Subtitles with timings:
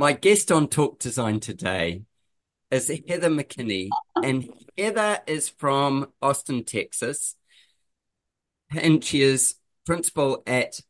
[0.00, 2.04] My guest on Talk Design today
[2.70, 3.90] is Heather McKinney,
[4.24, 7.36] and Heather is from Austin, Texas,
[8.74, 10.80] and she is principal at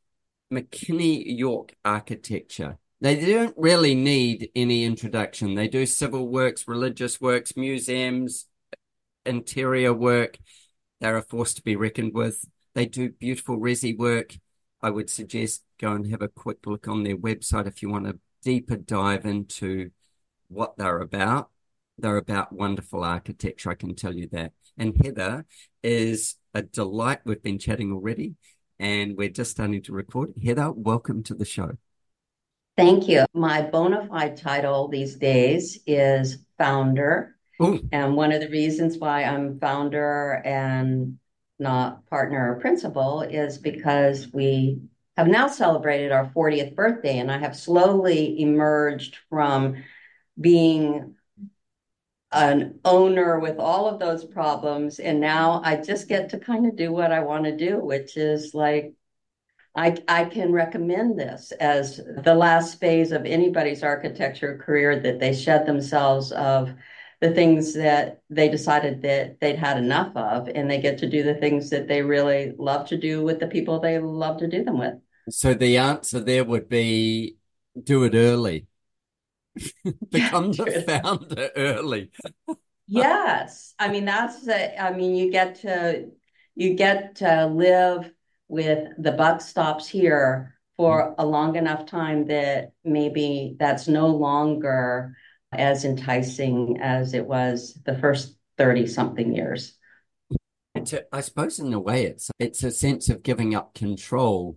[0.52, 2.78] McKinney York Architecture.
[3.00, 5.56] They don't really need any introduction.
[5.56, 8.46] They do civil works, religious works, museums,
[9.26, 10.38] interior work.
[11.00, 12.44] They're a force to be reckoned with.
[12.74, 14.36] They do beautiful resi work.
[14.82, 18.06] I would suggest go and have a quick look on their website if you want
[18.06, 19.90] a deeper dive into
[20.48, 21.50] what they're about.
[21.98, 24.52] They're about wonderful architecture, I can tell you that.
[24.78, 25.44] And Heather
[25.82, 27.20] is a delight.
[27.24, 28.34] We've been chatting already
[28.78, 30.32] and we're just starting to record.
[30.42, 31.72] Heather, welcome to the show.
[32.76, 33.26] Thank you.
[33.34, 37.36] My bona fide title these days is founder.
[37.62, 37.88] Ooh.
[37.92, 41.18] And one of the reasons why I'm founder and
[41.58, 44.80] not partner or principal is because we
[45.16, 49.84] have now celebrated our 40th birthday, and I have slowly emerged from
[50.40, 51.16] being
[52.32, 54.98] an owner with all of those problems.
[55.00, 58.16] And now I just get to kind of do what I want to do, which
[58.16, 58.94] is like,
[59.76, 65.34] I, I can recommend this as the last phase of anybody's architecture career that they
[65.34, 66.72] shed themselves of
[67.20, 71.22] the things that they decided that they'd had enough of and they get to do
[71.22, 74.64] the things that they really love to do with the people they love to do
[74.64, 74.94] them with.
[75.28, 77.36] So the answer there would be
[77.82, 78.66] do it early.
[80.10, 82.10] Become the founder early.
[82.86, 83.74] yes.
[83.78, 86.06] I mean that's the, I mean you get to
[86.54, 88.10] you get to live
[88.48, 91.20] with the buck stops here for mm-hmm.
[91.20, 95.14] a long enough time that maybe that's no longer
[95.52, 99.74] as enticing as it was the first 30 something years.
[100.74, 104.56] A, I suppose in a way it's it's a sense of giving up control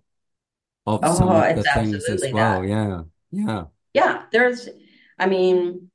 [0.86, 2.63] of oh, some of the things as well.
[2.63, 3.04] Yeah.
[3.31, 3.63] Yeah.
[3.94, 4.24] Yeah.
[4.31, 4.69] There's,
[5.18, 5.90] I mean,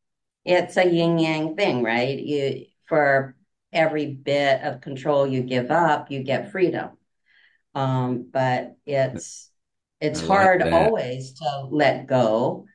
[0.45, 2.19] it's a yin yang thing, right?
[2.19, 3.37] You for
[3.73, 6.91] every bit of control you give up, you get freedom.
[7.75, 9.51] Um, but it's
[10.01, 10.73] it's like hard that.
[10.73, 12.67] always to let go.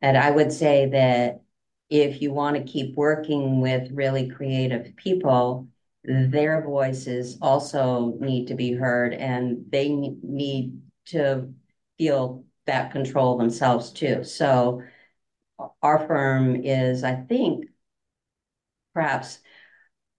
[0.00, 1.42] And I would say that
[1.90, 5.68] if you want to keep working with really creative people,
[6.04, 11.52] their voices also need to be heard and they need to
[11.96, 14.22] feel that control themselves too.
[14.24, 14.82] So
[15.82, 17.66] our firm is, I think,
[18.94, 19.40] perhaps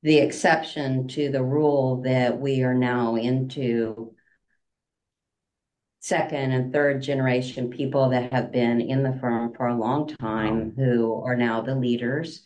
[0.01, 4.15] the exception to the rule that we are now into
[5.99, 10.73] second and third generation people that have been in the firm for a long time
[10.75, 12.41] who are now the leaders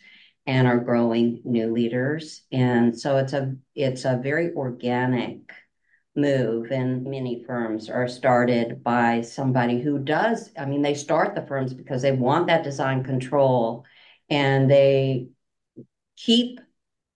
[0.46, 2.42] and are growing new leaders.
[2.52, 5.52] And so it's a it's a very organic
[6.16, 6.70] move.
[6.70, 11.74] And many firms are started by somebody who does i mean they start the firms
[11.74, 13.84] because they want that design control
[14.30, 15.28] and they
[16.16, 16.60] keep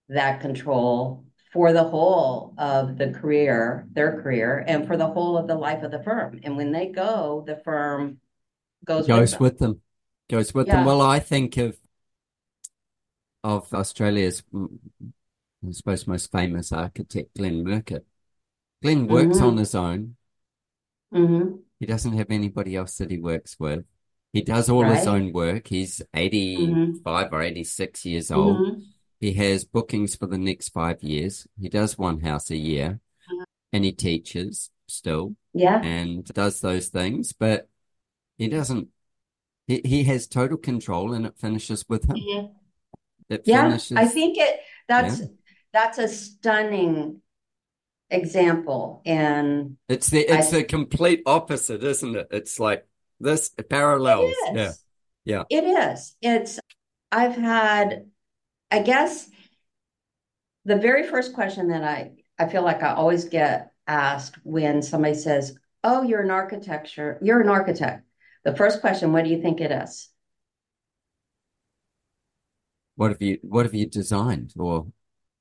[0.09, 5.47] that control for the whole of the career, their career, and for the whole of
[5.47, 6.41] the life of the firm.
[6.43, 8.19] And when they go, the firm
[8.85, 9.71] goes goes with them.
[9.71, 9.83] With them.
[10.29, 10.77] Goes with yeah.
[10.77, 10.85] them.
[10.85, 11.79] Well, I think of
[13.43, 18.05] of Australia's, I suppose, most famous architect, Glenn Murcutt.
[18.83, 19.47] Glenn works mm-hmm.
[19.47, 20.17] on his own.
[21.15, 21.57] Mm-hmm.
[21.81, 23.85] He doesn't have anybody else that he works with.
[24.33, 24.99] He does all right.
[24.99, 25.69] his own work.
[25.69, 27.35] He's 85 mm-hmm.
[27.35, 28.81] or 86 years old mm-hmm.
[29.21, 31.47] He has bookings for the next five years.
[31.61, 33.45] He does one house a year uh-huh.
[33.73, 35.35] and he teaches still.
[35.53, 35.83] Yeah.
[35.83, 37.69] And does those things, but
[38.37, 38.89] he doesn't,
[39.67, 42.17] he, he has total control and it finishes with him.
[42.17, 42.47] Mm-hmm.
[43.29, 43.65] It yeah.
[43.65, 45.27] Finishes, I think it, that's, yeah.
[45.73, 47.21] that's a stunning
[48.11, 49.03] example.
[49.05, 52.29] And it's the, it's I, the complete opposite, isn't it?
[52.31, 52.87] It's like
[53.19, 54.33] this parallels.
[54.53, 54.73] Yeah.
[55.25, 55.43] Yeah.
[55.51, 56.15] It is.
[56.23, 56.61] It's,
[57.11, 58.07] I've had
[58.71, 59.29] I guess
[60.65, 65.15] the very first question that I, I feel like I always get asked when somebody
[65.15, 68.05] says, Oh, you're an architecture, you're an architect.
[68.45, 70.11] The first question, what do you think it is?
[72.97, 74.89] What have you what have you designed or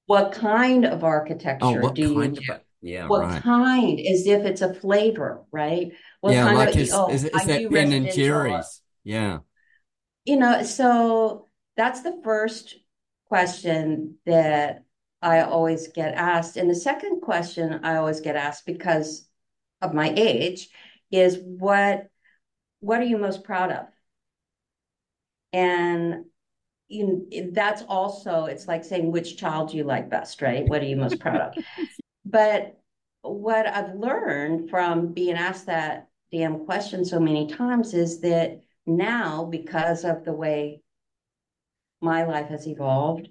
[0.06, 2.22] what kind of oh, architecture oh, do you?
[2.22, 2.40] Of,
[2.82, 3.42] yeah, what right.
[3.42, 5.92] kind is if it's a flavor, right?
[6.22, 8.82] What yeah, kind like of, is, oh, is, is that Ben and Jerry's?
[9.04, 9.40] Yeah.
[10.26, 12.76] You know, so that's the first
[13.28, 14.84] question that
[15.22, 16.58] I always get asked.
[16.58, 19.28] And the second question I always get asked because
[19.82, 20.70] of my age
[21.12, 22.08] is what
[22.80, 23.88] what are you most proud of?
[25.54, 26.26] And
[26.88, 30.68] you that's also it's like saying which child do you like best, right?
[30.68, 31.64] What are you most proud of?
[32.26, 32.78] but
[33.22, 39.46] what I've learned from being asked that damn question so many times is that now
[39.46, 40.82] because of the way
[42.02, 43.30] my life has evolved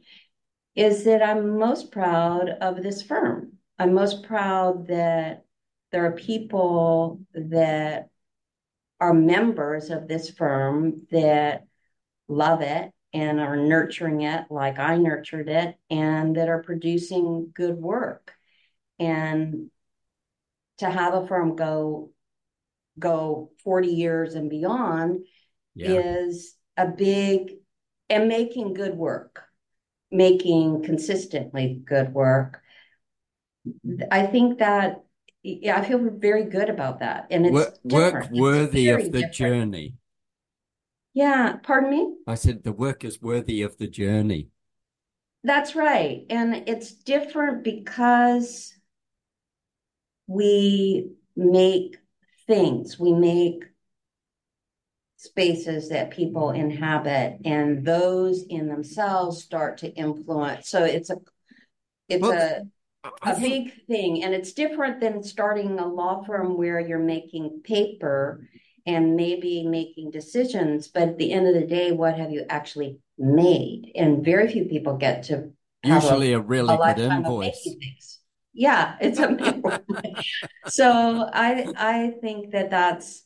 [0.75, 3.53] is that I'm most proud of this firm.
[3.79, 5.45] I'm most proud that
[5.93, 8.09] there are people that
[9.01, 11.67] are members of this firm that
[12.29, 17.77] love it and are nurturing it like I nurtured it and that are producing good
[17.77, 18.33] work.
[18.99, 19.71] And
[20.79, 22.11] to have a firm go
[22.99, 25.25] go 40 years and beyond
[25.75, 25.91] yeah.
[25.91, 27.53] is a big
[28.09, 29.43] and making good work,
[30.11, 32.63] making consistently good work.
[34.11, 35.03] I think that
[35.43, 39.33] yeah, I feel very good about that, and it's work, work worthy of the different.
[39.33, 39.95] journey.
[41.15, 42.15] Yeah, pardon me.
[42.27, 44.49] I said the work is worthy of the journey.
[45.45, 48.75] That's right, and it's different because
[50.27, 51.99] we make
[52.47, 52.99] things.
[52.99, 53.65] We make
[55.17, 60.69] spaces that people inhabit and those in themselves start to influence.
[60.69, 61.17] So it's a
[62.09, 62.63] it's well, a
[63.23, 63.67] a think...
[63.67, 68.47] big thing and it's different than starting a law firm where you're making paper
[68.85, 72.99] and maybe making decisions but at the end of the day what have you actually
[73.19, 73.93] made?
[73.95, 78.21] And very few people get to usually a, a really a good invoice.
[78.53, 79.83] yeah it's a
[80.69, 83.26] so i i think that that's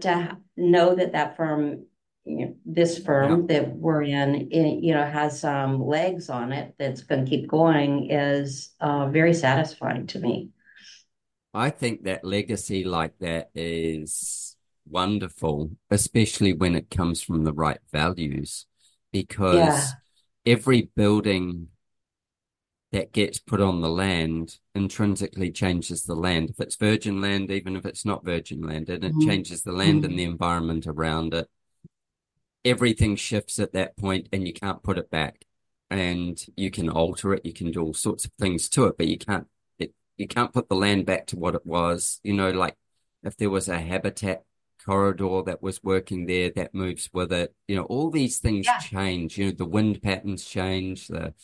[0.00, 1.84] to know that that firm
[2.24, 3.60] you know, this firm yeah.
[3.60, 7.48] that we're in, it, you know, has some legs on it that's going to keep
[7.48, 10.50] going is uh, very satisfying to me.
[11.52, 14.56] I think that legacy like that is
[14.88, 18.66] wonderful, especially when it comes from the right values,
[19.12, 19.86] because yeah.
[20.46, 21.68] every building
[22.94, 26.50] that gets put on the land intrinsically changes the land.
[26.50, 29.28] If it's virgin land, even if it's not virgin land, and it mm-hmm.
[29.28, 30.10] changes the land mm-hmm.
[30.10, 31.48] and the environment around it.
[32.64, 35.44] everything shifts at that point and you can't put it back.
[35.90, 39.08] And you can alter it, you can do all sorts of things to it, but
[39.08, 39.48] you can't
[39.80, 42.20] it, you can't put the land back to what it was.
[42.22, 42.76] You know, like
[43.24, 44.44] if there was a habitat
[44.84, 47.54] corridor that was working there that moves with it.
[47.66, 48.78] You know, all these things yeah.
[48.78, 49.36] change.
[49.36, 51.34] You know, the wind patterns change, the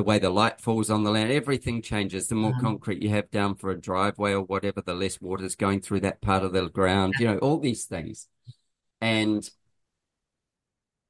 [0.00, 2.26] the way the light falls on the land, everything changes.
[2.26, 5.56] The more concrete you have down for a driveway or whatever, the less water is
[5.56, 7.16] going through that part of the ground.
[7.18, 8.26] You know, all these things.
[9.02, 9.46] And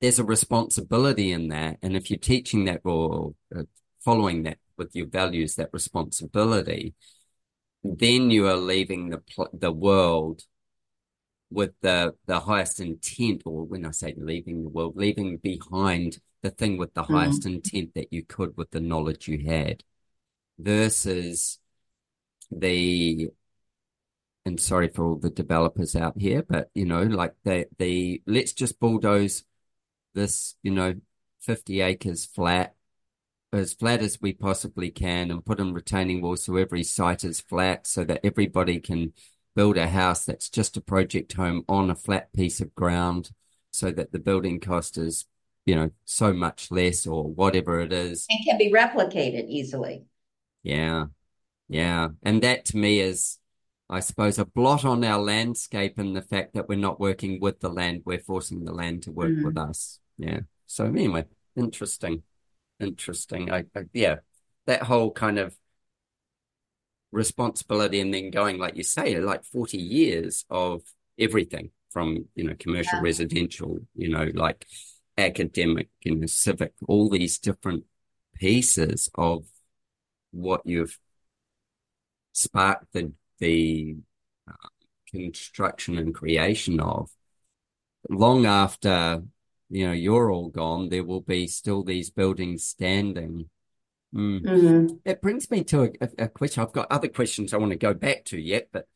[0.00, 1.76] there's a responsibility in that.
[1.82, 3.62] And if you're teaching that or uh,
[4.04, 6.94] following that with your values, that responsibility,
[7.84, 10.42] then you are leaving the the world
[11.48, 16.50] with the the highest intent, or when I say leaving the world, leaving behind the
[16.50, 17.14] thing with the mm.
[17.14, 19.82] highest intent that you could with the knowledge you had,
[20.58, 21.58] versus
[22.50, 23.30] the
[24.44, 28.52] and sorry for all the developers out here, but you know, like the the let's
[28.52, 29.44] just bulldoze
[30.14, 30.94] this, you know,
[31.40, 32.74] 50 acres flat,
[33.52, 37.40] as flat as we possibly can, and put in retaining walls so every site is
[37.40, 39.12] flat so that everybody can
[39.54, 43.30] build a house that's just a project home on a flat piece of ground
[43.70, 45.26] so that the building cost is,
[45.66, 48.26] you know, so much less or whatever it is.
[48.28, 50.04] And can be replicated easily.
[50.62, 51.06] Yeah.
[51.68, 52.08] Yeah.
[52.22, 53.38] And that to me is,
[53.88, 57.60] I suppose, a blot on our landscape and the fact that we're not working with
[57.60, 58.02] the land.
[58.04, 59.46] We're forcing the land to work mm-hmm.
[59.46, 60.00] with us.
[60.18, 60.40] Yeah.
[60.66, 61.24] So anyway,
[61.56, 62.22] interesting.
[62.78, 63.50] Interesting.
[63.50, 64.16] I, I yeah,
[64.66, 65.56] that whole kind of
[67.12, 70.82] responsibility and then going, like you say, like 40 years of
[71.18, 73.02] everything from, you know, commercial, yeah.
[73.02, 74.64] residential, you know, like
[75.20, 77.84] academic, know, civic, all these different
[78.34, 79.46] pieces of
[80.32, 80.98] what you've
[82.32, 83.96] sparked the, the
[84.48, 84.68] uh,
[85.08, 87.10] construction and creation of.
[88.08, 89.22] Long after,
[89.68, 93.48] you know, you're all gone, there will be still these buildings standing
[94.14, 94.42] Mm.
[94.42, 94.96] Mm-hmm.
[95.04, 96.62] It brings me to a, a, question.
[96.62, 98.88] I've got other questions I want to go back to yet, but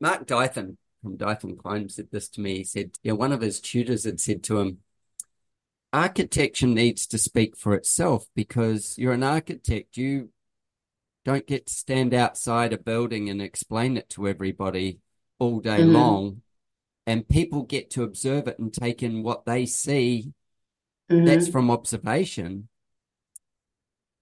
[0.00, 2.58] Mark Dytham from Dytham Klein said this to me.
[2.58, 4.78] He said, you know, one of his tutors had said to him,
[5.94, 9.96] architecture needs to speak for itself because you're an architect.
[9.96, 10.30] You
[11.24, 14.98] don't get to stand outside a building and explain it to everybody
[15.38, 15.92] all day mm-hmm.
[15.92, 16.42] long.
[17.06, 20.32] And people get to observe it and take in what they see.
[21.10, 21.26] Mm-hmm.
[21.26, 22.68] That's from observation.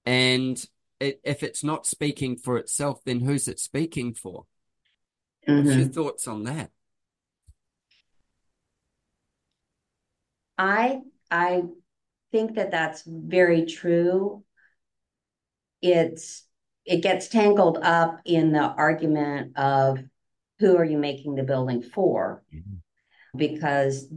[0.04, 0.62] And
[1.00, 4.44] it, if it's not speaking for itself, then who's it speaking for?
[5.48, 5.56] Mm-hmm.
[5.56, 5.92] What's your mm-hmm.
[5.92, 6.70] thoughts on that?
[10.58, 11.00] I
[11.32, 11.62] I
[12.30, 14.44] think that that's very true.
[15.80, 16.44] It's
[16.84, 19.98] it gets tangled up in the argument of
[20.58, 22.76] who are you making the building for, mm-hmm.
[23.36, 24.08] because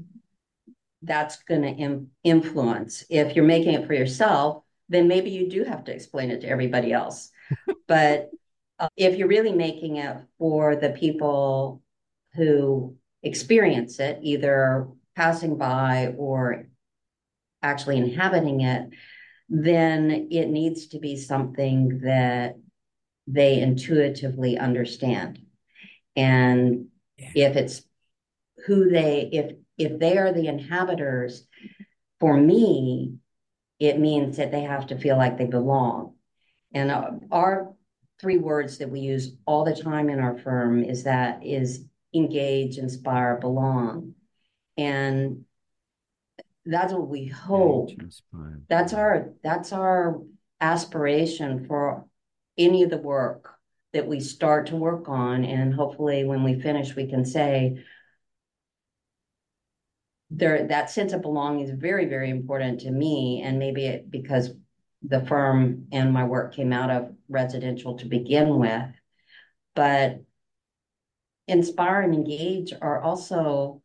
[1.04, 3.06] that's going to Im- influence.
[3.10, 6.50] If you're making it for yourself, then maybe you do have to explain it to
[6.50, 7.32] everybody else.
[7.88, 8.30] but
[8.80, 11.82] uh, if you're really making it for the people
[12.34, 16.68] who experience it, either passing by or
[17.66, 18.90] actually inhabiting it,
[19.50, 22.56] then it needs to be something that
[23.28, 25.40] they intuitively understand.
[26.16, 27.50] And yeah.
[27.50, 27.82] if it's
[28.66, 31.42] who they, if if they are the inhabitants,
[32.20, 33.16] for me,
[33.80, 36.16] it means that they have to feel like they belong.
[36.74, 37.74] And uh, our
[38.22, 42.78] three words that we use all the time in our firm is that is engage,
[42.78, 44.14] inspire, belong.
[44.78, 45.45] And
[46.66, 47.90] that's what we hope.
[48.70, 50.22] That's our that's our
[50.60, 52.06] aspiration for
[52.58, 53.52] any of the work
[53.94, 55.46] that we start to work on.
[55.46, 57.84] And hopefully when we finish, we can say,
[60.32, 64.52] there that sense of belonging is very very important to me and maybe it because
[65.04, 68.90] the firm and my work came out of residential to begin with
[69.76, 70.22] but
[71.48, 73.82] inspire and engage are also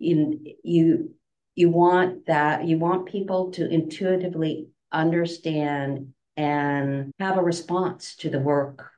[0.00, 1.14] in you
[1.58, 8.38] you want that you want people to intuitively understand and have a response to the
[8.38, 8.92] work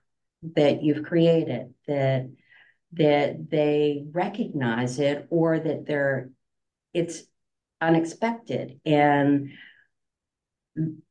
[0.55, 2.31] that you've created that
[2.93, 6.31] that they recognize it or that they're
[6.93, 7.23] it's
[7.81, 8.79] unexpected.
[8.85, 9.53] And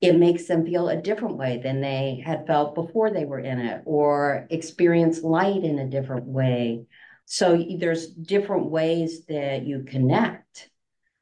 [0.01, 3.59] it makes them feel a different way than they had felt before they were in
[3.59, 6.85] it or experience light in a different way.
[7.25, 10.69] So there's different ways that you connect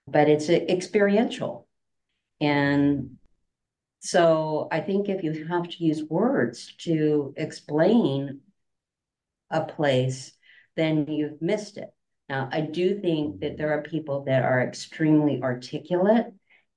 [0.08, 1.68] but it's experiential
[2.40, 3.18] and
[4.00, 8.40] so i think if you have to use words to explain
[9.50, 10.32] a place
[10.76, 11.90] then you've missed it
[12.30, 16.28] Now, I do think that there are people that are extremely articulate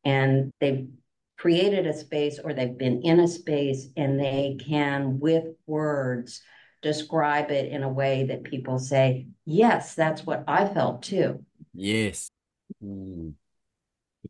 [0.05, 0.89] and they've
[1.37, 6.43] created a space or they've been in a space and they can, with words,
[6.83, 11.45] describe it in a way that people say, yes, that's what I felt too.
[11.75, 12.31] Yes.
[12.83, 13.35] Mm.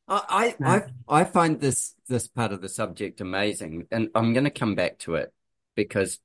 [0.06, 4.50] I, I I find this this part of the subject amazing, and I'm going to
[4.50, 5.32] come back to it
[5.74, 6.20] because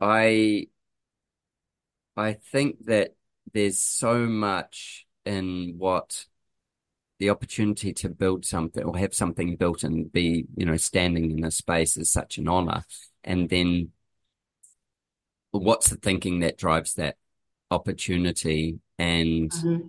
[0.00, 0.68] I
[2.16, 3.14] I think that
[3.52, 6.26] there's so much in what
[7.18, 11.44] the opportunity to build something or have something built and be, you know, standing in
[11.44, 12.84] a space is such an honor.
[13.24, 13.90] And then
[15.50, 17.16] what's the thinking that drives that
[17.70, 18.78] opportunity?
[18.98, 19.88] And mm-hmm.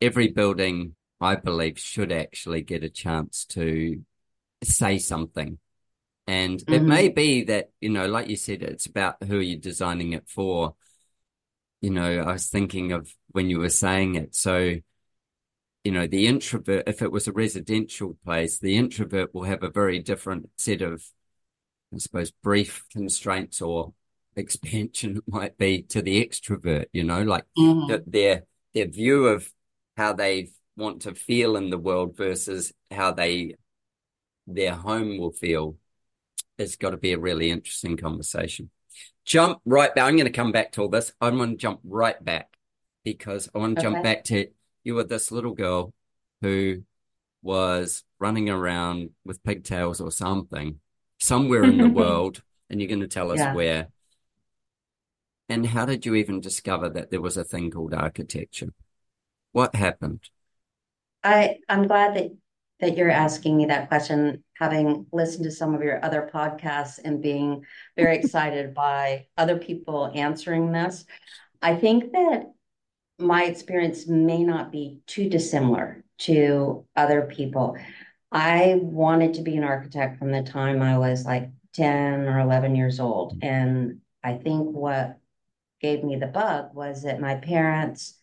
[0.00, 4.02] Every building, I believe, should actually get a chance to
[4.62, 5.58] say something.
[6.26, 6.74] And mm-hmm.
[6.74, 10.28] it may be that, you know, like you said, it's about who you're designing it
[10.28, 10.74] for.
[11.80, 14.34] You know, I was thinking of when you were saying it.
[14.34, 14.76] So,
[15.84, 19.70] you know, the introvert, if it was a residential place, the introvert will have a
[19.70, 21.04] very different set of,
[21.94, 23.92] I suppose, brief constraints or
[24.36, 28.02] expansion it might be to the extrovert, you know, like mm.
[28.06, 29.50] their their view of
[29.96, 33.54] how they want to feel in the world versus how they
[34.46, 35.76] their home will feel.
[36.58, 38.70] It's got to be a really interesting conversation.
[39.24, 40.04] Jump right back.
[40.04, 41.12] I'm going to come back to all this.
[41.20, 42.48] I'm going to jump right back
[43.04, 43.92] because I want to okay.
[43.92, 44.46] jump back to
[44.84, 45.92] you were this little girl
[46.42, 46.82] who
[47.42, 50.80] was running around with pigtails or something
[51.18, 53.54] somewhere in the world, and you're going to tell us yeah.
[53.54, 53.88] where.
[55.48, 58.72] And how did you even discover that there was a thing called architecture?
[59.54, 60.18] What happened?
[61.22, 62.36] I I'm glad that
[62.80, 67.22] that you're asking me that question, having listened to some of your other podcasts and
[67.22, 67.64] being
[67.96, 71.04] very excited by other people answering this.
[71.62, 72.52] I think that
[73.20, 77.76] my experience may not be too dissimilar to other people.
[78.32, 82.74] I wanted to be an architect from the time I was like 10 or 11
[82.74, 83.38] years old.
[83.40, 85.20] And I think what
[85.80, 88.18] gave me the bug was that my parents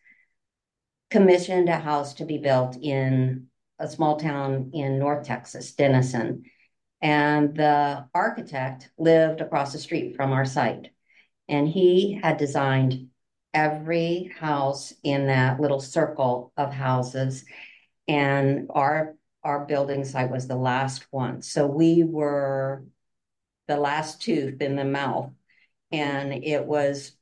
[1.12, 3.48] commissioned a house to be built in
[3.78, 6.44] a small town in North Texas, Denison.
[7.02, 10.90] And the architect lived across the street from our site.
[11.50, 13.10] And he had designed
[13.54, 17.44] every house in that little circle of houses.
[18.08, 21.42] And our our building site was the last one.
[21.42, 22.84] So we were
[23.68, 25.32] the last tooth in the mouth.
[25.92, 27.14] And it was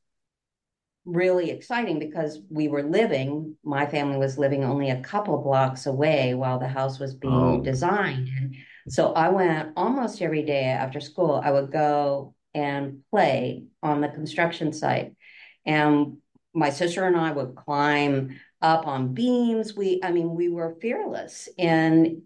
[1.14, 6.34] really exciting because we were living, my family was living only a couple blocks away
[6.34, 7.62] while the house was being oh.
[7.62, 8.30] designed.
[8.30, 8.56] And
[8.88, 14.10] so I went almost every day after school, I would go and play on the
[14.10, 15.14] construction site.
[15.66, 16.18] And
[16.54, 19.76] my sister and I would climb up on beams.
[19.76, 21.48] We, I mean, we were fearless.
[21.58, 22.24] And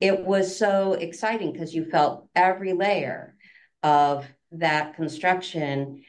[0.00, 3.34] it was so exciting because you felt every layer
[3.82, 6.02] of that construction.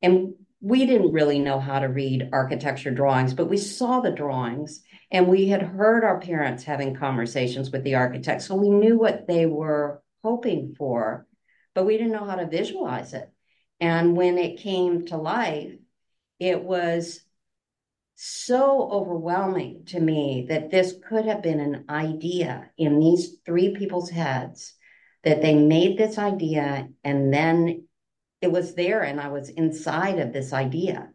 [0.00, 4.80] And we didn't really know how to read architecture drawings, but we saw the drawings
[5.10, 8.46] and we had heard our parents having conversations with the architects.
[8.46, 11.26] So we knew what they were hoping for,
[11.74, 13.30] but we didn't know how to visualize it.
[13.78, 15.74] And when it came to life,
[16.40, 17.20] it was
[18.14, 24.08] so overwhelming to me that this could have been an idea in these three people's
[24.08, 24.72] heads
[25.24, 27.84] that they made this idea and then
[28.44, 31.10] it was there and I was inside of this idea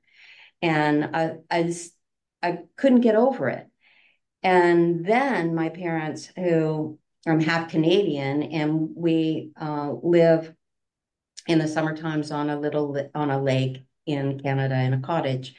[0.61, 1.93] and I, I just
[2.41, 3.67] I couldn't get over it.
[4.41, 10.53] And then my parents, who I'm half Canadian, and we uh, live
[11.47, 15.55] in the summer times on a little on a lake in Canada in a cottage.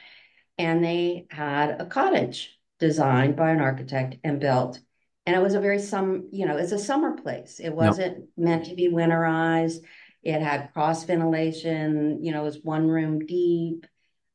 [0.59, 4.81] And they had a cottage designed by an architect and built.
[5.27, 7.61] And it was a very some, you know, it's a summer place.
[7.63, 9.85] It wasn't meant to be winterized.
[10.23, 13.87] It had cross ventilation, you know, it was one room deep,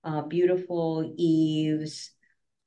[0.04, 2.12] uh, beautiful eaves,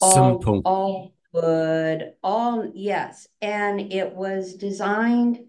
[0.00, 0.62] all, Simple.
[0.64, 3.26] all wood, all yes.
[3.40, 5.40] And it was designed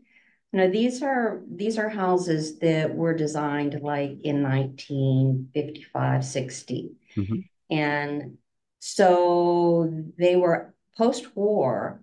[0.52, 6.92] you know, these are these are houses that were designed like in 1955, 60.
[7.16, 7.36] Mm-hmm.
[7.70, 8.38] And
[8.80, 12.02] so they were post-war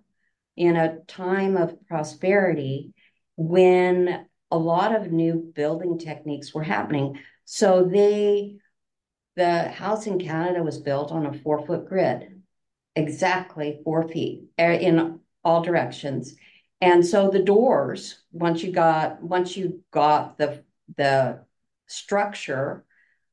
[0.55, 2.93] in a time of prosperity
[3.35, 7.19] when a lot of new building techniques were happening.
[7.45, 8.57] So they
[9.35, 12.41] the house in Canada was built on a four foot grid,
[12.95, 16.35] exactly four feet eh, in all directions
[16.81, 20.63] and so the doors once you got once you got the
[20.95, 21.43] the
[21.87, 22.85] structure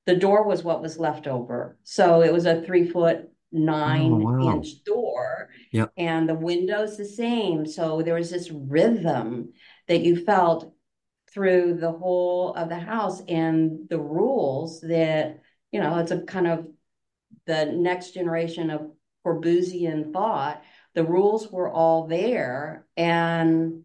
[0.07, 1.79] the door was what was left over.
[1.83, 4.57] So it was a three foot nine oh, wow.
[4.57, 5.49] inch door.
[5.73, 5.93] Yep.
[5.97, 7.65] And the windows the same.
[7.65, 9.55] So there was this rhythm
[9.89, 10.74] that you felt
[11.35, 15.41] through the whole of the house and the rules that,
[15.73, 16.67] you know, it's a kind of
[17.47, 18.93] the next generation of
[19.27, 20.63] Corbusian thought.
[20.95, 23.83] The rules were all there and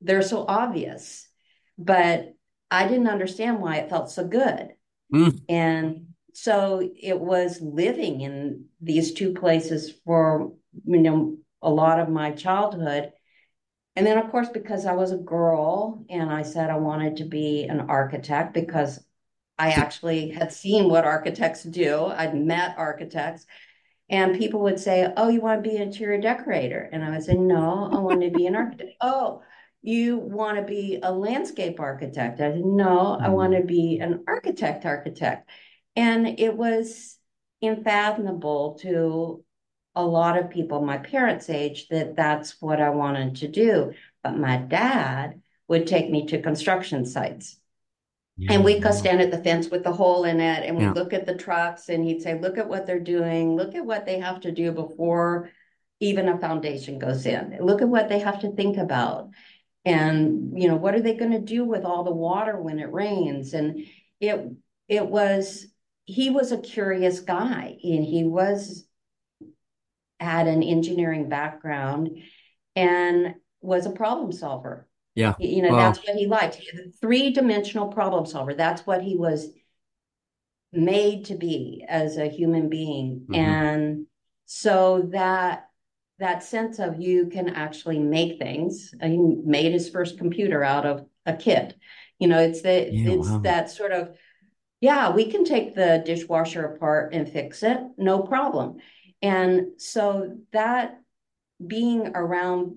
[0.00, 1.28] they're so obvious.
[1.76, 2.34] But
[2.70, 4.68] I didn't understand why it felt so good.
[5.12, 5.40] Mm.
[5.48, 10.52] And so it was living in these two places for
[10.84, 13.12] you know a lot of my childhood
[14.00, 17.24] and then of course because i was a girl and i said i wanted to
[17.24, 19.04] be an architect because
[19.58, 22.06] i actually had seen what architects do.
[22.06, 23.44] I'd met architects.
[24.08, 26.88] And people would say oh you want to be an interior decorator?
[26.90, 28.92] And i would say no i want to be an architect.
[29.02, 29.42] Oh
[29.82, 32.40] you want to be a landscape architect?
[32.40, 33.32] I said no i mm-hmm.
[33.32, 35.46] want to be an architect architect.
[35.94, 37.18] And it was
[37.60, 39.44] unfathomable to
[39.94, 43.92] a lot of people my parents' age that that's what I wanted to do.
[44.22, 47.56] But my dad would take me to construction sites.
[48.36, 48.54] Yeah.
[48.54, 50.92] And we'd go stand at the fence with the hole in it and we'd yeah.
[50.92, 53.56] look at the trucks and he'd say, Look at what they're doing.
[53.56, 55.50] Look at what they have to do before
[56.00, 57.58] even a foundation goes in.
[57.60, 59.28] Look at what they have to think about.
[59.84, 62.92] And, you know, what are they going to do with all the water when it
[62.92, 63.52] rains?
[63.52, 63.86] And
[64.20, 64.50] it
[64.88, 65.66] it was
[66.04, 68.86] he was a curious guy and he was
[70.20, 72.10] had an engineering background
[72.76, 74.86] and was a problem solver.
[75.14, 75.34] Yeah.
[75.38, 76.54] You know, that's what he liked.
[76.54, 78.54] He three-dimensional problem solver.
[78.54, 79.48] That's what he was
[80.72, 83.22] made to be as a human being.
[83.22, 83.34] Mm-hmm.
[83.34, 84.06] And
[84.46, 85.66] so that
[86.18, 88.94] that sense of you can actually make things.
[89.02, 91.74] He made his first computer out of a kit.
[92.18, 93.38] You know, it's the yeah, it's wow.
[93.38, 94.16] that sort of
[94.80, 98.78] yeah, we can take the dishwasher apart and fix it, no problem.
[99.22, 101.00] And so that
[101.64, 102.76] being around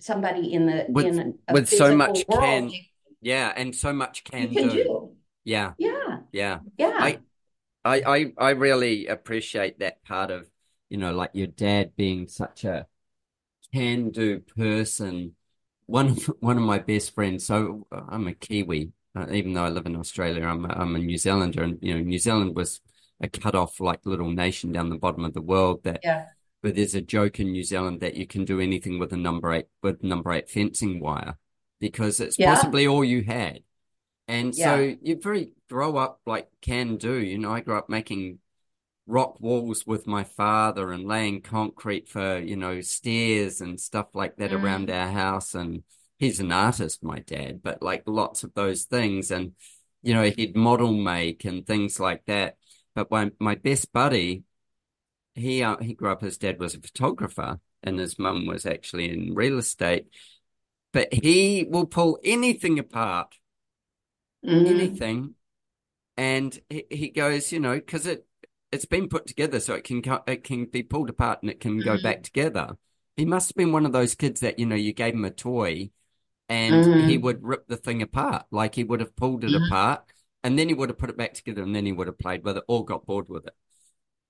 [0.00, 2.72] somebody in the with, in with so much world, can
[3.20, 4.70] yeah and so much can, can do.
[4.70, 5.10] do.
[5.44, 5.72] yeah.
[5.78, 6.18] Yeah.
[6.30, 6.60] Yeah.
[6.76, 6.96] Yeah.
[6.96, 7.18] I,
[7.84, 10.48] I i i really appreciate that part of
[10.88, 12.86] you know like your dad being such a
[13.74, 15.34] can do person.
[15.86, 19.70] One of one of my best friends so i'm a kiwi uh, even though I
[19.70, 22.80] live in Australia, I'm a, I'm a New Zealander, and you know, New Zealand was
[23.20, 25.84] a cut off like little nation down the bottom of the world.
[25.84, 26.26] That, yeah.
[26.62, 29.52] but there's a joke in New Zealand that you can do anything with a number
[29.52, 31.38] eight with number eight fencing wire
[31.80, 32.54] because it's yeah.
[32.54, 33.60] possibly all you had,
[34.26, 34.74] and yeah.
[34.74, 37.14] so you very grow up like can do.
[37.18, 38.38] You know, I grew up making
[39.06, 44.36] rock walls with my father and laying concrete for you know stairs and stuff like
[44.36, 44.62] that mm.
[44.62, 45.82] around our house and
[46.18, 49.30] he's an artist, my dad, but like lots of those things.
[49.30, 49.52] And,
[50.02, 52.56] you know, he'd model make and things like that.
[52.94, 54.44] But my, my best buddy,
[55.34, 59.10] he, uh, he grew up, his dad was a photographer and his mum was actually
[59.10, 60.08] in real estate.
[60.92, 63.34] But he will pull anything apart,
[64.44, 64.66] mm-hmm.
[64.66, 65.34] anything.
[66.16, 68.26] And he, he goes, you know, because it,
[68.72, 71.78] it's been put together so it can it can be pulled apart and it can
[71.78, 72.02] go mm-hmm.
[72.02, 72.76] back together.
[73.16, 75.30] He must have been one of those kids that you know you gave him a
[75.30, 75.90] toy
[76.48, 77.08] and mm-hmm.
[77.08, 78.46] he would rip the thing apart.
[78.50, 79.64] Like he would have pulled it mm-hmm.
[79.64, 80.04] apart
[80.44, 82.44] and then he would have put it back together and then he would have played
[82.44, 83.54] with it or got bored with it.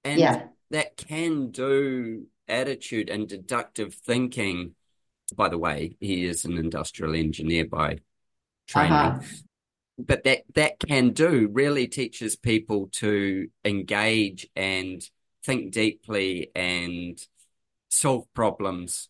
[0.05, 0.45] And yeah.
[0.71, 4.75] that can do attitude and deductive thinking.
[5.37, 7.99] By the way, he is an industrial engineer by
[8.67, 8.93] training.
[8.93, 9.21] Uh-huh.
[9.99, 15.03] But that that can do really teaches people to engage and
[15.45, 17.19] think deeply and
[17.91, 19.09] solve problems.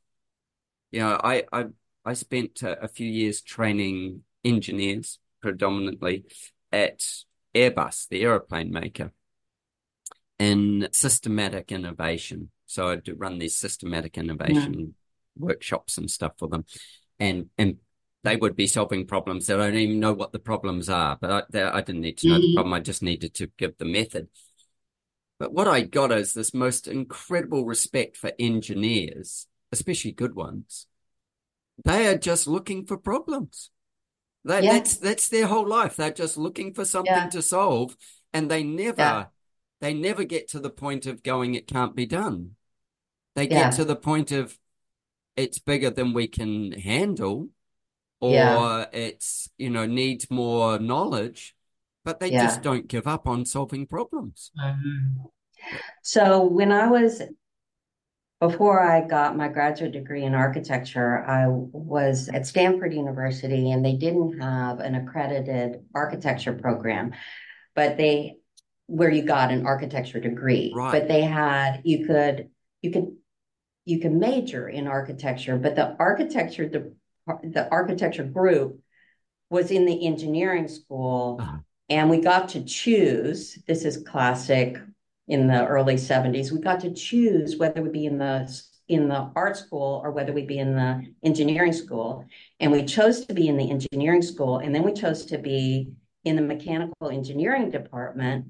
[0.91, 1.67] You know, I, I
[2.05, 6.25] I spent a, a few years training engineers predominantly
[6.73, 7.03] at
[7.55, 9.13] Airbus, the aeroplane maker,
[10.39, 12.51] in systematic innovation.
[12.67, 14.87] So I'd run these systematic innovation yeah.
[15.37, 16.65] workshops and stuff for them,
[17.19, 17.77] and and
[18.25, 21.31] they would be solving problems that I don't even know what the problems are, but
[21.31, 22.43] I, they, I didn't need to know mm-hmm.
[22.43, 22.75] the problem.
[22.75, 24.29] I just needed to give the method.
[25.39, 30.87] But what I got is this most incredible respect for engineers, especially good ones,
[31.85, 33.71] they are just looking for problems.
[34.45, 34.75] That, yeah.
[34.75, 35.97] That's that's their whole life.
[35.97, 37.29] They're just looking for something yeah.
[37.29, 37.97] to solve,
[38.33, 39.25] and they never yeah.
[39.81, 42.53] they never get to the point of going, it can't be done.
[43.35, 44.59] They get to the point of
[45.37, 47.49] it's bigger than we can handle,
[48.21, 51.55] or it's you know needs more knowledge,
[52.05, 54.51] but they just don't give up on solving problems.
[54.59, 55.27] Mm-hmm.
[56.03, 57.23] So when I was
[58.41, 63.95] before I got my graduate degree in architecture, I was at Stanford University and they
[63.95, 67.13] didn't have an accredited architecture program.
[67.75, 68.35] but they
[68.89, 70.73] where you got an architecture degree.
[70.75, 70.91] Right.
[70.91, 72.49] But they had you could
[72.83, 73.17] you could
[73.85, 76.95] you can major in architecture, but the architecture the
[77.43, 78.81] the architecture group
[79.51, 81.59] was in the engineering school, uh-huh.
[81.89, 83.59] and we got to choose.
[83.67, 84.79] This is classic
[85.29, 86.51] in the early 70s.
[86.51, 88.51] We got to choose whether we'd be in the
[88.89, 92.25] in the art school or whether we'd be in the engineering school.
[92.59, 95.93] And we chose to be in the engineering school, and then we chose to be
[96.25, 98.47] in the mechanical engineering department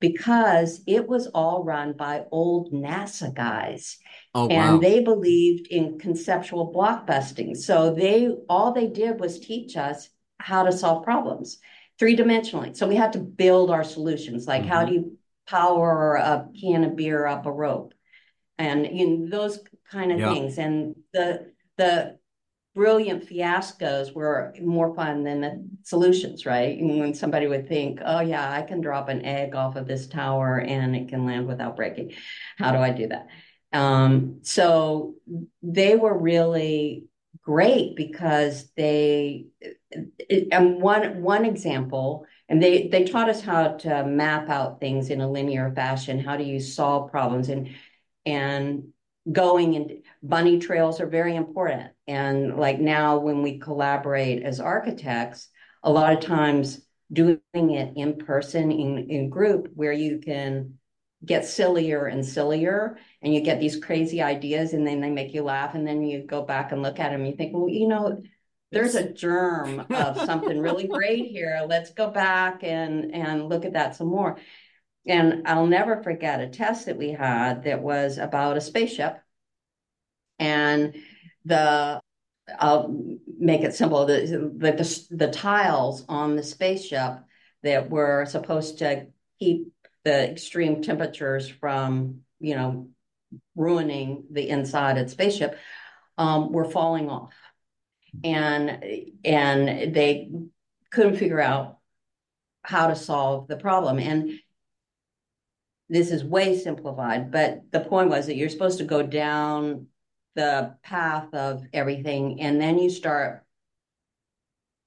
[0.00, 3.96] because it was all run by old NASA guys.
[4.34, 4.80] Oh, and wow.
[4.80, 7.56] they believed in conceptual blockbusting.
[7.56, 11.58] So they all they did was teach us how to solve problems
[11.98, 12.76] three dimensionally.
[12.76, 14.46] So we had to build our solutions.
[14.46, 14.70] Like mm-hmm.
[14.70, 15.17] how do you
[15.48, 17.94] power a can of beer up a rope?
[18.58, 20.58] And you know, those kind of things.
[20.58, 22.18] And the the
[22.74, 26.78] brilliant fiascos were more fun than the solutions, right?
[26.78, 30.06] And when somebody would think, oh, yeah, I can drop an egg off of this
[30.06, 32.12] tower and it can land without breaking.
[32.56, 33.26] How do I do that?
[33.72, 35.14] Um, so
[35.60, 37.06] they were really
[37.42, 39.46] great because they,
[40.50, 45.20] and one, one example, and they, they taught us how to map out things in
[45.20, 46.18] a linear fashion.
[46.18, 47.48] How do you solve problems?
[47.48, 47.70] And,
[48.26, 48.88] and
[49.30, 51.90] going and bunny trails are very important.
[52.06, 55.48] And like now, when we collaborate as architects,
[55.82, 56.80] a lot of times
[57.12, 60.74] doing it in person in, in group where you can
[61.24, 65.42] get sillier and sillier and you get these crazy ideas and then they make you
[65.42, 67.88] laugh and then you go back and look at them and you think well you
[67.88, 68.22] know
[68.70, 73.72] there's a germ of something really great here let's go back and and look at
[73.72, 74.38] that some more
[75.08, 79.18] and I'll never forget a test that we had that was about a spaceship.
[80.38, 80.94] And
[81.46, 82.00] the,
[82.58, 82.94] I'll
[83.38, 87.20] make it simple, the, the, the, the tiles on the spaceship
[87.62, 89.06] that were supposed to
[89.38, 89.72] keep
[90.04, 92.90] the extreme temperatures from, you know,
[93.56, 95.58] ruining the inside of the spaceship
[96.18, 97.34] um, were falling off.
[98.24, 98.84] And,
[99.24, 100.30] and they
[100.90, 101.78] couldn't figure out
[102.62, 103.98] how to solve the problem.
[103.98, 104.38] And
[105.88, 109.86] this is way simplified, but the point was that you're supposed to go down
[110.34, 113.44] the path of everything and then you start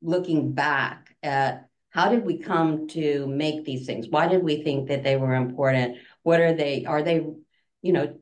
[0.02, 4.08] looking back at how did we come to make these things?
[4.08, 5.98] Why did we think that they were important?
[6.24, 6.86] What are they?
[6.86, 7.26] Are they,
[7.82, 8.18] you know,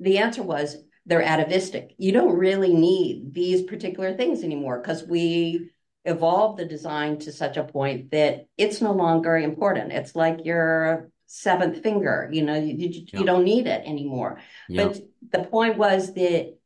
[0.00, 1.94] the answer was they're atavistic.
[1.98, 5.70] You don't really need these particular things anymore because we
[6.04, 9.92] evolved the design to such a point that it's no longer important.
[9.92, 12.28] It's like you're seventh finger.
[12.32, 13.20] You know, you, you, yeah.
[13.20, 14.40] you don't need it anymore.
[14.68, 14.88] Yeah.
[14.88, 15.00] But
[15.32, 16.56] the point was that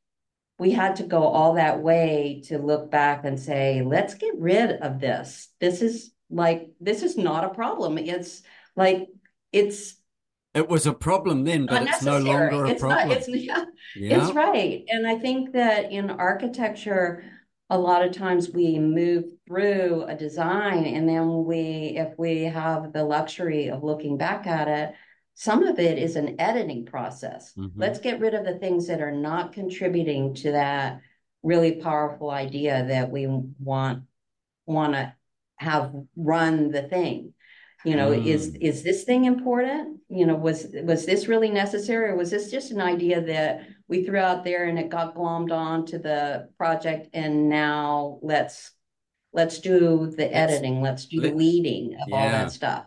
[0.59, 4.73] we had to go all that way to look back and say, let's get rid
[4.73, 5.49] of this.
[5.61, 7.99] This is like, this is not a problem.
[7.99, 8.43] It's
[8.75, 9.09] like,
[9.53, 9.97] it's.
[10.53, 13.09] It was a problem then, but it's no longer a it's problem.
[13.09, 14.85] Not, it's, yeah, yeah, it's right.
[14.89, 17.23] And I think that in architecture,
[17.71, 22.93] a lot of times we move through a design and then we if we have
[22.93, 24.95] the luxury of looking back at it
[25.35, 27.81] some of it is an editing process mm-hmm.
[27.81, 31.01] let's get rid of the things that are not contributing to that
[31.43, 33.27] really powerful idea that we
[33.61, 34.03] want
[34.67, 35.15] want to
[35.57, 37.33] have run the thing
[37.85, 38.27] you know mm.
[38.27, 40.01] is is this thing important?
[40.09, 42.11] You know was was this really necessary?
[42.11, 45.53] Or was this just an idea that we threw out there and it got glommed
[45.53, 48.73] on to the project and now let's
[49.33, 52.17] let's do the editing let's do the leading of yeah.
[52.17, 52.85] all that stuff?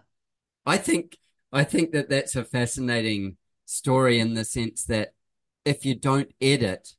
[0.66, 1.18] I think
[1.52, 5.14] i think that that's a fascinating story in the sense that
[5.66, 6.96] if you don't edit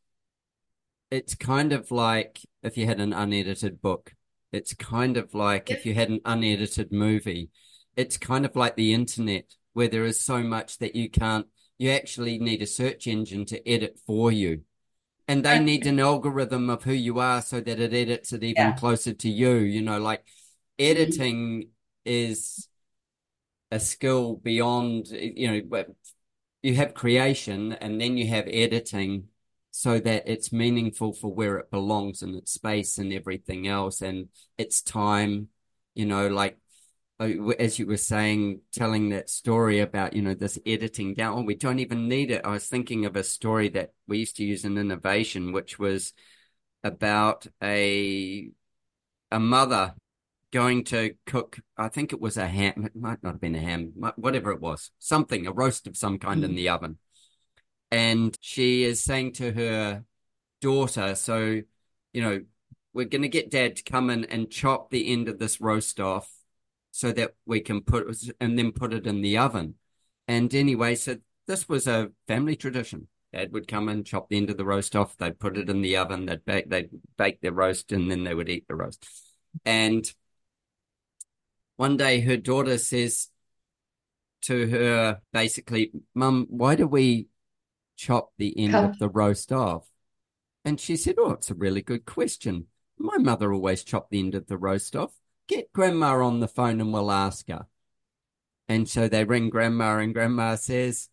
[1.10, 4.14] it's kind of like if you had an unedited book.
[4.52, 7.50] It's kind of like if you had an unedited movie
[7.96, 11.46] it's kind of like the internet where there is so much that you can't
[11.78, 14.62] you actually need a search engine to edit for you
[15.26, 18.62] and they need an algorithm of who you are so that it edits it even
[18.62, 18.72] yeah.
[18.72, 20.90] closer to you you know like mm-hmm.
[20.90, 21.68] editing mm-hmm.
[22.04, 22.68] is
[23.70, 25.84] a skill beyond you know
[26.62, 29.24] you have creation and then you have editing
[29.70, 34.28] so that it's meaningful for where it belongs in its space and everything else and
[34.56, 35.48] its time
[35.94, 36.58] you know like
[37.20, 41.54] as you were saying, telling that story about, you know, this editing down, oh, we
[41.54, 42.44] don't even need it.
[42.44, 46.12] I was thinking of a story that we used to use in innovation, which was
[46.82, 48.50] about a
[49.30, 49.94] a mother
[50.52, 51.58] going to cook.
[51.76, 52.84] I think it was a ham.
[52.84, 56.18] It might not have been a ham, whatever it was, something, a roast of some
[56.18, 56.46] kind mm.
[56.46, 56.98] in the oven.
[57.90, 60.04] And she is saying to her
[60.60, 61.62] daughter, "So,
[62.12, 62.40] you know,
[62.92, 66.00] we're going to get Dad to come in and chop the end of this roast
[66.00, 66.33] off."
[66.96, 69.74] So that we can put it and then put it in the oven.
[70.28, 71.16] And anyway, so
[71.48, 73.08] this was a family tradition.
[73.32, 75.16] Dad would come and chop the end of the roast off.
[75.16, 76.26] They'd put it in the oven.
[76.26, 79.04] They'd bake, they'd bake their roast and then they would eat the roast.
[79.64, 80.08] And
[81.74, 83.28] one day her daughter says
[84.42, 87.26] to her, basically, Mum, why do we
[87.96, 89.90] chop the end of the roast off?
[90.64, 92.68] And she said, Oh, it's a really good question.
[92.98, 95.10] My mother always chopped the end of the roast off.
[95.48, 97.66] Get grandma on the phone and we'll ask her.
[98.68, 101.10] And so they ring grandma, and grandma says,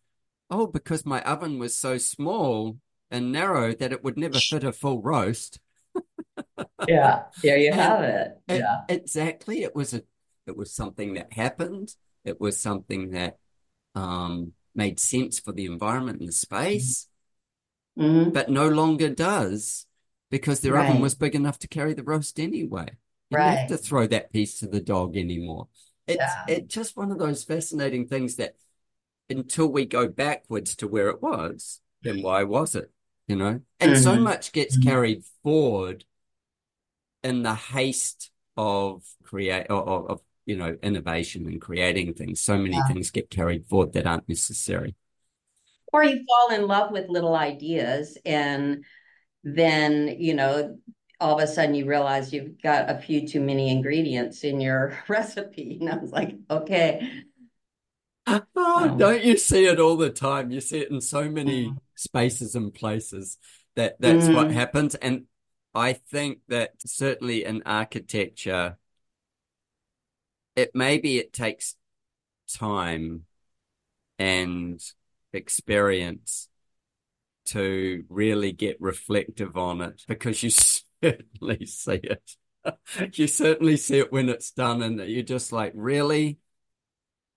[0.48, 2.78] Oh, because my oven was so small
[3.10, 5.60] and narrow that it would never fit a full roast.
[6.88, 8.40] yeah, there you have it.
[8.48, 8.80] Yeah.
[8.88, 9.62] exactly.
[9.62, 10.02] It was a
[10.46, 11.94] it was something that happened.
[12.24, 13.38] It was something that
[13.94, 17.08] um, made sense for the environment and the space,
[17.98, 18.30] mm-hmm.
[18.30, 19.86] but no longer does
[20.30, 20.88] because their right.
[20.88, 22.88] oven was big enough to carry the roast anyway.
[23.32, 23.48] You right.
[23.48, 25.68] don't have to throw that piece to the dog anymore.
[26.06, 26.44] It's yeah.
[26.48, 28.56] it's just one of those fascinating things that
[29.30, 32.90] until we go backwards to where it was, then why was it?
[33.26, 33.60] You know?
[33.80, 34.02] And mm-hmm.
[34.02, 34.88] so much gets mm-hmm.
[34.88, 36.04] carried forward
[37.22, 42.40] in the haste of create of, of you know innovation and creating things.
[42.40, 42.86] So many yeah.
[42.86, 44.94] things get carried forward that aren't necessary.
[45.92, 48.84] Or you fall in love with little ideas and
[49.44, 50.76] then you know
[51.22, 54.98] all of a sudden you realize you've got a few too many ingredients in your
[55.08, 55.78] recipe.
[55.80, 57.22] And I was like, okay.
[58.26, 60.50] Oh, um, don't you see it all the time?
[60.50, 61.78] You see it in so many mm.
[61.94, 63.38] spaces and places
[63.76, 64.34] that that's mm.
[64.34, 64.96] what happens.
[64.96, 65.26] And
[65.74, 68.76] I think that certainly in architecture,
[70.56, 71.76] it maybe it takes
[72.52, 73.26] time
[74.18, 74.82] and
[75.32, 76.48] experience
[77.44, 80.50] to really get reflective on it because you
[81.02, 82.36] certainly see it.
[83.14, 86.38] you certainly see it when it's done, and you're just like, really?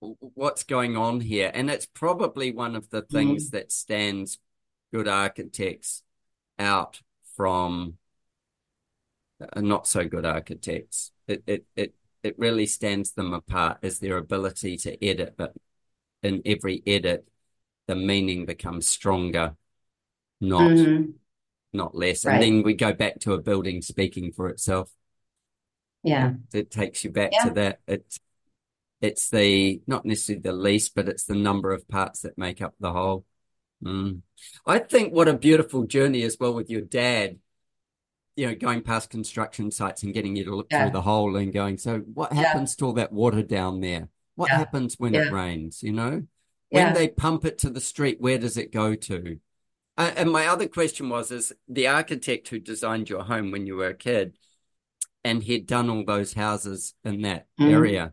[0.00, 1.50] What's going on here?
[1.52, 3.52] And it's probably one of the things mm.
[3.52, 4.38] that stands
[4.92, 6.02] good architects
[6.58, 7.00] out
[7.34, 7.94] from
[9.40, 11.12] uh, not so good architects.
[11.26, 15.54] It, it, it, it really stands them apart is their ability to edit, but
[16.22, 17.26] in every edit,
[17.88, 19.56] the meaning becomes stronger,
[20.40, 21.10] not mm-hmm
[21.76, 22.24] not less.
[22.24, 22.34] Right.
[22.34, 24.90] And then we go back to a building speaking for itself.
[26.02, 26.34] Yeah.
[26.52, 27.44] It takes you back yeah.
[27.44, 27.80] to that.
[27.86, 28.18] It's
[29.00, 32.74] it's the not necessarily the least, but it's the number of parts that make up
[32.80, 33.24] the whole.
[33.84, 34.22] Mm.
[34.66, 37.38] I think what a beautiful journey as well with your dad,
[38.36, 40.84] you know, going past construction sites and getting you to look yeah.
[40.84, 42.78] through the hole and going, so what happens yeah.
[42.78, 44.08] to all that water down there?
[44.34, 45.82] What happens when it rains?
[45.82, 46.22] You know,
[46.70, 49.38] when they pump it to the street, where does it go to?
[49.96, 53.76] Uh, and my other question was: Is the architect who designed your home when you
[53.76, 54.36] were a kid,
[55.24, 57.70] and he'd done all those houses in that mm.
[57.70, 58.12] area,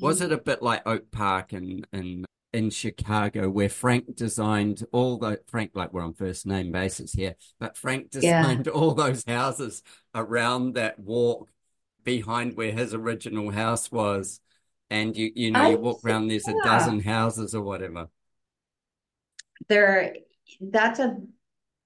[0.00, 5.16] was it a bit like Oak Park and and in Chicago, where Frank designed all
[5.16, 8.72] the Frank, like we're on first name basis here, but Frank designed yeah.
[8.74, 9.82] all those houses
[10.14, 11.50] around that walk
[12.04, 14.40] behind where his original house was,
[14.90, 16.54] and you you know I, you walk around, there's yeah.
[16.60, 18.08] a dozen houses or whatever.
[19.68, 20.16] There
[20.60, 21.16] that's a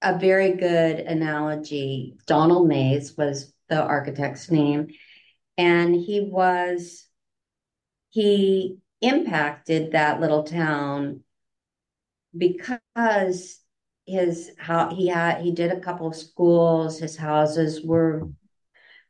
[0.01, 2.17] a very good analogy.
[2.27, 4.87] Donald Mays was the architect's name,
[5.57, 7.05] and he was
[8.09, 11.21] he impacted that little town
[12.37, 13.59] because
[14.05, 16.99] his how he had he did a couple of schools.
[16.99, 18.29] His houses were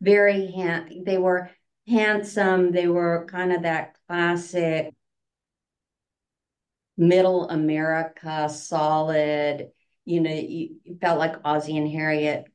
[0.02, 1.52] very hand they were
[1.88, 2.72] handsome.
[2.72, 4.94] They were kind of that classic
[6.98, 9.70] middle America, solid.
[10.06, 12.46] You know, you, you felt like Ozzie and Harriet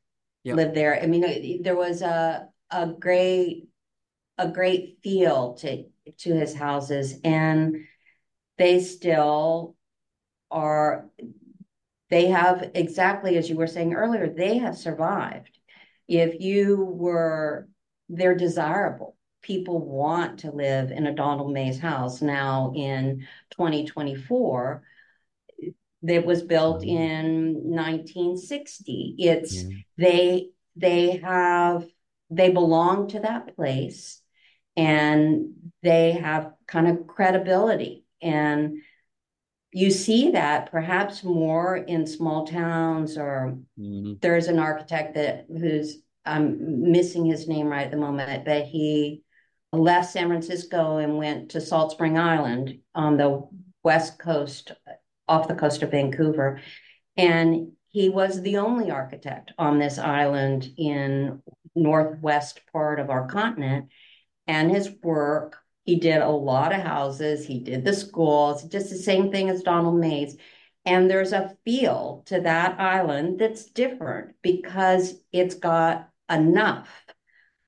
[0.43, 0.57] yep.
[0.57, 1.01] lived there.
[1.01, 3.69] I mean, there was a a great
[4.39, 5.85] a great feel to
[6.19, 7.77] to his houses, and
[8.59, 9.77] they still
[10.51, 11.09] are.
[12.11, 14.29] They have exactly as you were saying earlier.
[14.29, 15.59] They have survived.
[16.09, 17.69] If you were,
[18.11, 24.83] they're desirable people want to live in a Donald Mays house now in 2024
[26.03, 26.97] that was built mm-hmm.
[26.97, 29.77] in 1960 it's yeah.
[29.99, 31.87] they they have
[32.31, 34.21] they belong to that place
[34.77, 38.79] and they have kind of credibility and
[39.75, 44.15] you see that perhaps more in small towns or mm-hmm.
[44.21, 49.23] there's an architect that who's i'm missing his name right at the moment but he
[49.73, 53.49] left San Francisco and went to Salt Spring Island on the
[53.83, 54.73] west coast,
[55.29, 56.61] off the coast of Vancouver.
[57.17, 61.43] And he was the only architect on this island in
[61.75, 63.89] northwest part of our continent.
[64.47, 68.97] And his work he did a lot of houses, he did the schools, just the
[68.97, 70.37] same thing as Donald Mays.
[70.85, 76.89] And there's a feel to that island that's different because it's got enough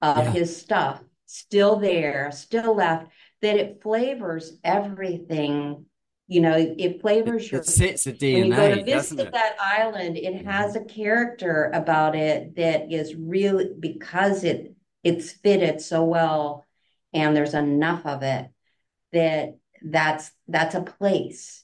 [0.01, 0.31] of yeah.
[0.31, 1.03] his stuff
[1.35, 3.09] still there, still left,
[3.43, 5.87] that it flavors everything.
[6.26, 7.61] You know, it flavors it, your.
[7.61, 8.35] It sits a DNA.
[8.35, 10.49] When you go to visit that island, it mm-hmm.
[10.49, 16.64] has a character about it that is really because it it's fitted so well,
[17.12, 18.49] and there's enough of it
[19.12, 21.62] that that's that's a place.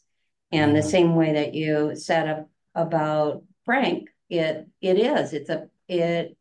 [0.52, 0.88] And the mm-hmm.
[0.88, 5.32] same way that you said about Frank, it it is.
[5.32, 6.36] It's a it.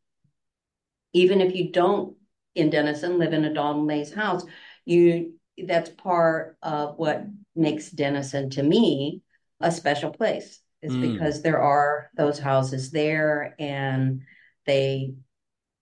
[1.13, 2.18] Even if you don't
[2.55, 4.43] in Denison live in a Donald Mays house,
[4.85, 5.33] you
[5.67, 7.25] that's part of what
[7.55, 9.21] makes Denison to me
[9.59, 11.13] a special place is mm.
[11.13, 14.21] because there are those houses there and
[14.65, 15.13] they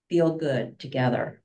[0.08, 1.42] feel good together.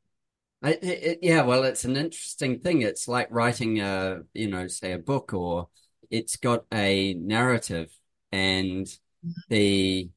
[0.64, 2.82] I, it, yeah, well, it's an interesting thing.
[2.82, 5.68] It's like writing a, you know, say a book, or
[6.10, 7.92] it's got a narrative,
[8.32, 9.30] and mm-hmm.
[9.50, 10.10] the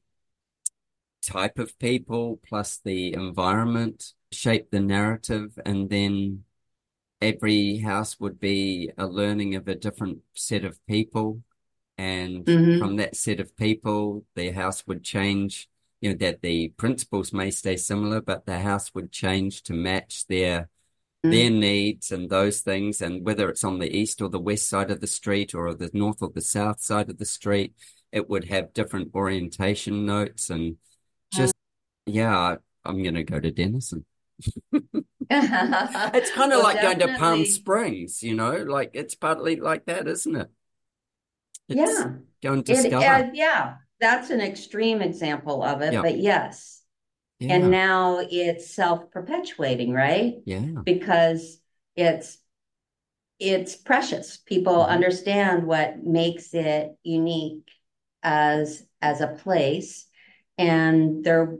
[1.27, 6.43] type of people plus the environment shape the narrative, and then
[7.21, 11.41] every house would be a learning of a different set of people.
[11.97, 12.79] And mm-hmm.
[12.79, 15.67] from that set of people, the house would change,
[15.99, 20.27] you know, that the principles may stay similar, but the house would change to match
[20.27, 20.69] their
[21.25, 21.31] mm-hmm.
[21.31, 23.01] their needs and those things.
[23.01, 25.89] And whether it's on the east or the west side of the street or the
[25.93, 27.73] north or the south side of the street,
[28.11, 30.77] it would have different orientation notes and
[32.07, 32.55] yeah,
[32.85, 34.05] I'm going to go to Denison.
[34.71, 37.05] it's kind of well, like definitely.
[37.05, 40.49] going to Palm Springs, you know, like it's partly like that, isn't it?
[41.69, 42.13] It's yeah.
[42.41, 42.97] Go and discover.
[42.97, 43.75] It, uh, yeah.
[43.99, 46.01] That's an extreme example of it, yeah.
[46.01, 46.81] but yes.
[47.39, 47.55] Yeah.
[47.55, 50.35] And now it's self-perpetuating, right?
[50.45, 50.81] Yeah.
[50.83, 51.59] Because
[51.95, 52.37] it's
[53.39, 54.37] it's precious.
[54.37, 54.91] People mm-hmm.
[54.91, 57.67] understand what makes it unique
[58.23, 60.07] as as a place
[60.57, 61.57] and they're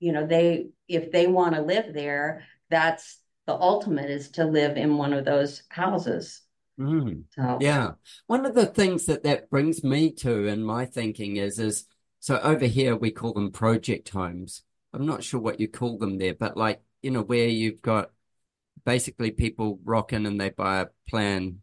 [0.00, 4.76] you know they if they want to live there, that's the ultimate is to live
[4.76, 6.42] in one of those houses.
[6.78, 7.24] Mm.
[7.34, 7.58] So.
[7.60, 7.92] Yeah.
[8.26, 11.86] One of the things that that brings me to in my thinking is, is
[12.20, 14.62] so over here we call them project homes.
[14.92, 18.10] I'm not sure what you call them there, but like, you know, where you've got
[18.84, 21.60] basically people rock in and they buy a plan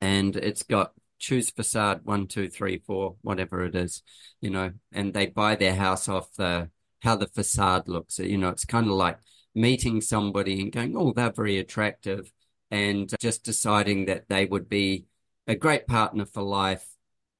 [0.00, 4.02] and it's got choose facade one, two, three, four, whatever it is,
[4.40, 6.68] you know, and they buy their house off the
[7.04, 8.18] how the facade looks.
[8.18, 9.18] You know, it's kind of like
[9.54, 12.32] meeting somebody and going, oh, they're very attractive,
[12.70, 15.04] and just deciding that they would be
[15.46, 16.86] a great partner for life.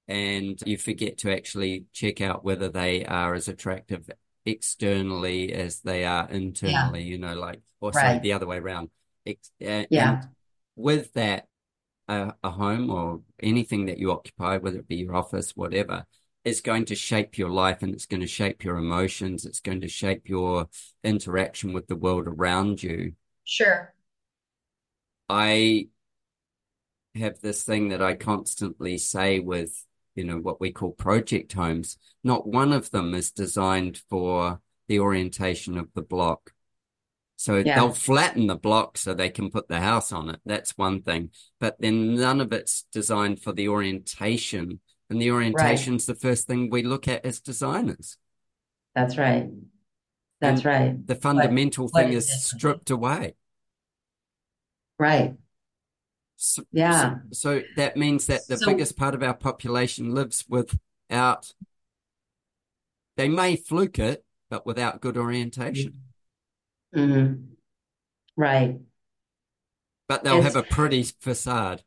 [0.07, 4.11] And you forget to actually check out whether they are as attractive
[4.45, 7.07] externally as they are internally, yeah.
[7.07, 8.17] you know, like, or right.
[8.17, 8.91] say the other way around.
[9.89, 10.21] Yeah.
[10.77, 11.47] with that,
[12.07, 16.05] uh, a home or anything that you occupy, whether it be your office, whatever,
[16.45, 19.47] is going to shape your life and it's going to shape your emotions.
[19.47, 20.69] It's going to shape your
[21.03, 23.15] interaction with the world around you.
[23.45, 23.95] Sure.
[25.29, 25.89] I
[27.15, 31.97] have this thing that I constantly say with, you know, what we call project homes.
[32.23, 36.53] Not one of them is designed for the orientation of the block.
[37.37, 37.75] So yeah.
[37.75, 40.41] they'll flatten the block so they can put the house on it.
[40.45, 41.31] That's one thing.
[41.59, 44.81] But then none of it's designed for the orientation
[45.15, 46.15] and the orientation's right.
[46.15, 48.17] the first thing we look at as designers.
[48.97, 49.49] That's right.
[50.41, 51.07] That's and right.
[51.07, 53.37] The fundamental what, thing what is, stripped away.
[54.99, 55.35] Right.
[56.35, 57.19] So, yeah.
[57.31, 61.53] So, so, that means that the so, biggest part of our population lives without,
[63.17, 66.01] they may fluke it, but without good orientation.
[66.95, 67.35] Mm-hmm.
[68.37, 68.81] Right.
[70.09, 71.85] But they'll it's, have a pretty facade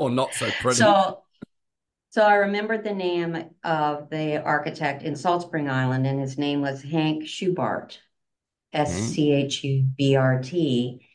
[0.00, 0.78] or not so pretty.
[0.78, 1.22] So,
[2.08, 6.62] so I remembered the name of the architect in Salt Spring Island, and his name
[6.62, 7.98] was Hank Schubart,
[8.72, 11.06] S C H U B R T.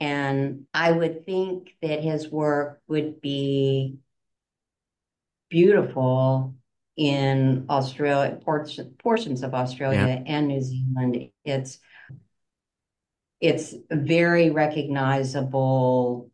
[0.00, 3.98] And I would think that his work would be
[5.48, 6.56] beautiful
[6.96, 8.40] in Australia,
[8.98, 10.34] portions of Australia yeah.
[10.34, 11.30] and New Zealand.
[11.44, 11.78] It's
[13.40, 16.31] it's very recognizable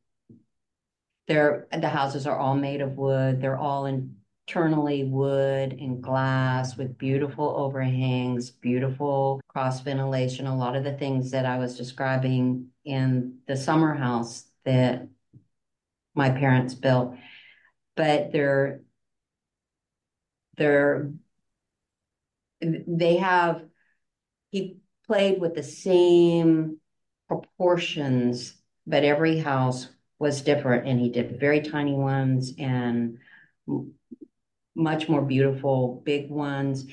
[1.29, 3.41] they're the houses are all made of wood.
[3.41, 10.47] They're all internally wood and glass with beautiful overhangs, beautiful cross ventilation.
[10.47, 15.07] A lot of the things that I was describing in the summer house that
[16.14, 17.14] my parents built,
[17.95, 18.81] but they're
[20.57, 21.12] they're
[22.61, 23.62] they have
[24.51, 26.79] he played with the same
[27.29, 28.55] proportions,
[28.87, 29.89] but every house
[30.19, 30.87] was different.
[30.87, 33.19] And he did very tiny ones and
[34.75, 36.87] much more beautiful big ones.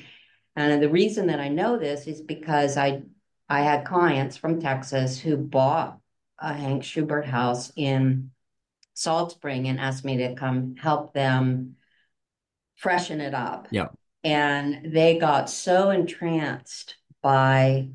[0.54, 3.02] And the reason that I know this is because I
[3.48, 5.98] I had clients from Texas who bought
[6.38, 8.30] a Hank Schubart house in
[8.94, 11.76] Salt Spring and asked me to come help them
[12.76, 13.68] freshen it up.
[13.70, 13.88] Yeah.
[14.24, 17.90] And they got so entranced by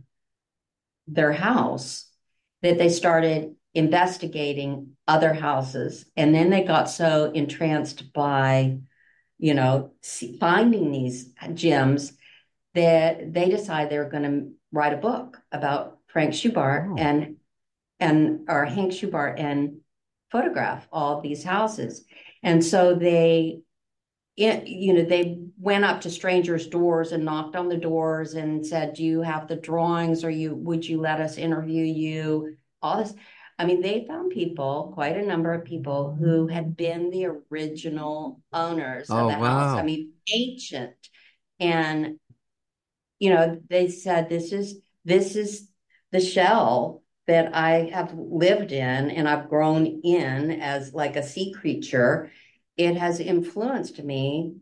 [1.07, 2.07] their house
[2.61, 6.05] that they started investigating other houses.
[6.15, 8.77] And then they got so entranced by,
[9.37, 9.91] you know,
[10.39, 12.13] finding these gems
[12.75, 16.95] that they decided they were going to write a book about Frank Schubart oh.
[16.97, 17.35] and
[17.99, 19.81] and or Hank Schubart and
[20.31, 22.05] photograph all these houses.
[22.41, 23.61] And so they
[24.37, 28.93] you know, they went up to strangers' doors and knocked on the doors and said,
[28.93, 30.23] "Do you have the drawings?
[30.23, 33.13] Or you would you let us interview you?" All this.
[33.61, 38.41] I mean, they found people, quite a number of people, who had been the original
[38.51, 39.59] owners oh, of the wow.
[39.59, 39.79] house.
[39.79, 40.95] I mean, ancient,
[41.59, 42.19] and
[43.19, 45.69] you know, they said, "This is this is
[46.11, 51.53] the shell that I have lived in and I've grown in as like a sea
[51.53, 52.31] creature."
[52.77, 54.55] it has influenced me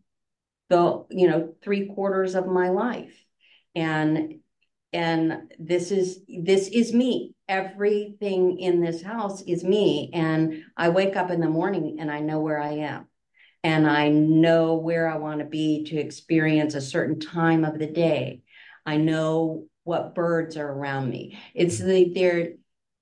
[0.70, 3.26] the you know three quarters of my life
[3.76, 4.40] and
[4.92, 7.36] and this is this is me.
[7.48, 10.10] Everything in this house is me.
[10.14, 13.08] And i wake up in the morning and i know where i am.
[13.64, 17.88] And i know where i want to be to experience a certain time of the
[17.88, 18.42] day.
[18.86, 21.38] I know what birds are around me.
[21.54, 22.54] It's the they're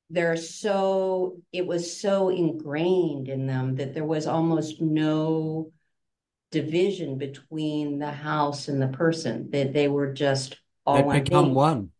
[0.10, 5.72] they're so it was so ingrained in them that there was almost no
[6.52, 10.58] division between the house and the person that they were just
[10.88, 11.54] all they one become thing.
[11.54, 11.92] one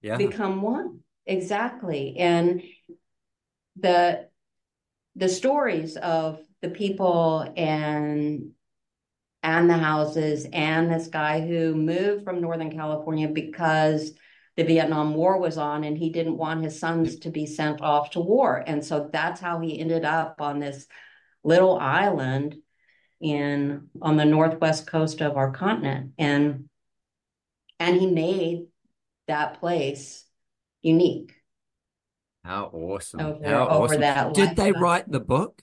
[0.00, 2.62] yeah become one exactly and
[3.76, 4.26] the
[5.16, 8.52] the stories of the people and
[9.42, 14.12] and the houses and this guy who moved from northern california because
[14.56, 18.10] the Vietnam War was on and he didn't want his sons to be sent off
[18.10, 18.62] to war.
[18.66, 20.86] And so that's how he ended up on this
[21.42, 22.56] little island
[23.20, 26.12] in on the northwest coast of our continent.
[26.18, 26.68] And
[27.82, 28.66] and he made
[29.26, 30.24] that place
[30.82, 31.34] unique.
[32.44, 33.20] How awesome.
[33.20, 34.32] Over, how over awesome.
[34.32, 35.60] Did they write the book?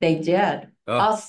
[0.00, 0.68] They did.
[0.86, 1.20] Oh.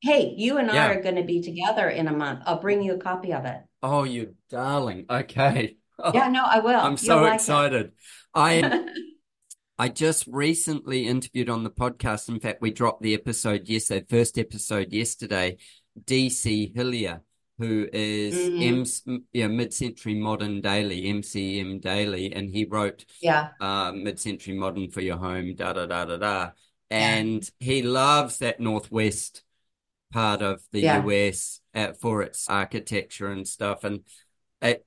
[0.00, 0.86] hey, you and yeah.
[0.86, 2.40] I are going to be together in a month.
[2.46, 3.60] I'll bring you a copy of it.
[3.82, 5.06] Oh, you darling.
[5.10, 5.76] Okay.
[6.14, 6.78] yeah, no, I will.
[6.78, 7.86] I'm so like excited.
[7.86, 7.94] It.
[8.34, 8.86] I
[9.78, 12.28] I just recently interviewed on the podcast.
[12.28, 15.56] In fact, we dropped the episode yesterday, first episode yesterday.
[16.04, 17.22] DC Hillier,
[17.58, 19.12] who is mm-hmm.
[19.12, 25.00] M, yeah, mid-century modern daily, MCM daily, and he wrote yeah uh, mid-century modern for
[25.00, 26.50] your home, da da da da da,
[26.90, 27.66] and yeah.
[27.66, 29.42] he loves that northwest
[30.12, 31.04] part of the yeah.
[31.04, 34.00] US uh, for its architecture and stuff, and
[34.60, 34.84] it,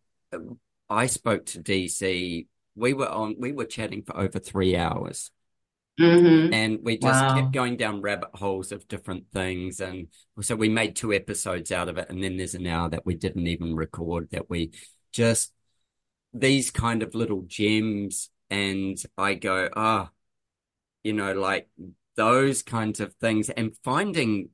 [0.90, 2.48] I spoke to DC.
[2.76, 3.36] We were on.
[3.40, 5.32] We were chatting for over three hours,
[6.00, 6.54] mm-hmm.
[6.54, 7.36] and we just wow.
[7.36, 9.80] kept going down rabbit holes of different things.
[9.80, 10.08] And
[10.42, 12.10] so we made two episodes out of it.
[12.10, 14.30] And then there's an hour that we didn't even record.
[14.32, 14.72] That we
[15.12, 15.54] just
[16.34, 18.30] these kind of little gems.
[18.50, 20.14] And I go, ah, oh,
[21.04, 21.68] you know, like
[22.16, 24.50] those kinds of things, and finding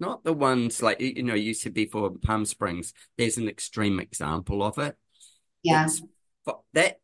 [0.00, 2.92] not the ones like you know used to be for Palm Springs.
[3.16, 4.96] There's an extreme example of it
[5.62, 5.84] yeah.
[5.84, 6.02] It's,
[6.72, 7.00] that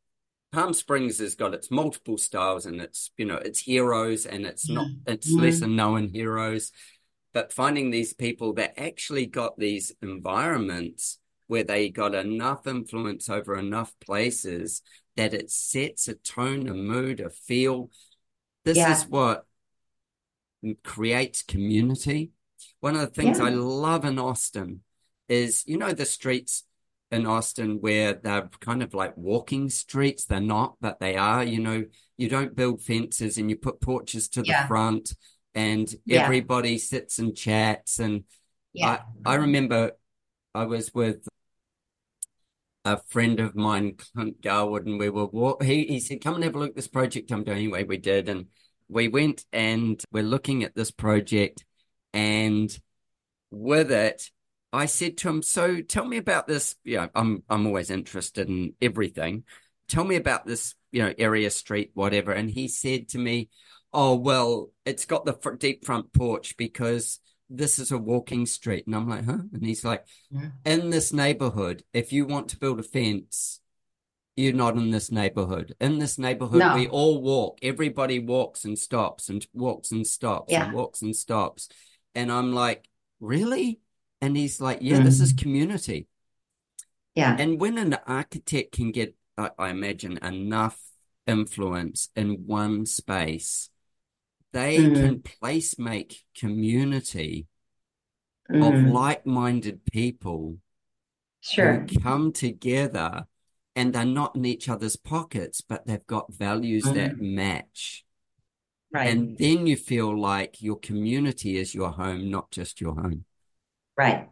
[0.54, 4.68] Palm Springs has got its multiple styles and it's, you know, it's heroes and it's
[4.70, 5.12] not, mm-hmm.
[5.12, 5.42] it's mm-hmm.
[5.42, 6.70] lesser known heroes.
[7.32, 13.56] But finding these people that actually got these environments where they got enough influence over
[13.56, 14.82] enough places
[15.16, 17.90] that it sets a tone, a mood, a feel.
[18.64, 18.92] This yeah.
[18.92, 19.46] is what
[20.84, 22.30] creates community.
[22.80, 23.46] One of the things yeah.
[23.46, 24.80] I love in Austin
[25.28, 26.64] is, you know, the streets
[27.14, 30.24] in Austin where they're kind of like walking streets.
[30.24, 31.42] They're not, but they are.
[31.42, 31.84] You know,
[32.16, 34.66] you don't build fences and you put porches to the yeah.
[34.66, 35.14] front
[35.54, 36.22] and yeah.
[36.22, 37.98] everybody sits and chats.
[37.98, 38.24] And
[38.72, 39.00] yeah.
[39.24, 39.92] I, I remember
[40.54, 41.26] I was with
[42.84, 46.44] a friend of mine, Clint Garwood, and we were walk- he he said, "Come and
[46.44, 48.46] have a look at this project I'm doing." Anyway, we did, and
[48.88, 51.64] we went and we're looking at this project,
[52.12, 52.76] and
[53.50, 54.30] with it,
[54.74, 56.74] I said to him, "So tell me about this.
[56.84, 59.44] You know, I'm I'm always interested in everything.
[59.88, 60.74] Tell me about this.
[60.92, 63.50] You know, area street, whatever." And he said to me,
[63.92, 67.20] "Oh well, it's got the fr- deep front porch because."
[67.50, 68.86] This is a walking street.
[68.86, 69.38] And I'm like, huh?
[69.52, 70.48] And he's like, yeah.
[70.64, 73.60] in this neighborhood, if you want to build a fence,
[74.34, 75.74] you're not in this neighborhood.
[75.80, 76.74] In this neighborhood, no.
[76.74, 77.58] we all walk.
[77.62, 80.64] Everybody walks and stops and walks and stops yeah.
[80.64, 81.68] and walks and stops.
[82.14, 82.88] And I'm like,
[83.20, 83.80] really?
[84.24, 85.04] And he's like, yeah, mm-hmm.
[85.04, 86.08] this is community.
[87.14, 87.36] Yeah.
[87.38, 90.80] And when an architect can get, uh, I imagine, enough
[91.26, 93.68] influence in one space,
[94.54, 94.94] they mm-hmm.
[94.94, 97.48] can place make community
[98.50, 98.62] mm-hmm.
[98.62, 100.56] of like minded people
[101.42, 101.80] sure.
[101.80, 103.26] who come together
[103.76, 106.94] and they're not in each other's pockets, but they've got values mm-hmm.
[106.94, 108.06] that match.
[108.90, 109.10] Right.
[109.10, 113.26] And then you feel like your community is your home, not just your home.
[113.96, 114.28] Right.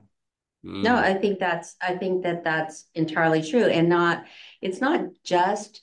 [0.64, 0.82] Mm.
[0.82, 4.24] No, I think that's I think that that's entirely true and not
[4.60, 5.82] it's not just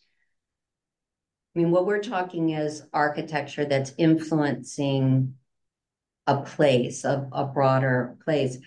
[1.55, 5.35] I mean what we're talking is architecture that's influencing
[6.29, 8.57] a place, a, a broader place.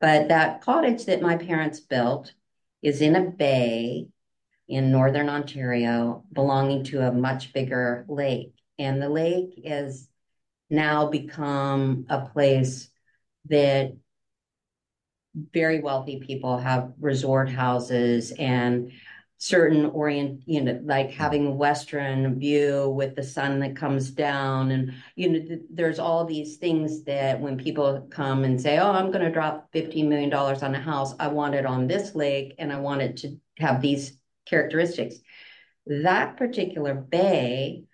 [0.00, 2.32] But that cottage that my parents built
[2.80, 4.06] is in a bay
[4.68, 8.54] in northern Ontario belonging to a much bigger lake.
[8.78, 10.08] And the lake has
[10.70, 12.88] now become a place
[13.46, 13.96] that
[15.34, 18.90] very wealthy people have resort houses and
[19.40, 24.72] certain orient you know like having a western view with the sun that comes down
[24.72, 28.90] and you know th- there's all these things that when people come and say oh
[28.90, 31.14] i'm going to drop 15 million dollars on a house.
[31.20, 34.18] I want it on this lake and i want it to have these
[34.48, 35.16] characteristics.
[35.86, 37.84] That particular bay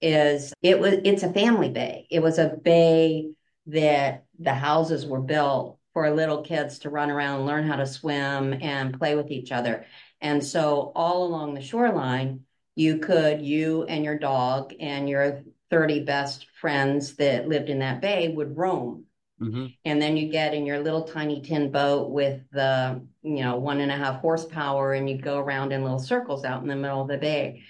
[0.00, 2.06] is it was it's a family bay.
[2.10, 3.30] It was a bay
[3.66, 8.52] that the houses were built for little kids to run around learn how to swim
[8.62, 9.84] and play with each other
[10.20, 12.40] and so all along the shoreline,
[12.74, 18.00] you could, you and your dog and your 30 best friends that lived in that
[18.00, 19.04] bay would roam.
[19.40, 19.66] Mm-hmm.
[19.84, 23.80] And then you get in your little tiny tin boat with the, you know, one
[23.80, 27.02] and a half horsepower and you go around in little circles out in the middle
[27.02, 27.62] of the bay.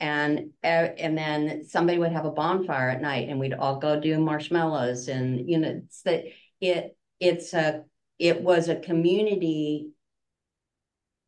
[0.00, 0.66] And uh,
[0.98, 5.06] and then somebody would have a bonfire at night and we'd all go do marshmallows
[5.06, 6.24] and you know it's that
[6.60, 7.84] it it's a
[8.18, 9.90] it was a community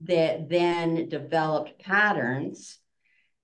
[0.03, 2.79] that then developed patterns.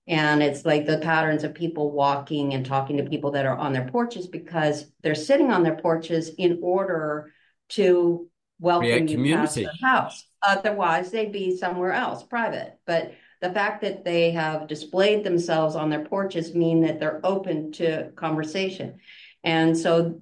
[0.07, 3.71] And it's like the patterns of people walking and talking to people that are on
[3.71, 7.31] their porches because they're sitting on their porches in order
[7.69, 8.29] to
[8.59, 9.41] welcome Create you community.
[9.41, 10.25] past their house.
[10.43, 12.77] Otherwise, they'd be somewhere else, private.
[12.85, 17.71] But the fact that they have displayed themselves on their porches mean that they're open
[17.73, 18.99] to conversation.
[19.43, 20.21] And so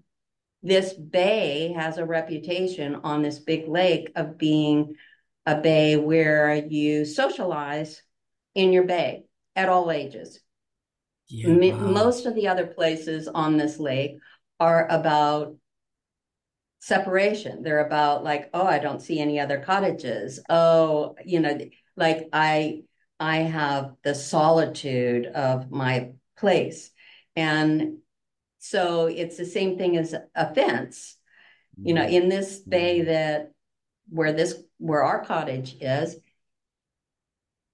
[0.61, 4.95] this bay has a reputation on this big lake of being
[5.45, 8.01] a bay where you socialize
[8.55, 9.23] in your bay
[9.55, 10.39] at all ages.
[11.27, 11.77] Yeah, wow.
[11.77, 14.17] Most of the other places on this lake
[14.59, 15.55] are about
[16.79, 17.63] separation.
[17.63, 20.39] They're about like, oh, I don't see any other cottages.
[20.49, 21.57] Oh, you know,
[21.95, 22.83] like I
[23.19, 26.91] I have the solitude of my place.
[27.35, 27.97] And
[28.59, 31.15] so it's the same thing as a fence.
[31.81, 33.07] You know, in this bay mm-hmm.
[33.07, 33.51] that
[34.09, 36.17] where this where our cottage is,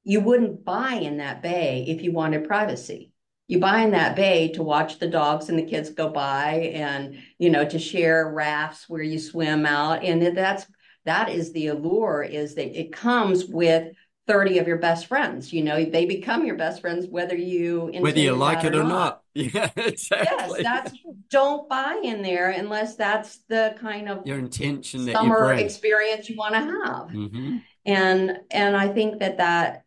[0.04, 3.12] you wouldn't buy in that bay if you wanted privacy.
[3.48, 7.18] You buy in that bay to watch the dogs and the kids go by and,
[7.38, 10.04] you know, to share rafts where you swim out.
[10.04, 10.66] And that's,
[11.06, 13.94] that is the allure is that it comes with
[14.28, 15.54] 30 of your best friends.
[15.54, 18.90] You know, they become your best friends whether you whether you like it or not.
[18.90, 19.22] not.
[19.54, 20.62] Yeah, exactly.
[20.62, 20.94] Yes, that's
[21.30, 26.38] don't buy in there unless that's the kind of your intention that summer experience you
[26.38, 27.10] want to have.
[27.10, 27.58] Mm-hmm.
[27.86, 29.84] And and I think that that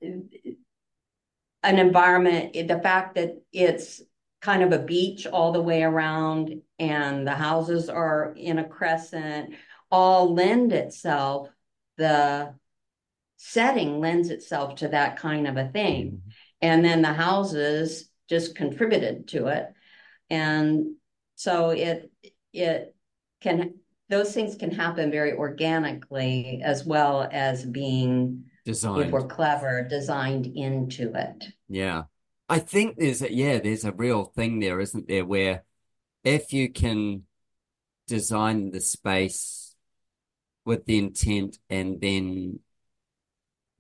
[1.63, 4.03] an environment, the fact that it's
[4.43, 9.55] kind of a beach all the way around and the houses are in a crescent
[9.91, 11.49] all lend itself
[11.97, 12.55] the
[13.39, 16.07] setting lends itself to that kind of a thing.
[16.07, 16.29] Mm-hmm.
[16.61, 19.67] And then the houses just contributed to it.
[20.31, 20.95] And
[21.37, 22.11] so it
[22.53, 22.95] it
[23.41, 23.75] can
[24.09, 29.03] those things can happen very organically as well as being designed.
[29.03, 31.45] if we're clever designed into it.
[31.69, 32.05] Yeah.
[32.49, 35.65] I think there's a yeah there's a real thing there isn't there where
[36.25, 37.25] if you can
[38.07, 39.75] design the space
[40.65, 42.61] with the intent and then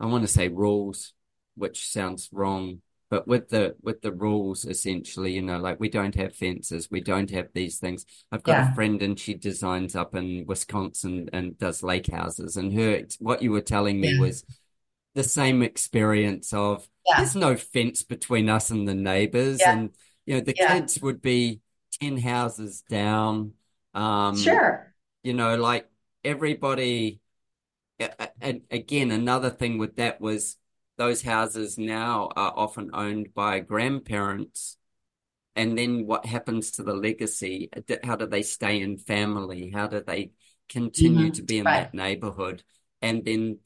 [0.01, 1.13] I want to say rules,
[1.57, 6.15] which sounds wrong, but with the with the rules essentially, you know, like we don't
[6.15, 8.05] have fences, we don't have these things.
[8.31, 8.73] I've got yeah.
[8.73, 13.43] a friend and she designs up in Wisconsin and does lake houses, and her what
[13.43, 14.21] you were telling me yeah.
[14.21, 14.45] was
[15.15, 17.17] the same experience of yeah.
[17.19, 19.91] there's no fence between us and the neighbors, and
[20.27, 21.61] you know the kids would be
[22.01, 23.53] ten houses down.
[23.95, 25.89] Um, sure, you know, like
[26.25, 27.21] everybody
[28.41, 30.57] and again, another thing with that was
[30.99, 34.77] those houses now are often owned by grandparents.
[35.57, 37.71] And then what happens to the legacy?
[38.05, 39.71] How do they stay in family?
[39.71, 40.33] How do they
[40.69, 41.33] continue mm-hmm.
[41.33, 41.85] to be in right.
[41.85, 42.63] that neighborhood?
[43.01, 43.59] And then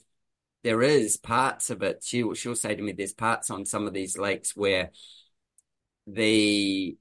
[0.63, 2.05] there is parts of it.
[2.05, 4.91] She she'll say to me, "There's parts on some of these lakes where
[6.07, 6.97] the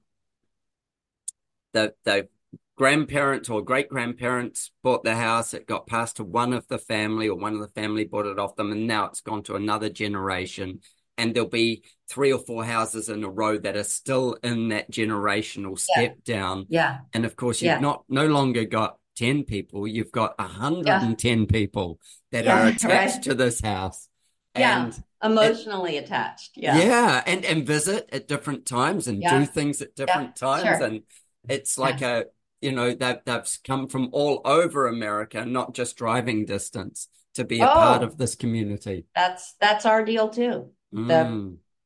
[1.72, 2.28] the the
[2.76, 5.54] grandparents or great grandparents bought the house.
[5.54, 8.38] It got passed to one of the family, or one of the family bought it
[8.38, 10.80] off them, and now it's gone to another generation.
[11.18, 14.90] And there'll be three or four houses in a row that are still in that
[14.90, 16.34] generational step yeah.
[16.34, 16.66] down.
[16.70, 16.98] Yeah.
[17.12, 17.80] And of course, you've yeah.
[17.80, 21.46] not no longer got 10 people, you've got 110 yeah.
[21.46, 22.00] people
[22.30, 23.22] that are attached right.
[23.24, 24.08] to this house.
[24.56, 24.84] Yeah.
[24.84, 26.52] And emotionally attached.
[26.56, 26.78] Yeah.
[26.78, 27.22] Yeah.
[27.26, 30.62] And, and visit at different times and do things at different times.
[30.62, 30.82] Sure.
[30.82, 31.02] And
[31.48, 32.24] it's like a,
[32.62, 37.60] you know, they've, they've come from all over America, not just driving distance to be
[37.60, 39.06] a oh, part of this community.
[39.14, 40.70] That's, that's our deal too.
[40.94, 41.08] Mm.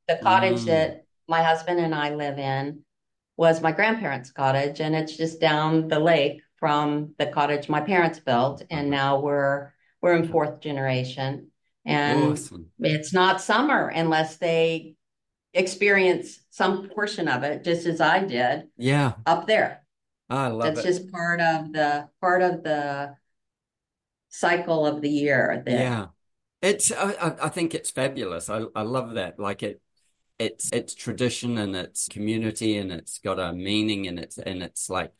[0.06, 0.66] The, the cottage mm.
[0.66, 2.82] that my husband and I live in
[3.36, 8.18] was my grandparents' cottage, and it's just down the lake from the cottage my parents
[8.18, 11.48] built, and now we're we're in fourth generation,
[11.84, 12.70] and awesome.
[12.78, 14.94] it's not summer unless they
[15.52, 18.68] experience some portion of it, just as I did.
[18.76, 19.82] Yeah, up there.
[20.28, 20.74] I love it.
[20.74, 20.90] That's it.
[20.90, 23.16] just part of the part of the
[24.28, 25.62] cycle of the year.
[25.64, 26.06] That, yeah,
[26.62, 26.92] it's.
[26.92, 28.50] I, I think it's fabulous.
[28.50, 29.38] I I love that.
[29.38, 29.80] Like it.
[30.38, 34.90] It's it's tradition and it's community and it's got a meaning and it's and it's
[34.90, 35.12] like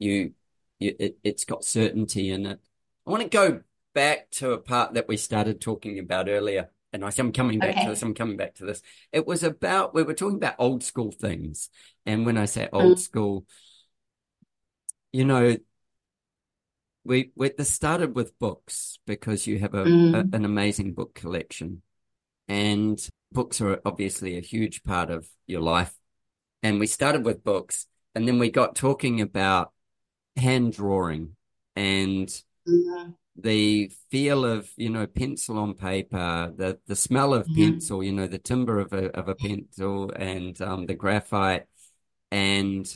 [0.00, 0.32] you,
[0.80, 2.58] you it, it's got certainty in it.
[3.06, 3.60] I want to go
[3.94, 7.84] back to a part that we started talking about earlier and I'm coming back okay.
[7.84, 8.02] to this.
[8.02, 8.80] I'm coming back to this.
[9.12, 11.68] It was about we were talking about old school things,
[12.06, 13.00] and when I say old mm.
[13.00, 13.46] school,
[15.14, 15.56] you know,
[17.04, 20.12] we we this started with books because you have a, mm.
[20.12, 21.82] a, an amazing book collection,
[22.48, 22.98] and
[23.30, 25.94] books are obviously a huge part of your life.
[26.64, 27.86] And we started with books,
[28.16, 29.70] and then we got talking about
[30.36, 31.36] hand drawing
[31.76, 32.26] and
[32.68, 33.10] mm-hmm.
[33.36, 37.70] the feel of you know pencil on paper, the the smell of mm-hmm.
[37.70, 41.66] pencil, you know the timber of a of a pencil, and um, the graphite,
[42.32, 42.92] and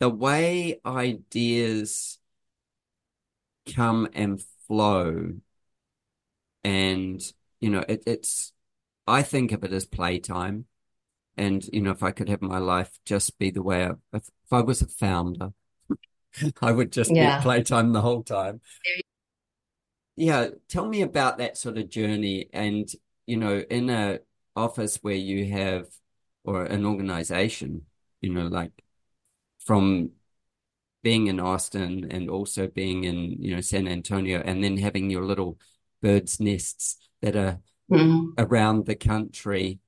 [0.00, 2.18] the way ideas
[3.74, 5.34] come and flow
[6.64, 7.20] and
[7.60, 8.52] you know it, it's
[9.06, 10.64] i think of it as playtime.
[11.36, 14.28] And you know if i could have my life just be the way I, if,
[14.44, 15.52] if i was a founder
[16.62, 17.38] i would just yeah.
[17.38, 18.60] be playtime the whole time.
[20.16, 22.48] Yeah tell me about that sort of journey.
[22.52, 22.90] And
[23.26, 24.18] you know in a
[24.56, 25.86] office where you have
[26.44, 27.82] or an organization
[28.20, 28.72] you know like
[29.64, 30.10] from
[31.02, 35.24] being in Austin and also being in, you know, San Antonio and then having your
[35.24, 35.58] little
[36.02, 38.30] birds' nests that are mm-hmm.
[38.38, 39.78] around the country.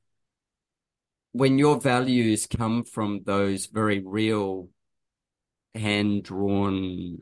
[1.33, 4.69] When your values come from those very real
[5.75, 7.19] hand drawn,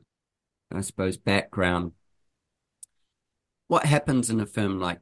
[0.73, 1.93] I suppose, background,
[3.69, 4.99] what happens in a firm like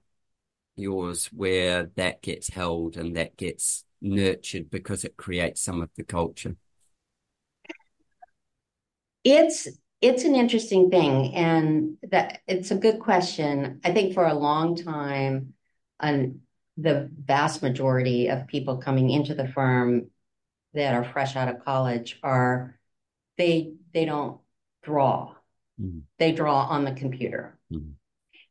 [0.77, 6.05] yours where that gets held and that gets nurtured because it creates some of the
[6.05, 6.57] culture?
[9.29, 9.69] It's
[10.01, 13.81] it's an interesting thing, and that it's a good question.
[13.85, 15.55] I think for a long time,
[16.01, 16.41] and
[16.77, 20.11] the vast majority of people coming into the firm
[20.73, 22.79] that are fresh out of college are
[23.37, 24.41] they they don't
[24.83, 25.35] draw.
[25.81, 26.01] Mm-hmm.
[26.19, 27.59] They draw on the computer.
[27.73, 27.91] Mm-hmm.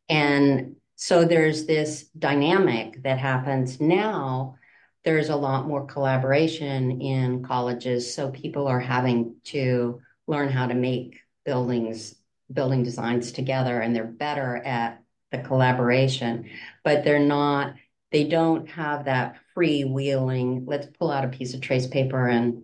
[0.09, 4.55] And so there's this dynamic that happens now.
[5.03, 8.13] There's a lot more collaboration in colleges.
[8.13, 12.15] So people are having to learn how to make buildings,
[12.51, 15.01] building designs together, and they're better at
[15.31, 16.49] the collaboration,
[16.83, 17.75] but they're not,
[18.11, 22.63] they don't have that freewheeling, let's pull out a piece of trace paper and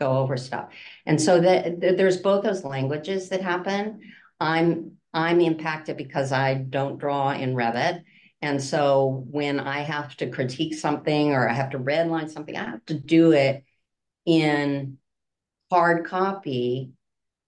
[0.00, 0.68] go over stuff.
[1.06, 4.00] And so that there's both those languages that happen.
[4.38, 8.02] I'm I'm impacted because I don't draw in Revit.
[8.42, 12.64] And so when I have to critique something or I have to redline something, I
[12.64, 13.64] have to do it
[14.26, 14.98] in
[15.70, 16.92] hard copy,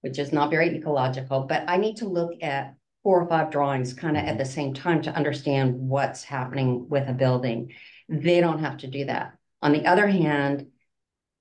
[0.02, 3.92] which is not very ecological, but I need to look at four or five drawings
[3.94, 4.38] kind of at mm-hmm.
[4.38, 7.72] the same time to understand what's happening with a building.
[8.08, 9.36] They don't have to do that.
[9.62, 10.66] On the other hand,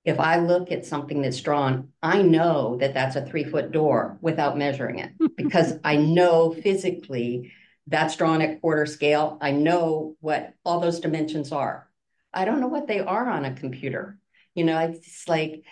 [0.04, 4.18] if I look at something that's drawn, I know that that's a three foot door
[4.22, 7.52] without measuring it because I know physically
[7.86, 9.36] that's drawn at quarter scale.
[9.40, 11.88] I know what all those dimensions are.
[12.32, 14.18] I don't know what they are on a computer.
[14.54, 15.64] You know, it's like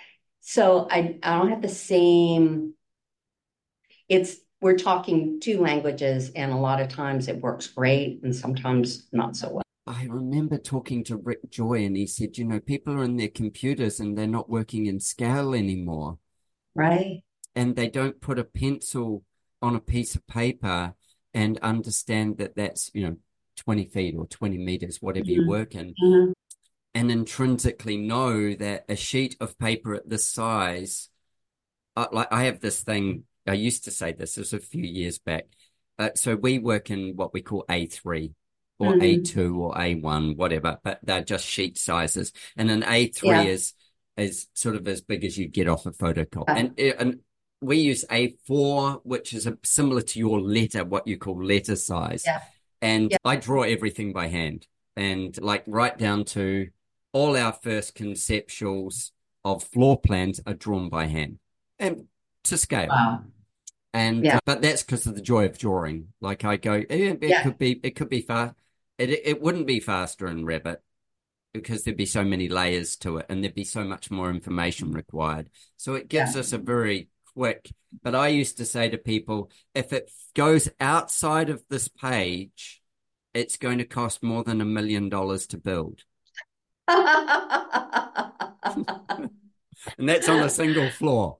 [0.48, 2.72] so I, I don't have the same,
[4.08, 9.08] it's we're talking two languages, and a lot of times it works great, and sometimes
[9.12, 9.62] not so well.
[9.86, 13.28] I remember talking to Rick Joy, and he said, you know, people are in their
[13.28, 16.16] computers and they're not working in scale anymore.
[16.74, 17.24] Right.
[17.54, 19.24] And they don't put a pencil
[19.60, 20.94] on a piece of paper
[21.34, 23.16] and understand that that's, you know,
[23.56, 25.42] 20 feet or 20 meters, whatever mm-hmm.
[25.42, 26.32] you work in, mm-hmm.
[26.94, 31.08] And intrinsically know that a sheet of paper at this size,
[31.96, 34.84] uh, like I have this thing, I used to say this, this was a few
[34.84, 35.46] years back.
[35.98, 38.32] Uh, so we work in what we call A3
[38.78, 39.00] or mm-hmm.
[39.00, 42.32] A2 or A1, whatever, but they're just sheet sizes.
[42.56, 43.42] And an A3 yeah.
[43.42, 43.74] is,
[44.16, 46.44] is sort of as big as you get off a photocopy.
[46.48, 47.20] And, and
[47.60, 52.22] we use A4, which is a, similar to your letter, what you call letter size.
[52.24, 52.40] Yeah.
[52.80, 53.18] And yeah.
[53.24, 54.66] I draw everything by hand
[54.96, 56.68] and like right down to
[57.12, 59.10] all our first conceptuals
[59.44, 61.38] of floor plans are drawn by hand
[61.78, 62.06] and
[62.44, 62.88] to scale.
[62.88, 63.24] Wow.
[63.94, 64.36] And yeah.
[64.36, 66.08] uh, but that's because of the joy of drawing.
[66.20, 67.42] Like I go, it, it yeah.
[67.42, 68.54] could be, it could be fast.
[68.98, 70.78] It it wouldn't be faster in Revit
[71.54, 74.92] because there'd be so many layers to it, and there'd be so much more information
[74.92, 75.48] required.
[75.76, 76.40] So it gives yeah.
[76.40, 77.70] us a very quick.
[78.02, 82.82] But I used to say to people, if it goes outside of this page,
[83.32, 86.02] it's going to cost more than a million dollars to build.
[89.98, 91.38] and that's on a single floor.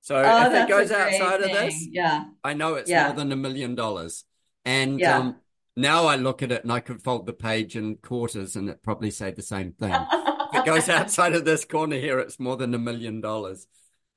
[0.00, 1.50] So oh, if it goes outside thing.
[1.50, 3.06] of this, yeah, I know it's yeah.
[3.06, 4.24] more than a million dollars.
[4.64, 5.18] And yeah.
[5.18, 5.36] um,
[5.76, 8.82] now I look at it and I could fold the page in quarters and it
[8.82, 9.92] probably say the same thing.
[9.92, 13.66] if it goes outside of this corner here, it's more than a million dollars.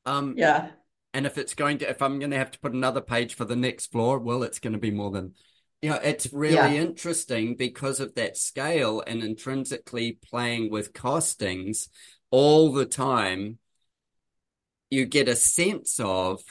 [0.05, 0.69] Um, yeah.
[1.13, 3.45] And if it's going to, if I'm going to have to put another page for
[3.45, 5.33] the next floor, well, it's going to be more than,
[5.81, 6.71] you know, it's really yeah.
[6.71, 11.89] interesting because of that scale and intrinsically playing with costings
[12.31, 13.59] all the time.
[14.89, 16.41] You get a sense of,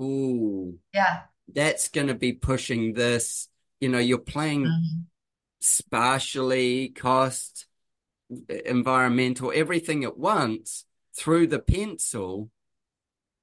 [0.00, 1.22] ooh, yeah,
[1.52, 3.48] that's going to be pushing this.
[3.80, 5.00] You know, you're playing mm-hmm.
[5.60, 7.66] spatially, cost,
[8.64, 10.84] environmental, everything at once
[11.16, 12.50] through the pencil.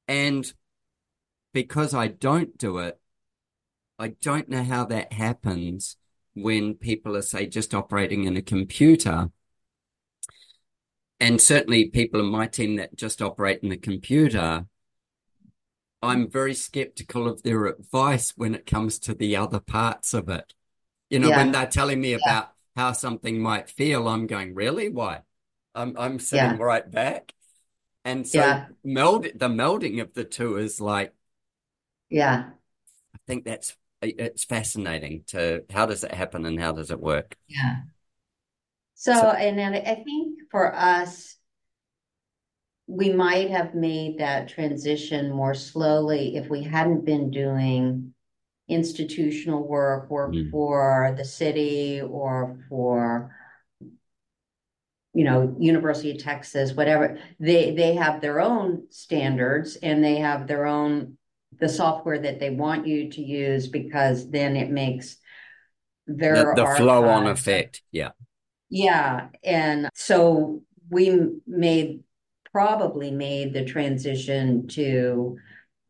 [0.07, 0.51] And
[1.53, 2.99] because I don't do it,
[3.99, 5.97] I don't know how that happens
[6.33, 9.29] when people are, say, just operating in a computer.
[11.19, 14.65] And certainly people in my team that just operate in the computer,
[16.01, 20.53] I'm very skeptical of their advice when it comes to the other parts of it.
[21.09, 21.37] You know, yeah.
[21.37, 22.17] when they're telling me yeah.
[22.25, 24.89] about how something might feel, I'm going, really?
[24.89, 25.21] Why?
[25.75, 26.63] I'm I'm sitting yeah.
[26.63, 27.33] right back.
[28.05, 31.13] And so meld the melding of the two is like
[32.09, 32.49] yeah.
[33.15, 33.75] I think that's
[34.05, 37.35] it's fascinating to how does it happen and how does it work?
[37.47, 37.77] Yeah.
[38.95, 41.35] So, so and I think for us,
[42.87, 48.13] we might have made that transition more slowly if we hadn't been doing
[48.67, 50.49] institutional work, work mm.
[50.51, 53.35] for the city or for
[55.13, 60.47] you know university of texas whatever they they have their own standards and they have
[60.47, 61.17] their own
[61.59, 65.17] the software that they want you to use because then it makes
[66.07, 67.81] their the, the flow on effect.
[67.91, 68.11] Yeah.
[68.69, 69.27] Yeah.
[69.43, 72.03] And so we made
[72.51, 75.37] probably made the transition to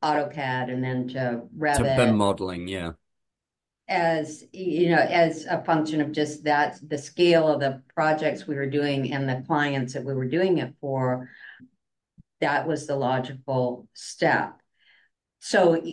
[0.03, 1.78] AutoCAD and then to Revit.
[1.78, 2.91] To BIM modeling, yeah.
[3.89, 8.55] As you know, as a function of just that the scale of the projects we
[8.55, 11.30] were doing and the clients that we were doing it for,
[12.39, 14.61] that was the logical step.
[15.45, 15.83] So,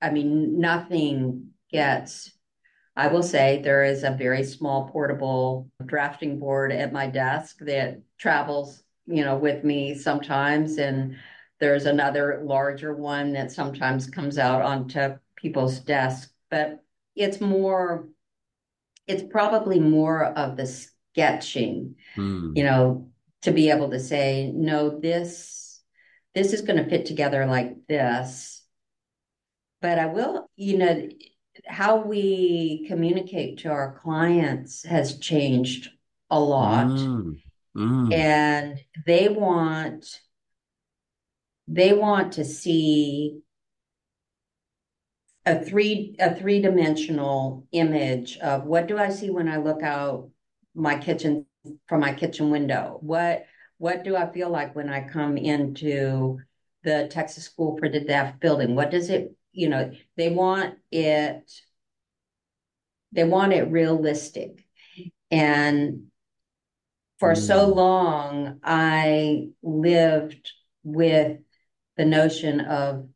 [0.00, 2.32] I mean, nothing gets,
[2.96, 8.00] I will say there is a very small portable drafting board at my desk that
[8.16, 10.78] travels, you know, with me sometimes.
[10.78, 11.16] And
[11.60, 16.32] there's another larger one that sometimes comes out onto people's desks.
[16.50, 16.82] But
[17.14, 18.08] it's more,
[19.06, 22.54] it's probably more of the sketching, hmm.
[22.56, 23.10] you know,
[23.42, 25.82] to be able to say, no, this,
[26.34, 28.60] this is going to fit together like this
[29.82, 31.08] but I will, you know,
[31.66, 35.90] how we communicate to our clients has changed
[36.30, 36.86] a lot.
[36.86, 37.42] Mm,
[37.76, 38.14] mm.
[38.14, 40.06] And they want
[41.68, 43.40] they want to see
[45.44, 50.30] a three a three dimensional image of what do I see when I look out
[50.74, 51.46] my kitchen
[51.88, 52.98] from my kitchen window?
[53.00, 53.46] What
[53.78, 56.38] what do I feel like when I come into
[56.84, 58.76] the Texas School for the Deaf building?
[58.76, 61.50] What does it you know, they want it,
[63.12, 64.64] they want it realistic.
[65.30, 66.04] And
[67.18, 67.38] for mm.
[67.38, 70.50] so long, I lived
[70.82, 71.38] with
[71.96, 73.08] the notion of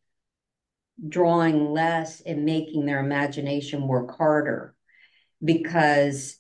[1.09, 4.75] drawing less and making their imagination work harder
[5.45, 6.39] because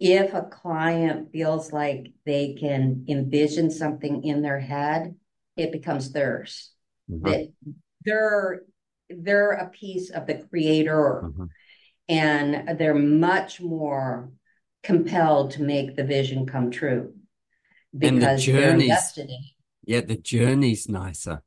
[0.00, 5.14] if a client feels like they can envision something in their head
[5.56, 6.72] it becomes theirs
[7.10, 7.24] mm-hmm.
[7.28, 7.52] that
[8.06, 8.62] they're
[9.10, 11.44] they're a piece of the creator mm-hmm.
[12.08, 14.30] and they're much more
[14.82, 17.12] compelled to make the vision come true
[17.96, 19.52] because the they're invested in it.
[19.84, 21.42] Yeah, the journey's nicer.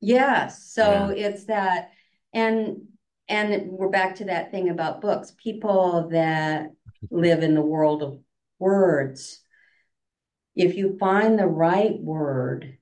[0.00, 0.64] Yes.
[0.72, 1.28] So yeah.
[1.28, 1.90] it's that
[2.32, 2.82] and
[3.28, 5.32] and we're back to that thing about books.
[5.42, 6.70] People that
[7.10, 8.18] live in the world of
[8.58, 9.40] words,
[10.54, 12.78] if you find the right word,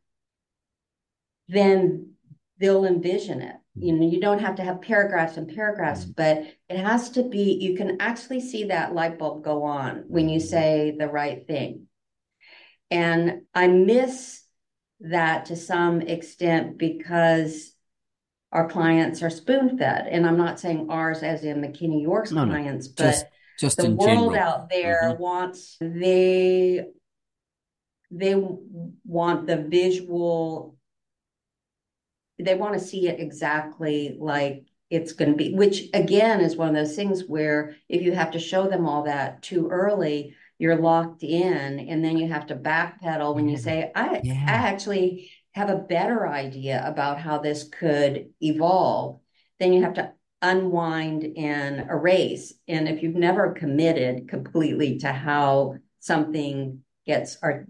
[1.48, 2.09] then
[2.60, 3.56] they'll envision it.
[3.74, 6.12] You know, you don't have to have paragraphs and paragraphs, mm-hmm.
[6.16, 10.28] but it has to be, you can actually see that light bulb go on when
[10.28, 10.48] you mm-hmm.
[10.48, 11.86] say the right thing.
[12.90, 14.42] And I miss
[15.00, 17.72] that to some extent because
[18.52, 20.08] our clients are spoon fed.
[20.10, 22.92] And I'm not saying ours as in McKinney York's no, clients, no.
[22.96, 23.26] but just,
[23.58, 24.36] just the world general.
[24.36, 25.22] out there mm-hmm.
[25.22, 26.86] wants they
[28.10, 28.34] they
[29.04, 30.76] want the visual
[32.44, 36.68] they want to see it exactly like it's going to be which again is one
[36.68, 40.76] of those things where if you have to show them all that too early you're
[40.76, 44.44] locked in and then you have to backpedal when you say i yeah.
[44.46, 49.20] i actually have a better idea about how this could evolve.
[49.58, 50.12] Then you have to
[50.42, 52.54] unwind and erase.
[52.68, 57.66] And if you've never committed completely to how something gets are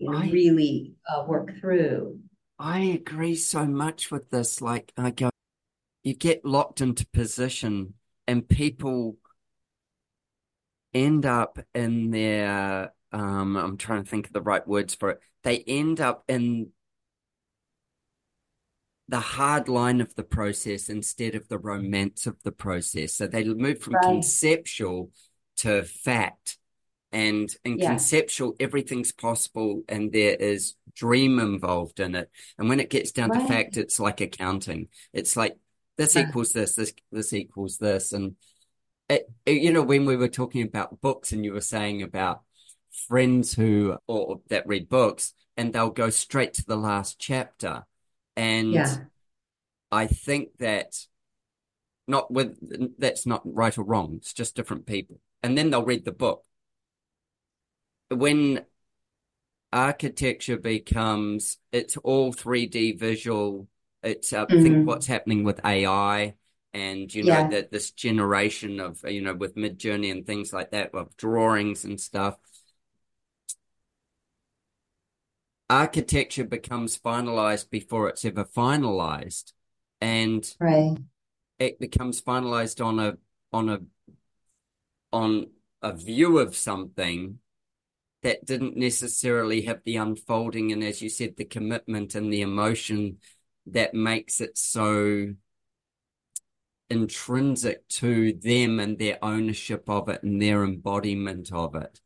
[0.00, 2.20] really uh, worked through
[2.62, 5.28] i agree so much with this like i go
[6.02, 7.94] you get locked into position
[8.26, 9.16] and people
[10.94, 15.20] end up in their um I'm trying to think of the right words for it.
[15.44, 16.70] They end up in
[19.08, 23.14] the hard line of the process instead of the romance of the process.
[23.14, 24.04] So they move from right.
[24.04, 25.10] conceptual
[25.58, 26.58] to fact.
[27.12, 27.90] And in yeah.
[27.90, 32.30] conceptual, everything's possible and there is dream involved in it.
[32.58, 33.42] And when it gets down right.
[33.42, 34.88] to fact, it's like accounting.
[35.12, 35.56] It's like
[35.98, 38.12] this equals this, this, this equals this.
[38.12, 38.36] And
[39.10, 42.40] it, it, you know, when we were talking about books and you were saying about
[43.08, 47.84] friends who or that read books and they'll go straight to the last chapter.
[48.36, 48.96] And yeah.
[49.90, 50.94] I think that
[52.08, 52.58] not with
[52.98, 54.14] that's not right or wrong.
[54.16, 55.20] It's just different people.
[55.42, 56.44] And then they'll read the book.
[58.14, 58.64] When
[59.72, 63.68] architecture becomes it's all 3D visual,
[64.02, 64.62] it's uh, mm-hmm.
[64.62, 66.34] think what's happening with AI
[66.74, 67.48] and you know yeah.
[67.48, 72.00] that this generation of you know with Midjourney and things like that of drawings and
[72.00, 72.36] stuff
[75.68, 79.52] architecture becomes finalized before it's ever finalized
[80.00, 80.96] and right.
[81.58, 83.16] it becomes finalized on a
[83.52, 83.80] on a
[85.12, 85.46] on
[85.82, 87.38] a view of something
[88.22, 93.18] that didn't necessarily have the unfolding and as you said the commitment and the emotion
[93.66, 95.34] that makes it so
[96.92, 102.00] intrinsic to them and their ownership of it and their embodiment of it.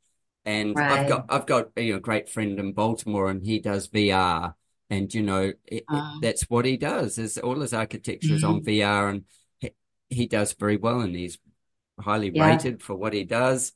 [0.44, 1.00] And right.
[1.00, 4.54] I've got I've got you know, a great friend in Baltimore and he does VR
[4.88, 8.36] and you know it, uh, that's what he does is all his architecture mm-hmm.
[8.36, 8.68] is on mm-hmm.
[8.68, 9.24] VR and
[9.58, 9.70] he,
[10.08, 11.36] he, does very well and he's
[11.98, 12.46] highly yeah.
[12.46, 13.72] rated for what he does.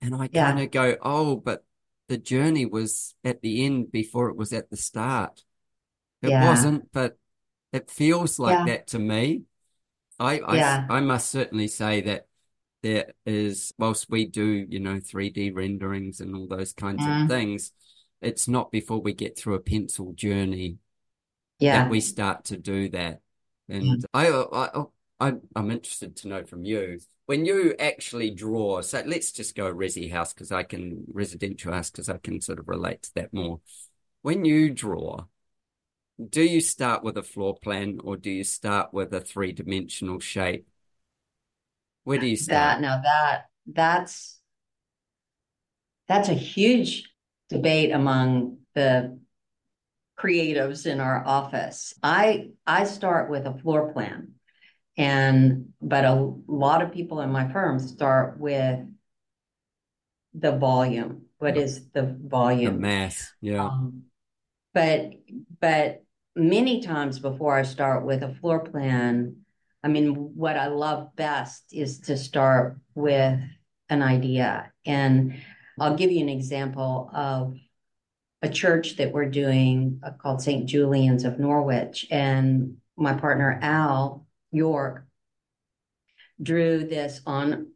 [0.00, 1.63] And I kind of go, oh, but
[2.08, 5.42] the journey was at the end before it was at the start.
[6.22, 6.48] It yeah.
[6.48, 7.18] wasn't, but
[7.72, 9.42] it feels like that to me.
[10.18, 10.86] I, yeah.
[10.88, 12.26] I, I must certainly say that
[12.82, 17.22] there is, whilst we do, you know, 3D renderings and all those kinds mm.
[17.22, 17.72] of things,
[18.20, 20.78] it's not before we get through a pencil journey
[21.58, 21.82] yeah.
[21.82, 23.20] that we start to do that.
[23.68, 24.04] And mm.
[24.12, 24.84] I, I,
[25.20, 28.80] I, I'm interested to know from you when you actually draw.
[28.80, 32.58] So let's just go resi house because I can residential house because I can sort
[32.58, 33.60] of relate to that more.
[34.22, 35.24] When you draw,
[36.28, 40.20] do you start with a floor plan or do you start with a three dimensional
[40.20, 40.66] shape?
[42.04, 42.56] Where do you start?
[42.56, 44.38] That now that that's
[46.06, 47.10] that's a huge
[47.48, 49.18] debate among the
[50.18, 51.94] creatives in our office.
[52.02, 54.33] I I start with a floor plan.
[54.96, 58.80] And but a lot of people in my firm start with
[60.34, 61.22] the volume.
[61.38, 62.74] What is the volume?
[62.74, 63.66] The mass, yeah.
[63.66, 64.04] Um,
[64.72, 65.12] but
[65.60, 66.04] but
[66.36, 69.36] many times before I start with a floor plan,
[69.82, 73.38] I mean, what I love best is to start with
[73.88, 74.72] an idea.
[74.86, 75.40] And
[75.78, 77.54] I'll give you an example of
[78.42, 80.66] a church that we're doing uh, called St.
[80.66, 82.06] Julian's of Norwich.
[82.10, 84.23] And my partner Al
[84.54, 85.06] York
[86.42, 87.68] drew this on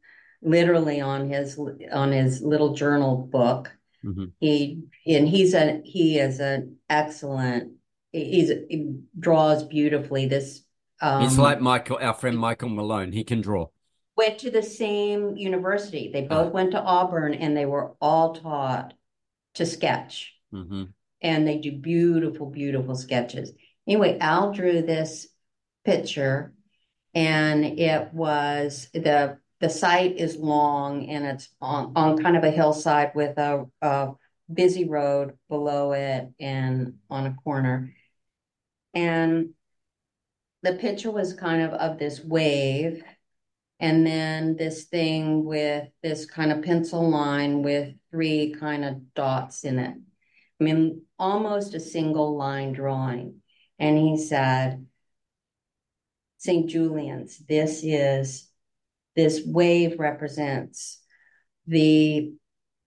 [0.43, 1.59] literally on his
[1.93, 3.73] on his little journal book.
[4.05, 4.27] Mm-hmm.
[4.39, 7.73] He and he's a he is an excellent.
[8.13, 10.27] He's he draws beautifully.
[10.27, 10.63] This
[11.01, 13.13] um, it's like Michael, our friend Michael Malone.
[13.13, 13.69] He can draw.
[14.17, 16.11] Went to the same university.
[16.13, 16.51] They both oh.
[16.51, 18.95] went to Auburn, and they were all taught
[19.55, 20.35] to sketch.
[20.53, 20.85] Mm-hmm.
[21.21, 23.53] And they do beautiful, beautiful sketches.
[23.87, 25.29] Anyway, Al drew this
[25.85, 26.53] picture,
[27.15, 32.51] and it was the the site is long and it's on, on kind of a
[32.51, 34.13] hillside with a, a
[34.53, 37.93] busy road below it and on a corner.
[38.95, 39.51] And
[40.63, 43.03] the picture was kind of of this wave
[43.81, 49.65] and then this thing with this kind of pencil line with three kind of dots
[49.65, 49.95] in it.
[50.61, 53.41] I mean, almost a single line drawing.
[53.79, 54.85] And he said,
[56.39, 56.69] St.
[56.69, 58.49] Julian's, this is,
[59.17, 61.01] this wave represents
[61.67, 62.33] the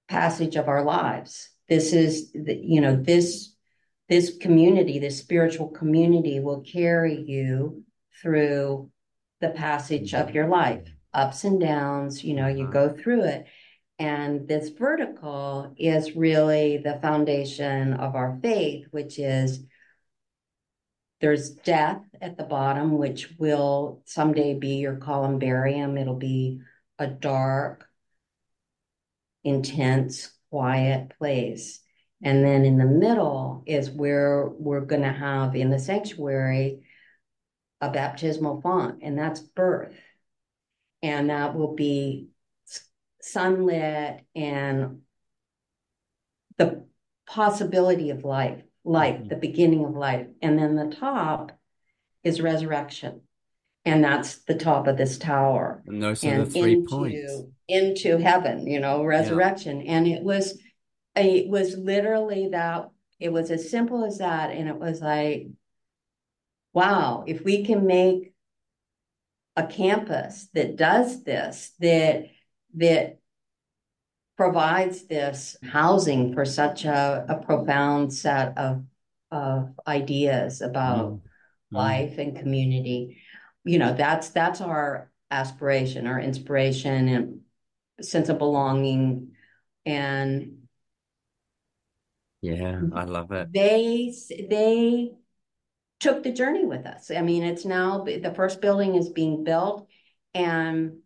[0.07, 1.49] passage of our lives.
[1.69, 3.53] This is, the, you know, this,
[4.09, 7.83] this community, this spiritual community will carry you
[8.21, 8.89] through
[9.41, 12.73] the passage of your life, ups and downs, you know, you uh-huh.
[12.73, 13.45] go through it.
[13.99, 19.63] And this vertical is really the foundation of our faith, which is
[21.21, 25.97] there's death at the bottom, which will someday be your columbarium.
[25.97, 26.61] It'll be
[26.97, 27.87] a dark,
[29.43, 31.79] intense, quiet place.
[32.23, 36.83] And then in the middle is where we're going to have in the sanctuary
[37.79, 39.95] a baptismal font, and that's birth.
[41.01, 42.29] And that will be
[43.21, 45.01] sunlit and
[46.57, 46.85] the
[47.25, 49.27] possibility of life life, mm-hmm.
[49.27, 50.27] the beginning of life.
[50.41, 51.51] And then the top
[52.23, 53.21] is resurrection.
[53.83, 55.81] And that's the top of this tower.
[55.87, 57.33] And those are the three into, points.
[57.67, 59.81] Into heaven, you know, resurrection.
[59.81, 59.93] Yeah.
[59.93, 60.59] And it was
[61.15, 64.51] it was literally that it was as simple as that.
[64.51, 65.47] And it was like,
[66.73, 68.33] wow, if we can make
[69.55, 72.27] a campus that does this, that
[72.75, 73.20] that
[74.37, 78.83] provides this housing for such a, a profound set of,
[79.29, 81.21] of ideas about mm.
[81.71, 83.21] life and community.
[83.63, 87.41] You know, that's that's our aspiration, our inspiration and
[88.01, 89.31] sense of belonging
[89.85, 90.57] and
[92.41, 93.53] yeah, I love it.
[93.53, 94.13] They
[94.49, 95.11] they
[95.99, 97.11] took the journey with us.
[97.11, 99.87] I mean, it's now the first building is being built
[100.33, 100.97] and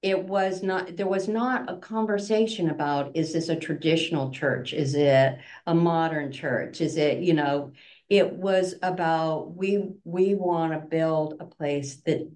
[0.00, 4.72] it was not there was not a conversation about is this a traditional church?
[4.72, 6.80] Is it a modern church?
[6.80, 7.72] Is it you know
[8.08, 12.30] it was about we we want to build a place that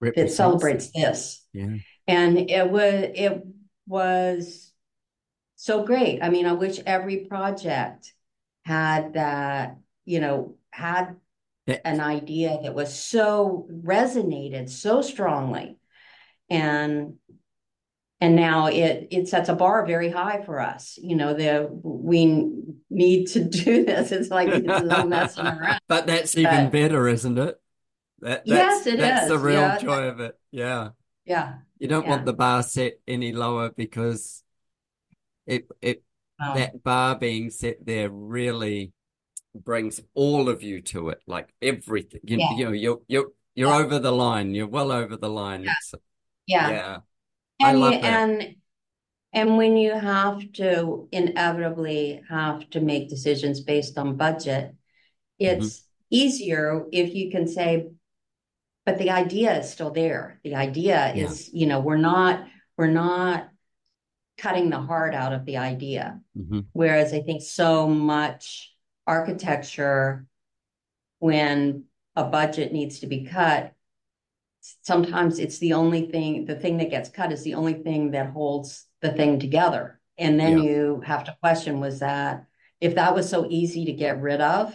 [0.00, 1.44] that celebrates this.
[1.52, 1.76] Yeah.
[2.06, 3.42] And it was it
[3.86, 4.72] was
[5.56, 6.22] so great.
[6.22, 8.14] I mean i wish every project
[8.64, 11.16] had that you know had
[11.84, 15.76] an idea that was so resonated so strongly
[16.50, 17.14] and
[18.20, 22.50] and now it it sets a bar very high for us you know the we
[22.90, 24.12] need to do this.
[24.12, 27.60] It's like it's no messing around but that's even better isn't it?
[28.20, 29.28] That, yes it that's is.
[29.28, 29.78] the real yeah.
[29.78, 30.38] joy of it.
[30.50, 30.90] Yeah.
[31.24, 31.54] Yeah.
[31.78, 32.10] You don't yeah.
[32.10, 34.42] want the bar set any lower because
[35.46, 36.02] it it
[36.42, 36.54] oh.
[36.54, 38.92] that bar being set there really
[39.54, 42.20] brings all of you to it like everything.
[42.24, 42.56] You, yeah.
[42.56, 44.54] you know you're you're you're over the line.
[44.54, 45.66] You're well over the line.
[45.66, 45.94] It's
[46.50, 46.70] yeah.
[46.70, 46.98] Yeah.
[47.62, 48.54] And you, and
[49.32, 54.74] and when you have to inevitably have to make decisions based on budget,
[55.38, 55.86] it's mm-hmm.
[56.10, 57.90] easier if you can say,
[58.84, 60.40] but the idea is still there.
[60.42, 61.24] The idea yeah.
[61.24, 62.46] is, you know, we're not
[62.76, 63.48] we're not
[64.38, 66.20] cutting the heart out of the idea.
[66.36, 66.60] Mm-hmm.
[66.72, 68.74] Whereas I think so much
[69.06, 70.26] architecture,
[71.18, 71.84] when
[72.16, 73.74] a budget needs to be cut,
[74.82, 78.30] sometimes it's the only thing the thing that gets cut is the only thing that
[78.30, 80.64] holds the thing together and then yeah.
[80.64, 82.44] you have to question was that
[82.80, 84.74] if that was so easy to get rid of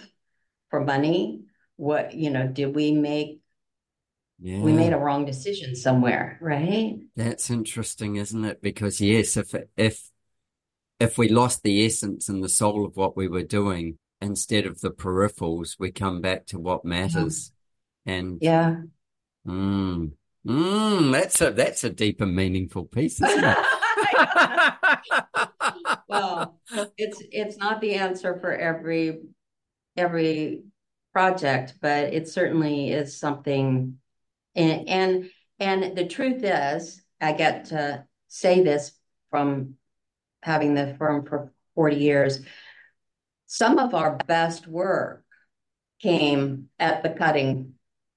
[0.69, 1.43] for money
[1.75, 3.41] what you know did we make
[4.39, 4.59] yeah.
[4.59, 10.09] we made a wrong decision somewhere right that's interesting isn't it because yes if if
[10.99, 14.81] if we lost the essence and the soul of what we were doing instead of
[14.81, 16.89] the peripherals we come back to what mm-hmm.
[16.89, 17.51] matters
[18.05, 18.13] yeah.
[18.13, 18.75] and yeah
[19.47, 20.11] Mm.
[20.45, 23.57] Mm, that's a that's a deep and meaningful piece, isn't it?
[26.07, 26.59] well,
[26.97, 29.21] it's it's not the answer for every
[29.97, 30.63] every
[31.13, 33.97] project, but it certainly is something.
[34.55, 38.91] And and and the truth is, I get to say this
[39.31, 39.75] from
[40.43, 42.41] having the firm for 40 years.
[43.47, 45.23] Some of our best work
[46.01, 47.73] came at the cutting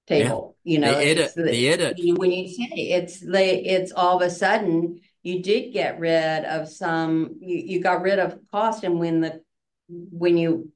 [0.07, 0.48] table.
[0.48, 0.48] Yeah.
[0.69, 1.33] You know, the edit.
[1.35, 1.99] The, the edit.
[2.19, 6.69] When you say it's like it's all of a sudden you did get rid of
[6.69, 7.37] some.
[7.41, 9.41] You, you got rid of cost, and when the
[9.89, 10.71] when you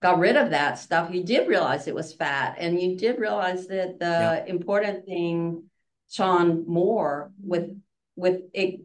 [0.00, 3.66] got rid of that stuff, you did realize it was fat, and you did realize
[3.66, 4.44] that the yeah.
[4.46, 5.64] important thing,
[6.10, 7.70] Sean Moore, with
[8.16, 8.80] with it,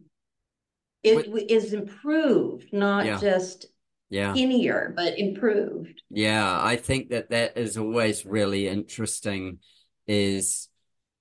[1.02, 3.20] it with, is improved, not yeah.
[3.20, 3.68] just
[4.10, 6.02] yeah skinnier, but improved.
[6.10, 9.60] Yeah, I think that that is always really interesting.
[10.08, 10.70] Is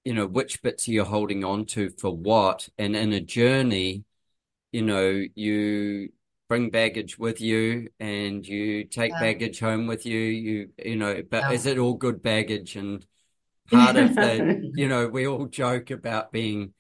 [0.04, 4.04] you know which bits you're holding on to for what, and in a journey,
[4.72, 6.10] you know you
[6.48, 9.20] bring baggage with you and you take yeah.
[9.20, 11.50] baggage home with you you you know but yeah.
[11.50, 13.04] is it all good baggage and
[13.70, 16.72] part of the you know we all joke about being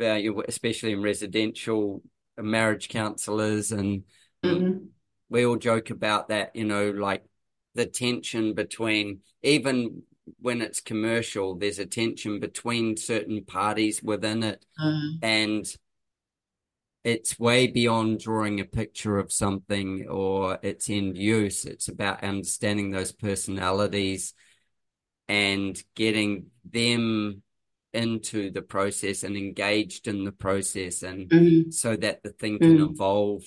[0.00, 2.02] uh, especially in residential
[2.38, 4.04] marriage counselors and
[4.44, 4.84] mm-hmm.
[5.30, 7.24] we all joke about that you know like
[7.74, 10.02] the tension between even
[10.40, 15.18] when it's commercial there's a tension between certain parties within it mm.
[15.22, 15.76] and
[17.06, 21.64] it's way beyond drawing a picture of something or its end use.
[21.64, 24.34] It's about understanding those personalities
[25.28, 27.42] and getting them
[27.92, 31.70] into the process and engaged in the process and mm-hmm.
[31.70, 32.92] so that the thing can mm-hmm.
[32.92, 33.44] evolve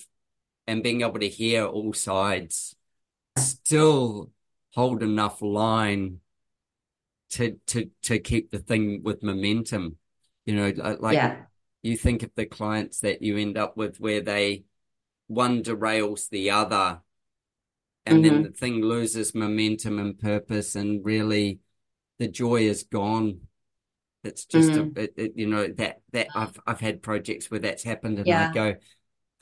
[0.66, 2.74] and being able to hear all sides
[3.36, 4.30] still
[4.74, 6.20] hold enough line
[7.30, 9.96] to to to keep the thing with momentum
[10.44, 11.36] you know like yeah
[11.82, 14.64] you think of the clients that you end up with where they
[15.28, 17.00] one derails the other
[18.04, 18.34] and mm-hmm.
[18.34, 21.60] then the thing loses momentum and purpose and really
[22.18, 23.40] the joy is gone
[24.22, 24.98] it's just mm-hmm.
[24.98, 28.26] a, it, it, you know that that I've I've had projects where that's happened and
[28.26, 28.50] yeah.
[28.50, 28.74] I go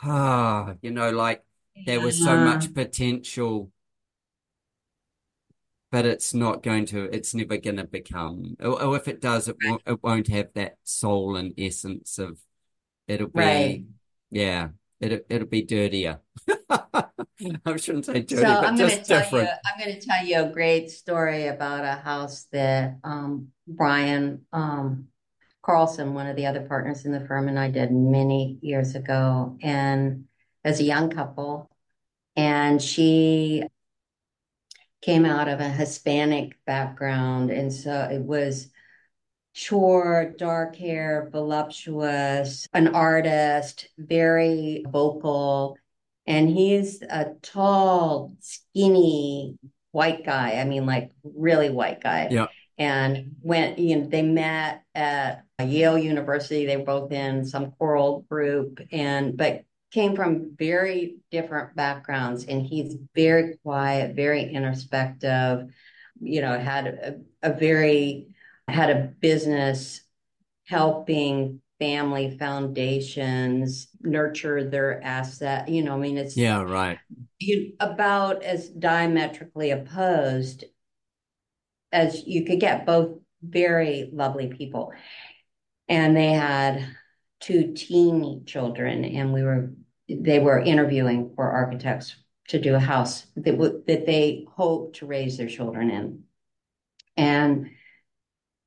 [0.00, 1.42] ah you know like
[1.86, 3.70] there was so much potential
[5.90, 9.48] but it's not going to it's never going to become or, or, if it does
[9.48, 12.38] it won't, it won't have that soul and essence of
[13.06, 13.84] it'll be right.
[14.30, 14.68] yeah
[15.00, 16.18] it, it'll be dirtier.
[16.70, 20.42] I shouldn't say dirty so but I'm just different you, i'm going to tell you
[20.42, 25.06] a great story about a house that um, brian um,
[25.62, 29.56] carlson one of the other partners in the firm and i did many years ago.
[29.62, 30.24] And
[30.64, 31.70] as a young couple
[32.36, 33.64] and she
[35.02, 37.50] came out of a Hispanic background.
[37.50, 38.70] And so it was
[39.52, 45.76] short, dark hair, voluptuous, an artist, very vocal.
[46.26, 49.58] And he's a tall, skinny
[49.92, 50.60] white guy.
[50.60, 52.28] I mean, like really white guy.
[52.30, 52.46] Yeah.
[52.76, 56.66] And went, you know, they met at Yale University.
[56.66, 58.80] They were both in some choral group.
[58.92, 65.68] And, but came from very different backgrounds and he's very quiet very introspective
[66.20, 68.28] you know had a, a very
[68.66, 70.00] had a business
[70.66, 76.98] helping family foundations nurture their asset you know i mean it's yeah right.
[77.38, 80.64] you, about as diametrically opposed
[81.92, 84.92] as you could get both very lovely people.
[85.88, 86.86] And they had
[87.40, 89.70] two teen children and we were
[90.08, 92.16] they were interviewing for architects
[92.48, 96.24] to do a house that w- that they hope to raise their children in.
[97.16, 97.70] And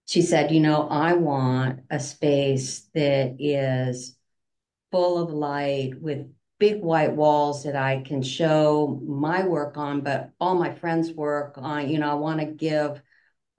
[0.08, 4.18] she said you know i want a space that is
[4.92, 6.28] full of light with
[6.60, 11.58] big white walls that i can show my work on but all my friends work
[11.58, 11.88] on.
[11.88, 13.02] You know i want to give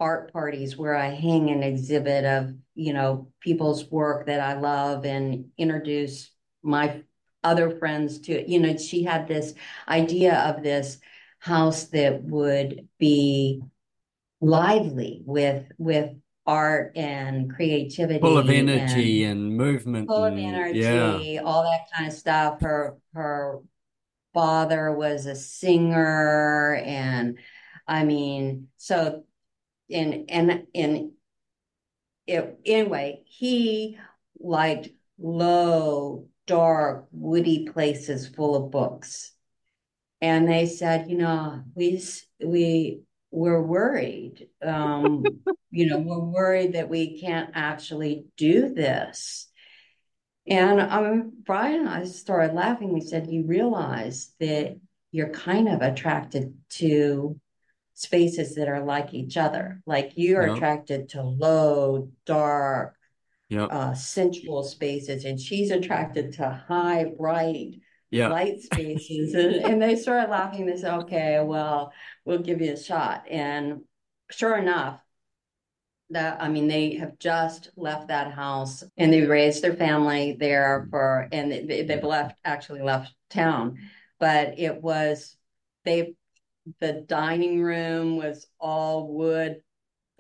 [0.02, 5.04] art parties where I hang an exhibit of, you know, people's work that I love
[5.04, 6.28] and introduce
[6.60, 7.02] my
[7.44, 8.50] other friends to.
[8.50, 9.54] You know, she had this
[9.88, 10.98] idea of this
[11.38, 13.62] house that would be
[14.40, 16.10] lively with with
[16.44, 21.40] art and creativity full of energy and, and movement full and, of energy yeah.
[21.44, 23.60] all that kind of stuff her her
[24.34, 27.38] father was a singer and
[27.86, 29.22] i mean so
[29.88, 31.12] and and and
[32.26, 33.98] it, anyway, he
[34.38, 39.32] liked low, dark, woody places full of books.
[40.20, 42.02] And they said, you know, we
[42.42, 44.48] we we're worried.
[44.62, 45.24] Um,
[45.70, 49.48] you know, we're worried that we can't actually do this.
[50.46, 52.92] And um, Brian and I started laughing.
[52.92, 54.76] We said, you realize that
[55.12, 57.38] you're kind of attracted to
[57.94, 59.80] spaces that are like each other.
[59.86, 62.96] Like you are attracted to low, dark,
[63.52, 63.64] yeah.
[63.64, 67.74] uh, sensual spaces, and she's attracted to high, bright,
[68.10, 68.28] yeah.
[68.28, 69.34] light spaces.
[69.34, 70.64] and, and they started laughing.
[70.64, 71.92] They said, okay, well,
[72.24, 73.24] we'll give you a shot.
[73.30, 73.82] And
[74.30, 75.00] sure enough,
[76.10, 80.86] that I mean, they have just left that house and they raised their family there
[80.90, 83.78] for, and they, they've left, actually left town.
[84.18, 85.36] But it was,
[85.84, 86.14] they,
[86.80, 89.62] the dining room was all wood,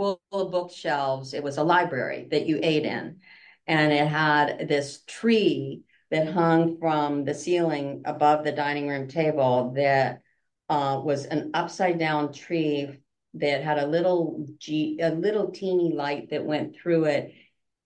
[0.02, 1.34] full of bookshelves.
[1.34, 3.20] It was a library that you ate in.
[3.66, 9.72] And it had this tree that hung from the ceiling above the dining room table
[9.76, 10.20] that
[10.68, 12.98] uh, was an upside down tree
[13.34, 17.32] that had a little G, a little teeny light that went through it.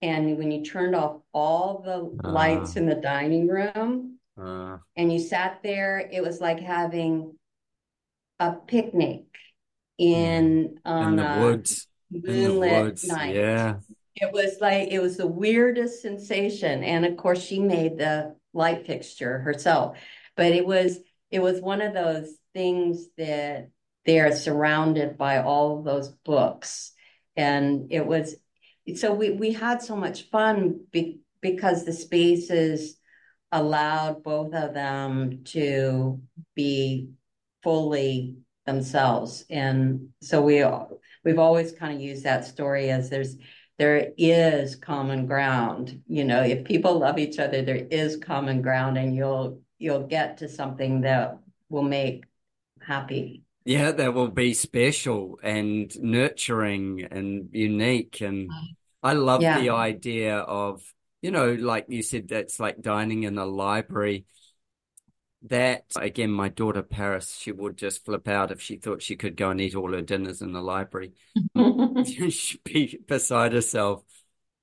[0.03, 5.13] And when you turned off all the uh, lights in the dining room uh, and
[5.13, 7.37] you sat there, it was like having
[8.41, 9.25] a picnic
[9.99, 13.35] in on in the woods, moonlit night.
[13.35, 13.77] Yeah,
[14.15, 16.83] it was like it was the weirdest sensation.
[16.83, 19.99] And of course she made the light fixture herself.
[20.37, 20.99] But it was
[21.31, 23.71] it was one of those things that
[24.05, 26.93] they are surrounded by all of those books.
[27.37, 28.37] And it was
[28.95, 32.97] so we we had so much fun be, because the spaces
[33.53, 36.21] allowed both of them to
[36.55, 37.11] be
[37.63, 40.63] fully themselves and so we
[41.27, 43.37] we've always kind of used that story as there's
[43.79, 46.01] there is common ground.
[46.07, 50.39] You know if people love each other there is common ground and you'll you'll get
[50.39, 51.39] to something that
[51.69, 52.25] will make
[52.81, 53.43] happy.
[53.65, 58.49] Yeah that will be special and nurturing and unique and
[59.03, 59.61] i love yeah.
[59.61, 60.83] the idea of
[61.21, 64.25] you know like you said that's like dining in a library
[65.49, 69.37] that again my daughter paris she would just flip out if she thought she could
[69.37, 71.13] go and eat all her dinners in the library.
[72.05, 74.03] She'd be beside herself.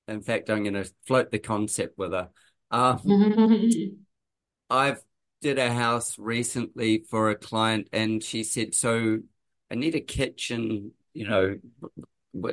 [0.08, 2.28] In fact i'm going to float the concept with her.
[2.70, 3.00] Um,
[4.70, 5.02] i've
[5.40, 9.18] did a house recently for a client and she said so
[9.70, 11.58] i need a kitchen you know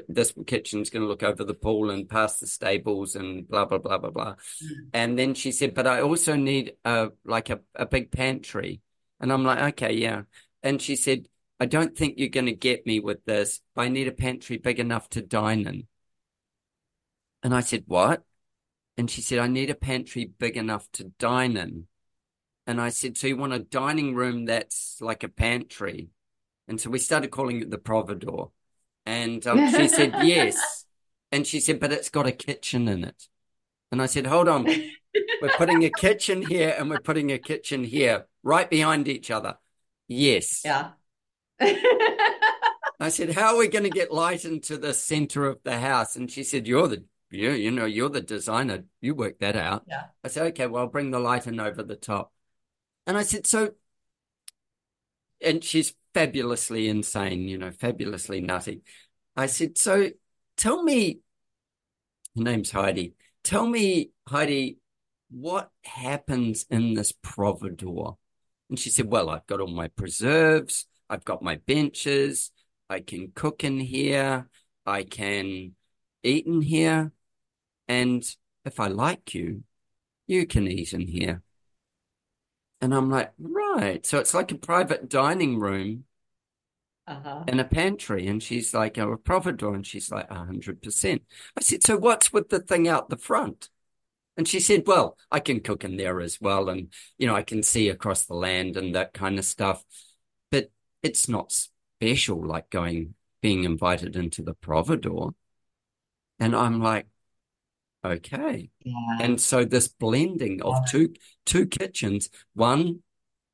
[0.08, 3.80] this kitchen's going to look over the pool and past the stables and blah blah
[3.80, 4.36] blah blah blah.
[4.64, 4.90] Mm.
[4.94, 8.82] and then she said but i also need a like a, a big pantry.
[9.20, 10.24] And i'm like okay yeah.
[10.64, 11.28] And she said
[11.60, 14.80] i don't think you're going to get me with this i need a pantry big
[14.80, 15.88] enough to dine in.
[17.44, 18.24] And i said what?
[18.98, 21.88] And she said i need a pantry big enough to dine in.
[22.68, 26.10] And i said so you want a dining room that's like a pantry?
[26.68, 28.52] And so we started calling it the providor
[29.06, 30.86] and um, she said, yes.
[31.32, 33.28] And she said, but it's got a kitchen in it.
[33.92, 34.66] And I said, hold on.
[35.42, 39.58] We're putting a kitchen here and we're putting a kitchen here, right behind each other.
[40.08, 40.62] Yes.
[40.64, 40.92] Yeah.
[43.00, 46.16] I said, how are we going to get light into the center of the house?
[46.16, 48.84] And she said, you're the, you, you know, you're the designer.
[49.02, 49.84] You work that out.
[49.88, 50.04] Yeah.
[50.24, 52.32] I said, okay, well, I'll bring the light in over the top.
[53.08, 53.72] And I said, so,
[55.42, 58.82] and she's fabulously insane, you know, fabulously nutty.
[59.36, 60.10] I said, So
[60.58, 61.20] tell me,
[62.36, 63.16] her name's Heidi.
[63.44, 64.78] Tell me, Heidi,
[65.30, 68.18] what happens in this providor?
[68.70, 72.52] And she said, Well, I've got all my preserves, I've got my benches,
[72.90, 74.50] I can cook in here,
[74.86, 75.76] I can
[76.24, 77.12] eat in here.
[77.88, 78.24] And
[78.66, 79.64] if I like you,
[80.28, 81.42] you can eat in here.
[82.82, 84.06] And I'm like, right.
[84.06, 86.06] So it's like a private dining room
[87.08, 87.44] uh-huh.
[87.48, 88.28] in a pantry.
[88.28, 89.76] And she's like, oh, a providor.
[89.76, 91.22] And she's like, 100%.
[91.56, 93.70] I said, so what's with the thing out the front?
[94.36, 96.70] And she said, well, I can cook in there as well.
[96.70, 99.84] And, you know, I can see across the land and that kind of stuff.
[100.50, 100.72] But
[101.04, 105.34] it's not special like going, being invited into the providor.
[106.40, 107.06] And I'm like,
[108.04, 108.70] okay.
[108.84, 109.18] Yeah.
[109.20, 110.92] And so this blending of yeah.
[110.92, 111.14] two
[111.46, 113.00] two kitchens, one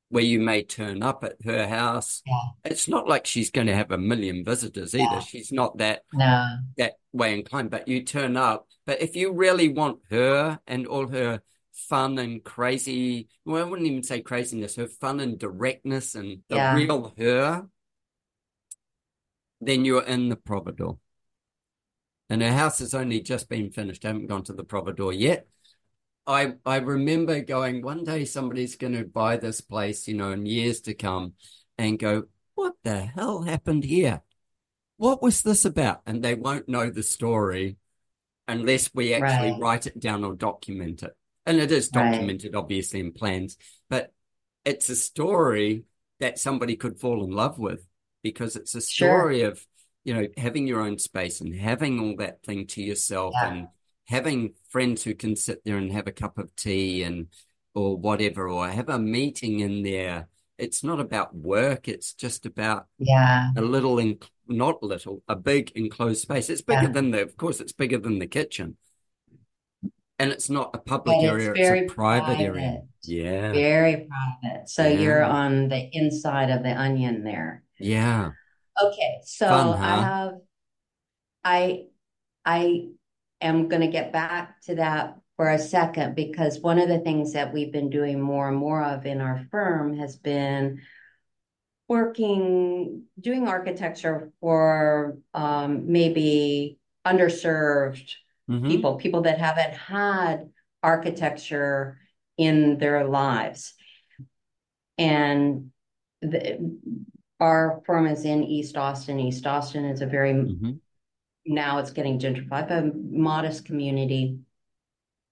[0.09, 2.21] where you may turn up at her house.
[2.25, 2.41] Yeah.
[2.63, 5.03] It's not like she's going to have a million visitors either.
[5.03, 5.19] Yeah.
[5.19, 6.47] She's not that no.
[6.77, 7.71] that way inclined.
[7.71, 8.67] But you turn up.
[8.85, 11.41] But if you really want her and all her
[11.73, 16.55] fun and crazy, well, I wouldn't even say craziness, her fun and directness and the
[16.55, 16.75] yeah.
[16.75, 17.67] real her,
[19.59, 20.99] then you're in the Providor.
[22.29, 24.03] And her house has only just been finished.
[24.03, 25.47] I haven't gone to the Providor yet.
[26.25, 30.45] I I remember going one day somebody's going to buy this place, you know, in
[30.45, 31.33] years to come,
[31.77, 32.23] and go,
[32.55, 34.23] what the hell happened here?
[34.97, 36.01] What was this about?
[36.05, 37.77] And they won't know the story
[38.47, 39.61] unless we actually right.
[39.61, 41.15] write it down or document it.
[41.45, 42.59] And it is documented, right.
[42.59, 43.57] obviously, in plans,
[43.89, 44.11] but
[44.65, 45.83] it's a story
[46.19, 47.85] that somebody could fall in love with.
[48.23, 49.51] because it's a story sure.
[49.51, 49.65] of
[50.07, 53.51] you know having your own space and having all that thing to yourself yeah.
[53.51, 53.67] and
[54.05, 57.27] having friends who can sit there and have a cup of tea and
[57.75, 60.29] or whatever or have a meeting in there.
[60.57, 63.49] It's not about work it's just about yeah.
[63.57, 66.49] a little in, not little a big enclosed space.
[66.49, 66.91] It's bigger yeah.
[66.91, 68.77] than the of course it's bigger than the kitchen.
[70.19, 72.81] And it's not a public area it's, it's a private, private, area.
[73.03, 73.51] yeah.
[73.51, 74.69] Very private.
[74.69, 74.99] So yeah.
[74.99, 77.61] you're on the inside of the onion there.
[77.77, 78.31] Yeah
[78.83, 79.83] okay so Fun, huh?
[79.83, 80.33] i have
[81.43, 81.85] i
[82.45, 82.87] i
[83.41, 87.33] am going to get back to that for a second because one of the things
[87.33, 90.81] that we've been doing more and more of in our firm has been
[91.87, 98.13] working doing architecture for um, maybe underserved
[98.49, 98.67] mm-hmm.
[98.67, 100.49] people people that haven't had
[100.83, 101.99] architecture
[102.37, 103.73] in their lives
[104.97, 105.69] and
[106.21, 106.79] the,
[107.39, 110.71] our firm is in east austin east austin is a very mm-hmm.
[111.45, 114.39] now it's getting gentrified but modest community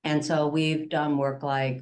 [0.04, 1.82] and so we've done work like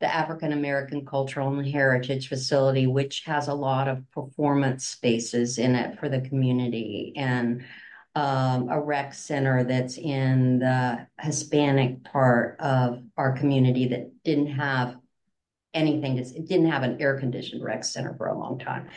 [0.00, 5.74] the African American Cultural and Heritage Facility, which has a lot of performance spaces in
[5.74, 7.64] it for the community, and
[8.14, 14.96] um, a rec center that's in the Hispanic part of our community that didn't have
[15.74, 18.88] anything, it didn't have an air conditioned rec center for a long time.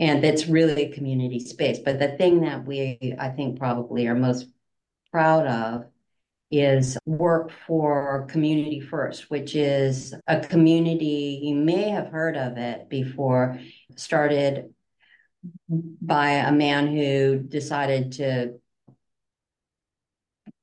[0.00, 1.78] And that's really a community space.
[1.78, 4.48] But the thing that we, I think, probably are most
[5.12, 5.84] proud of
[6.50, 12.88] is work for Community First, which is a community, you may have heard of it
[12.88, 13.60] before,
[13.94, 14.74] started
[15.68, 18.58] by a man who decided to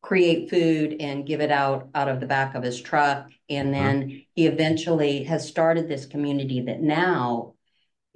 [0.01, 3.83] create food and give it out out of the back of his truck and uh-huh.
[3.83, 7.55] then he eventually has started this community that now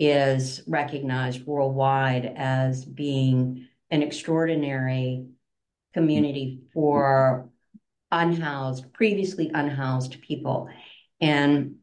[0.02, 5.28] is recognized worldwide as being an extraordinary
[5.94, 7.52] community for
[8.12, 10.70] unhoused, previously unhoused people,
[11.22, 11.76] and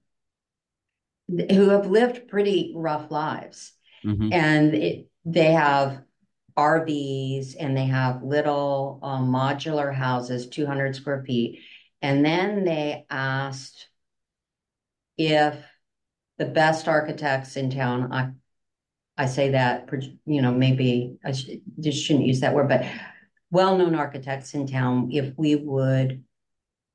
[1.29, 3.73] who have lived pretty rough lives.
[4.05, 4.33] Mm-hmm.
[4.33, 6.03] And it, they have
[6.57, 11.61] RVs and they have little um, modular houses, 200 square feet.
[12.03, 13.87] And then they asked
[15.17, 15.55] if
[16.39, 18.31] the best architects in town, I,
[19.17, 19.89] I say that,
[20.25, 22.87] you know, maybe I sh- just shouldn't use that word, but
[23.51, 26.23] well-known architects in town if we would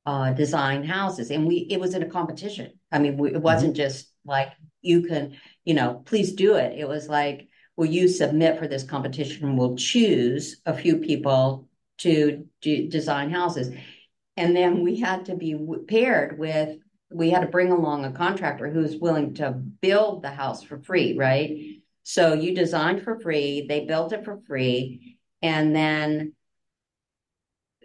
[0.06, 2.72] uh, design houses, and we it was in a competition.
[2.92, 3.84] I mean, we, it wasn't mm-hmm.
[3.84, 4.50] just like
[4.82, 6.78] you can, you know, please do it.
[6.78, 9.58] It was like, will you submit for this competition?
[9.58, 11.68] We'll choose a few people
[12.00, 13.74] to do, design houses,
[14.38, 15.58] and then we had to be
[15.88, 16.78] paired with.
[17.14, 21.16] We had to bring along a contractor who's willing to build the house for free,
[21.16, 21.78] right?
[22.04, 26.34] So you designed for free, they built it for free, and then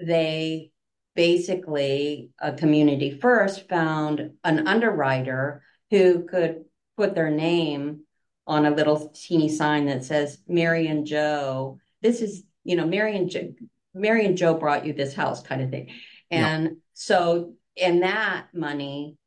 [0.00, 0.72] they
[1.14, 6.64] basically a community first found an underwriter who could
[6.96, 8.00] put their name
[8.46, 11.78] on a little teeny sign that says Mary and Joe.
[12.00, 13.52] This is, you know, Mary and Joe,
[13.92, 15.90] Mary and Joe brought you this house kind of thing.
[16.30, 19.17] And so, and that money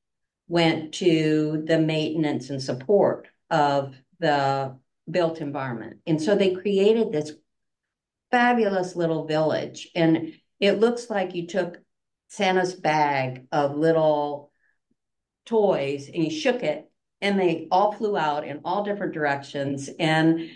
[0.52, 4.76] went to the maintenance and support of the
[5.10, 6.02] built environment.
[6.06, 7.32] And so they created this
[8.32, 9.88] fabulous little village.
[9.96, 11.78] And it looks like you took
[12.28, 14.52] Santa's bag of little
[15.46, 16.92] toys and you shook it
[17.22, 20.50] and they all flew out in all different directions and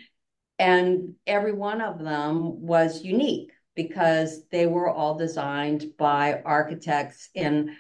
[0.60, 7.72] and every one of them was unique because they were all designed by architects and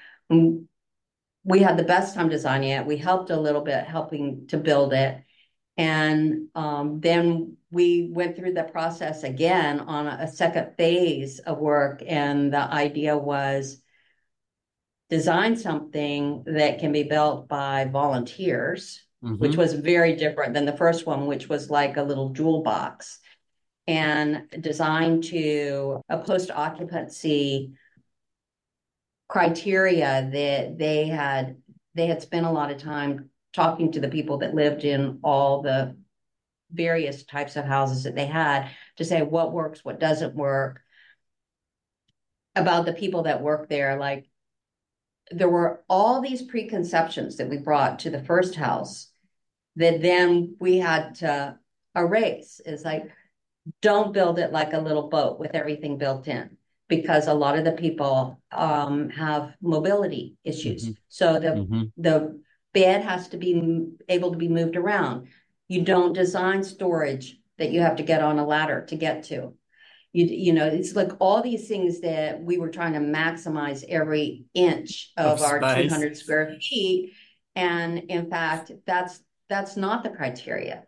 [1.45, 4.93] we had the best time designing it we helped a little bit helping to build
[4.93, 5.21] it
[5.77, 11.57] and um, then we went through the process again on a, a second phase of
[11.57, 12.01] work.
[12.07, 13.81] And the idea was
[15.09, 19.35] design something that can be built by volunteers, mm-hmm.
[19.35, 23.19] which was very different than the first one, which was like a little jewel box
[23.87, 27.73] and designed to a post occupancy
[29.27, 31.57] criteria that they had
[31.95, 35.61] they had spent a lot of time talking to the people that lived in all
[35.61, 35.95] the
[36.71, 40.81] various types of houses that they had to say what works, what doesn't work.
[42.57, 44.29] About the people that work there, like
[45.31, 49.09] there were all these preconceptions that we brought to the first house
[49.77, 51.57] that then we had to
[51.95, 52.61] erase.
[52.65, 53.09] Is like,
[53.81, 56.57] don't build it like a little boat with everything built in
[56.87, 60.83] because a lot of the people um, have mobility issues.
[60.83, 60.93] Mm-hmm.
[61.09, 61.83] So the mm-hmm.
[61.97, 62.41] the
[62.73, 65.27] bed has to be able to be moved around.
[65.67, 69.53] You don't design storage that you have to get on a ladder to get to.
[70.13, 74.45] You, you know, it's like all these things that we were trying to maximize every
[74.53, 77.13] inch of, of our 200 square feet.
[77.55, 80.83] And in fact, that's that's not the criteria.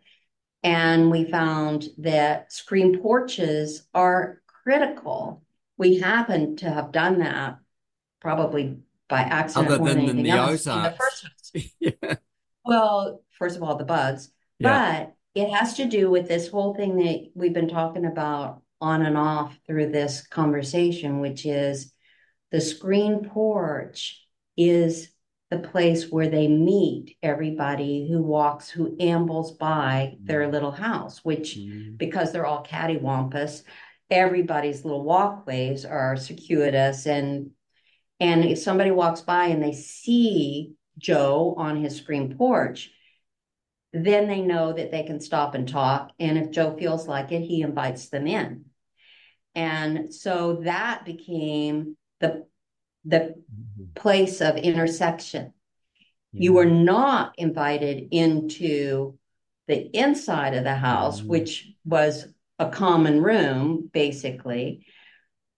[0.62, 5.42] And we found that screen porches are critical.
[5.78, 7.58] We happen to have done that
[8.20, 8.78] probably
[9.08, 11.26] by accident Other than, than the else in the first
[11.80, 12.16] yeah.
[12.64, 15.06] Well, first of all, the bugs, yeah.
[15.34, 19.06] but it has to do with this whole thing that we've been talking about on
[19.06, 21.92] and off through this conversation, which is
[22.50, 24.22] the screen porch
[24.56, 25.10] is
[25.50, 30.52] the place where they meet everybody who walks, who ambles by their mm-hmm.
[30.52, 31.96] little house, which mm.
[31.96, 33.62] because they're all cattywampus,
[34.10, 37.50] everybody's little walkways are circuitous and
[38.20, 42.90] and if somebody walks by and they see Joe on his screen porch,
[43.92, 46.12] then they know that they can stop and talk.
[46.18, 48.64] And if Joe feels like it, he invites them in.
[49.54, 52.46] And so that became the
[53.04, 53.84] the mm-hmm.
[53.94, 55.52] place of intersection.
[56.32, 56.42] Yeah.
[56.42, 59.16] You were not invited into
[59.66, 61.28] the inside of the house, mm-hmm.
[61.28, 62.26] which was
[62.58, 64.86] a common room, basically,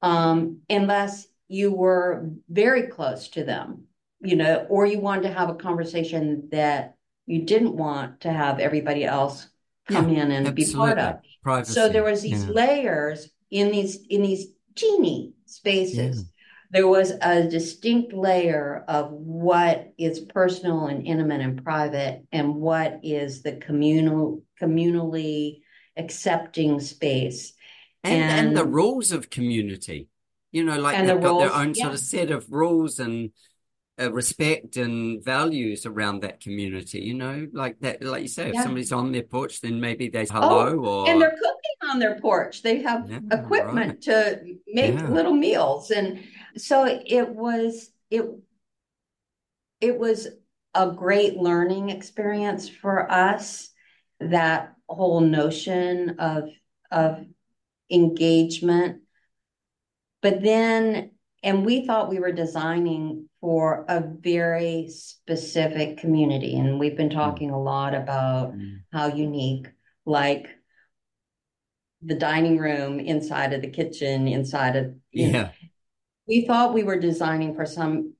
[0.02, 3.84] um, unless you were very close to them,
[4.20, 6.94] you know, or you wanted to have a conversation that
[7.26, 9.48] you didn't want to have everybody else
[9.88, 10.64] come yeah, in and absolutely.
[10.64, 11.20] be part of.
[11.42, 11.72] Privacy.
[11.72, 12.50] So there was these yeah.
[12.50, 16.18] layers in these in these teeny spaces.
[16.18, 16.22] Yeah.
[16.72, 23.00] There was a distinct layer of what is personal and intimate and private, and what
[23.02, 25.62] is the communal communally
[25.96, 27.52] accepting space.
[28.02, 30.08] And, and, and the rules of community
[30.52, 31.84] you know, like they've the got their own yeah.
[31.84, 33.30] sort of set of rules and
[34.00, 37.00] uh, respect and values around that community.
[37.00, 38.62] You know, like that, like you say, if yeah.
[38.62, 42.18] somebody's on their porch, then maybe they hello oh, or and they're cooking on their
[42.20, 42.62] porch.
[42.62, 44.02] They have yeah, equipment right.
[44.02, 46.20] to make little meals, and
[46.56, 48.24] so it was it
[49.80, 50.26] it was
[50.74, 53.68] a great learning experience for us.
[54.18, 56.50] That whole notion of
[56.90, 57.24] of
[57.90, 59.02] engagement
[60.22, 61.12] but then,
[61.42, 66.56] and we thought we were designing for a very specific community.
[66.56, 68.80] And we've been talking a lot about mm.
[68.92, 69.68] how unique,
[70.04, 70.48] like
[72.02, 75.30] the dining room inside of the kitchen, inside of, yeah.
[75.30, 75.50] Know,
[76.28, 78.14] we thought we were designing for some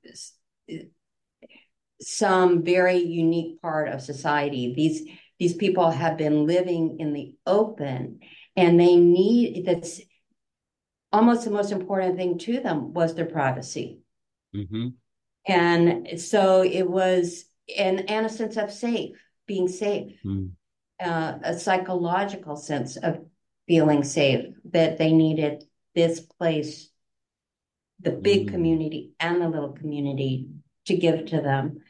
[2.01, 5.07] some very unique part of society these
[5.41, 8.19] these people have been living in the open
[8.55, 9.99] and they need that's
[11.11, 14.01] almost the most important thing to them was their privacy.
[14.55, 14.89] Mm-hmm.
[15.47, 17.45] And so it was,
[17.75, 20.51] and, and a sense of safe, being safe, mm.
[21.03, 23.25] uh, a psychological sense of
[23.67, 25.63] feeling safe, that they needed
[25.95, 26.87] this place,
[27.99, 28.51] the big mm.
[28.51, 30.49] community and the little community
[30.85, 31.81] to give to them.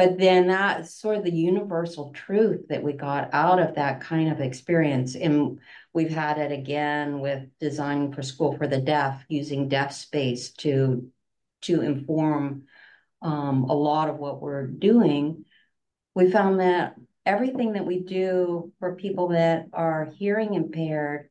[0.00, 4.32] But then that's sort of the universal truth that we got out of that kind
[4.32, 5.14] of experience.
[5.14, 5.58] And
[5.92, 11.10] We've had it again with designing for school for the deaf, using deaf space to
[11.62, 12.64] to inform
[13.22, 15.44] um, a lot of what we're doing.
[16.14, 16.94] We found that
[17.26, 21.28] everything that we do for people that are hearing impaired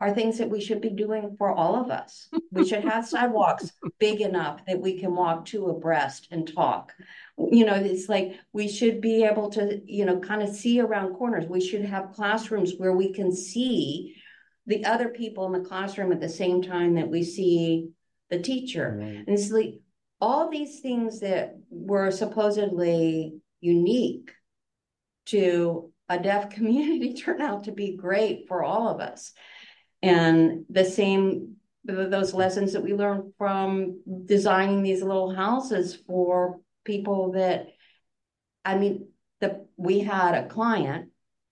[0.00, 2.28] are things that we should be doing for all of us.
[2.52, 6.92] We should have sidewalks big enough that we can walk two abreast and talk.
[7.36, 11.14] You know, it's like we should be able to, you know, kind of see around
[11.14, 11.46] corners.
[11.48, 14.16] We should have classrooms where we can see
[14.66, 17.90] the other people in the classroom at the same time that we see
[18.30, 18.96] the teacher.
[18.98, 19.24] Right.
[19.26, 19.80] And it's like
[20.20, 24.30] all these things that were supposedly unique
[25.26, 29.32] to a deaf community turn out to be great for all of us.
[30.02, 37.32] And the same, those lessons that we learned from designing these little houses for people
[37.32, 37.68] that,
[38.64, 39.08] I mean,
[39.40, 41.10] the, we had a client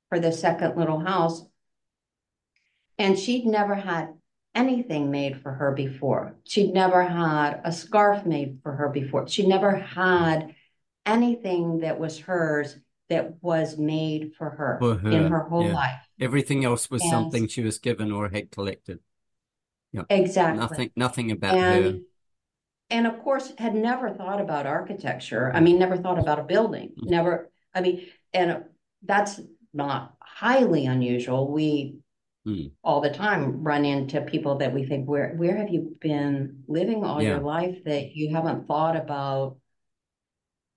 [0.08, 1.42] for the second little house,
[2.98, 4.14] and she'd never had
[4.54, 6.36] anything made for her before.
[6.44, 9.28] She'd never had a scarf made for her before.
[9.28, 10.54] She never had
[11.06, 12.76] anything that was hers
[13.08, 15.74] that was made for her, for her in her whole yeah.
[15.74, 16.08] life.
[16.20, 19.00] Everything else was and, something she was given or had collected.
[19.92, 20.02] Yeah.
[20.08, 20.60] Exactly.
[20.60, 22.00] Nothing nothing about and, her.
[22.92, 25.50] And of course had never thought about architecture.
[25.52, 26.90] I mean, never thought about a building.
[26.90, 27.10] Mm-hmm.
[27.10, 28.64] Never I mean, and
[29.02, 29.40] that's
[29.72, 31.50] not highly unusual.
[31.50, 31.96] We
[32.46, 32.70] mm.
[32.84, 37.02] all the time run into people that we think where where have you been living
[37.02, 37.30] all yeah.
[37.30, 39.56] your life that you haven't thought about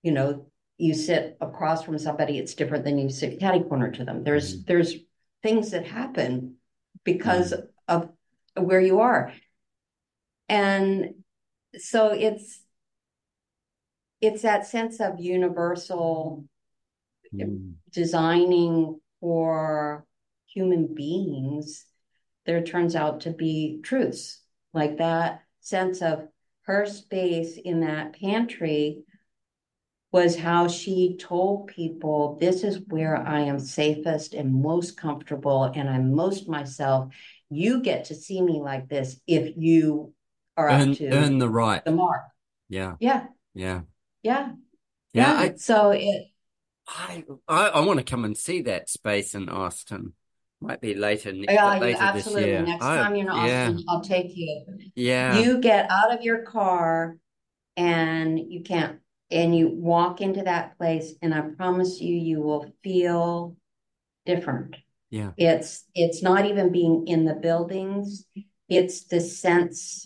[0.02, 0.46] you know
[0.78, 4.24] you sit across from somebody, it's different than you sit catty corner to them.
[4.24, 4.64] There's mm-hmm.
[4.66, 4.94] there's
[5.42, 6.56] things that happen
[7.04, 7.66] because mm.
[7.88, 8.10] of
[8.56, 9.32] where you are.
[10.48, 11.14] And
[11.78, 12.60] so it's
[14.20, 16.44] it's that sense of universal
[17.34, 17.72] mm.
[17.92, 20.06] designing for
[20.46, 21.84] human beings
[22.46, 24.40] there turns out to be truths
[24.72, 26.28] like that sense of
[26.62, 29.04] her space in that pantry
[30.12, 35.90] was how she told people this is where I am safest and most comfortable and
[35.90, 37.12] I'm most myself.
[37.50, 40.14] You get to see me like this if you
[40.56, 41.84] are earn, up to earn the right.
[41.84, 42.22] The mark.
[42.68, 42.94] Yeah.
[43.00, 43.26] Yeah.
[43.54, 43.82] Yeah.
[44.22, 44.52] Yeah.
[45.12, 45.32] Yeah.
[45.32, 45.38] yeah.
[45.38, 46.26] I, so it
[46.88, 50.12] I, I, I want to come and see that space in Austin.
[50.60, 52.42] Might be later, yeah, later absolutely.
[52.42, 52.62] this year.
[52.62, 53.84] Next time you're in Austin, yeah.
[53.88, 54.64] I'll take you.
[54.94, 55.38] Yeah.
[55.38, 57.18] You get out of your car
[57.76, 59.00] and you can't
[59.30, 63.56] and you walk into that place and I promise you you will feel
[64.24, 64.76] different.
[65.10, 65.32] Yeah.
[65.36, 68.24] It's it's not even being in the buildings.
[68.68, 70.05] It's the sense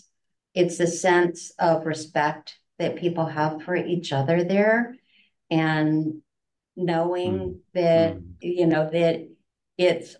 [0.53, 4.95] it's a sense of respect that people have for each other there
[5.49, 6.21] and
[6.75, 7.59] knowing mm.
[7.73, 8.23] that mm.
[8.41, 9.27] you know that
[9.77, 10.15] it's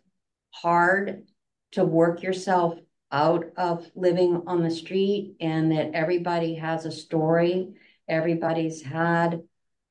[0.52, 1.24] hard
[1.72, 2.78] to work yourself
[3.12, 7.70] out of living on the street and that everybody has a story
[8.08, 9.42] everybody's had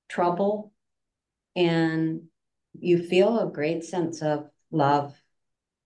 [0.09, 0.73] trouble
[1.57, 2.23] and
[2.79, 5.15] you feel a great sense of love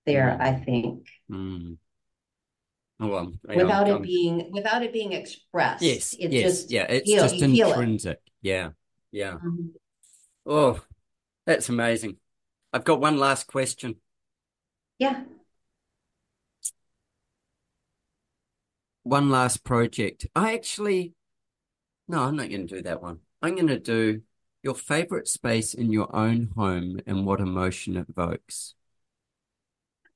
[0.06, 0.40] there mm.
[0.40, 1.08] i think
[3.12, 7.10] oh, um, without it being without it being expressed yes it yes just yeah it's
[7.10, 8.20] just intrinsic.
[8.42, 8.70] Yeah
[9.12, 9.34] yeah.
[9.34, 9.68] Mm-hmm.
[10.46, 10.80] oh
[11.46, 12.16] that's amazing.
[12.72, 13.96] I've got one last question.
[14.98, 15.24] Yeah.
[19.02, 20.26] One last project.
[20.34, 21.14] I actually
[22.08, 23.20] no, I'm not going to do that one.
[23.42, 24.22] I'm going to do
[24.62, 28.74] your favorite space in your own home and what emotion it evokes.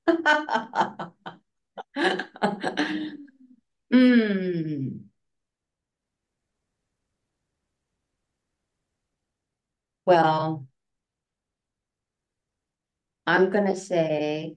[3.93, 5.09] mm.
[10.07, 10.67] Well,
[13.27, 14.57] I'm going to say,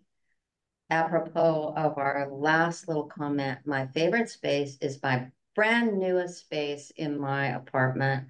[0.89, 7.19] apropos of our last little comment, my favorite space is my brand newest space in
[7.19, 8.27] my apartment,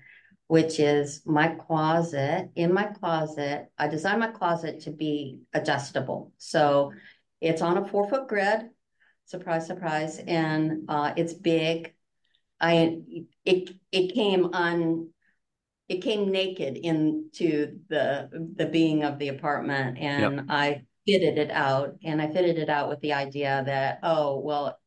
[0.47, 2.49] which is my closet.
[2.55, 6.33] In my closet, I designed my closet to be adjustable.
[6.37, 6.93] So
[7.41, 8.69] it's on a four foot grid,
[9.31, 11.93] surprise, surprise, and uh, it's big.
[12.59, 13.01] I
[13.43, 15.09] it it came on
[15.89, 20.45] it came naked into the the being of the apartment and yep.
[20.47, 24.77] I fitted it out and I fitted it out with the idea that oh well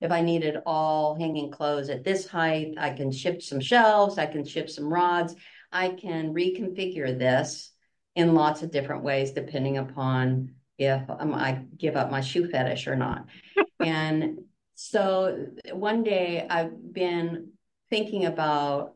[0.00, 4.26] if I needed all hanging clothes at this height, I can ship some shelves, I
[4.26, 5.34] can ship some rods,
[5.72, 7.72] I can reconfigure this
[8.14, 12.86] in lots of different ways depending upon if um, I give up my shoe fetish
[12.86, 13.26] or not.
[13.80, 14.40] And
[14.74, 17.52] so one day I've been
[17.90, 18.94] thinking about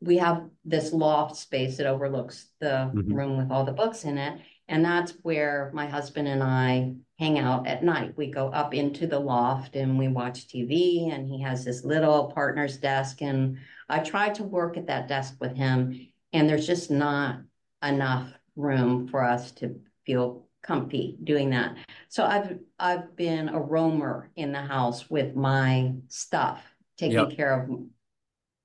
[0.00, 3.12] we have this loft space that overlooks the mm-hmm.
[3.12, 4.40] room with all the books in it.
[4.68, 8.16] And that's where my husband and I hang out at night.
[8.16, 12.32] We go up into the loft and we watch TV, and he has this little
[12.32, 13.22] partner's desk.
[13.22, 17.40] And I try to work at that desk with him, and there's just not
[17.82, 21.76] enough room for us to feel comfy doing that.
[22.08, 26.62] So I've I've been a roamer in the house with my stuff,
[26.96, 27.36] taking yep.
[27.36, 27.70] care of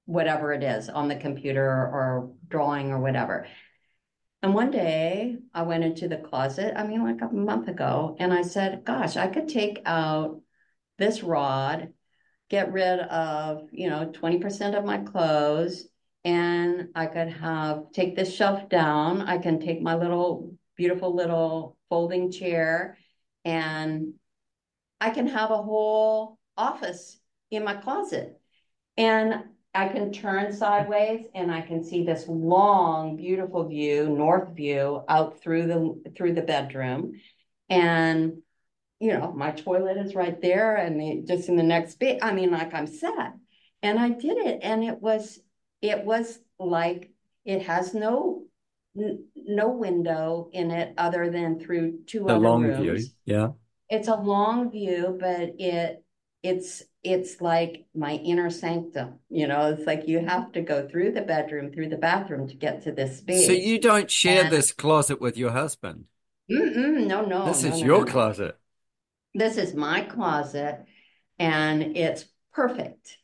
[0.05, 3.47] whatever it is on the computer or drawing or whatever.
[4.41, 8.31] And one day I went into the closet, I mean, like a month ago, and
[8.31, 10.41] I said, Gosh, I could take out
[10.97, 11.93] this rod,
[12.49, 15.87] get rid of, you know, 20% of my clothes,
[16.23, 19.21] and I could have take this shelf down.
[19.21, 22.97] I can take my little beautiful little folding chair
[23.45, 24.13] and
[24.99, 27.17] I can have a whole office
[27.51, 28.39] in my closet.
[28.97, 29.43] And
[29.73, 35.41] I can turn sideways and I can see this long, beautiful view, north view out
[35.41, 37.21] through the through the bedroom.
[37.69, 38.41] And
[38.99, 42.19] you know, my toilet is right there and the, just in the next bit.
[42.23, 43.35] I mean, like I'm set.
[43.83, 45.39] And I did it and it was
[45.83, 47.11] it was like
[47.45, 48.46] it has no
[49.35, 52.79] no window in it other than through two the other long rooms.
[52.79, 53.09] view.
[53.25, 53.49] Yeah.
[53.89, 56.03] It's a long view, but it
[56.43, 61.11] it's it's like my inner sanctum you know it's like you have to go through
[61.11, 64.53] the bedroom through the bathroom to get to this space so you don't share and,
[64.53, 66.05] this closet with your husband
[66.47, 68.11] no no this no, is no, your no.
[68.11, 68.57] closet
[69.33, 70.85] this is my closet
[71.39, 73.17] and it's perfect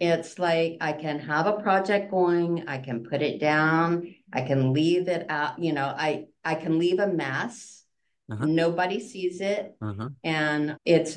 [0.00, 4.72] it's like i can have a project going i can put it down i can
[4.72, 7.84] leave it out you know i i can leave a mess
[8.30, 8.44] Uh-huh.
[8.44, 9.72] Nobody sees it.
[9.80, 10.10] Uh-huh.
[10.22, 11.16] And it's,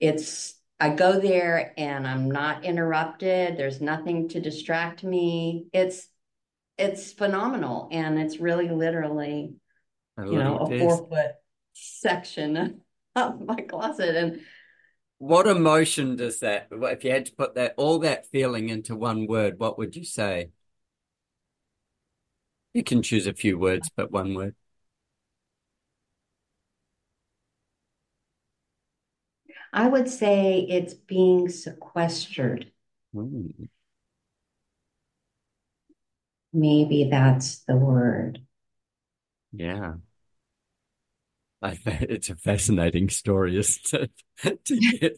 [0.00, 3.56] it's, I go there and I'm not interrupted.
[3.56, 5.64] There's nothing to distract me.
[5.72, 6.06] It's,
[6.76, 7.88] it's phenomenal.
[7.90, 9.54] And it's really literally,
[10.18, 11.32] you know, a four foot
[11.72, 12.82] section
[13.16, 14.14] of my closet.
[14.14, 14.40] And
[15.22, 19.28] what emotion does that, if you had to put that, all that feeling into one
[19.28, 20.50] word, what would you say?
[22.74, 24.56] You can choose a few words, but one word.
[29.72, 32.72] I would say it's being sequestered.
[33.14, 33.68] Mm.
[36.52, 38.40] Maybe that's the word.
[39.52, 39.94] Yeah.
[41.62, 44.10] I, it's a fascinating story, isn't
[44.42, 44.64] it?
[44.64, 45.16] to get,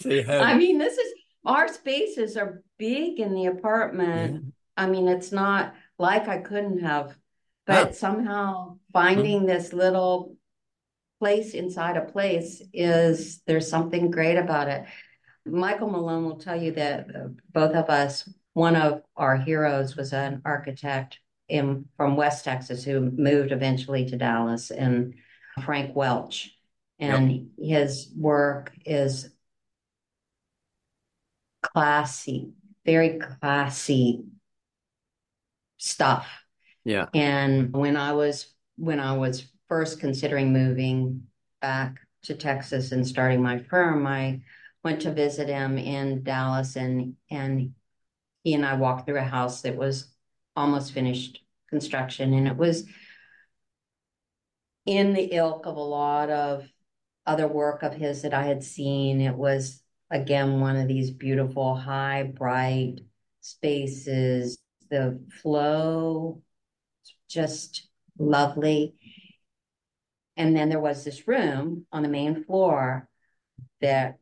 [0.00, 0.42] to have...
[0.42, 1.12] I mean, this is
[1.44, 4.44] our spaces are big in the apartment.
[4.44, 4.50] Yeah.
[4.84, 7.16] I mean, it's not like I couldn't have,
[7.66, 9.48] but somehow finding mm-hmm.
[9.48, 10.36] this little
[11.20, 14.84] place inside a place is there's something great about it.
[15.46, 17.08] Michael Malone will tell you that
[17.52, 21.18] both of us, one of our heroes was an architect
[21.48, 25.14] in from West Texas who moved eventually to Dallas, and
[25.64, 26.56] Frank Welch,
[26.98, 27.42] and yep.
[27.58, 29.30] his work is
[31.62, 32.52] classy,
[32.84, 34.24] very classy
[35.78, 36.26] stuff.
[36.84, 37.06] Yeah.
[37.14, 41.24] And when I was when I was first considering moving
[41.60, 44.42] back to Texas and starting my firm, I
[44.82, 47.74] went to visit him in Dallas and and
[48.42, 50.13] he and I walked through a house that was
[50.56, 52.84] almost finished construction and it was
[54.86, 56.68] in the ilk of a lot of
[57.26, 59.20] other work of his that I had seen.
[59.20, 63.00] It was again one of these beautiful high bright
[63.40, 64.58] spaces
[64.90, 66.42] the flow
[67.28, 68.94] just lovely
[70.36, 73.08] and then there was this room on the main floor
[73.80, 74.18] that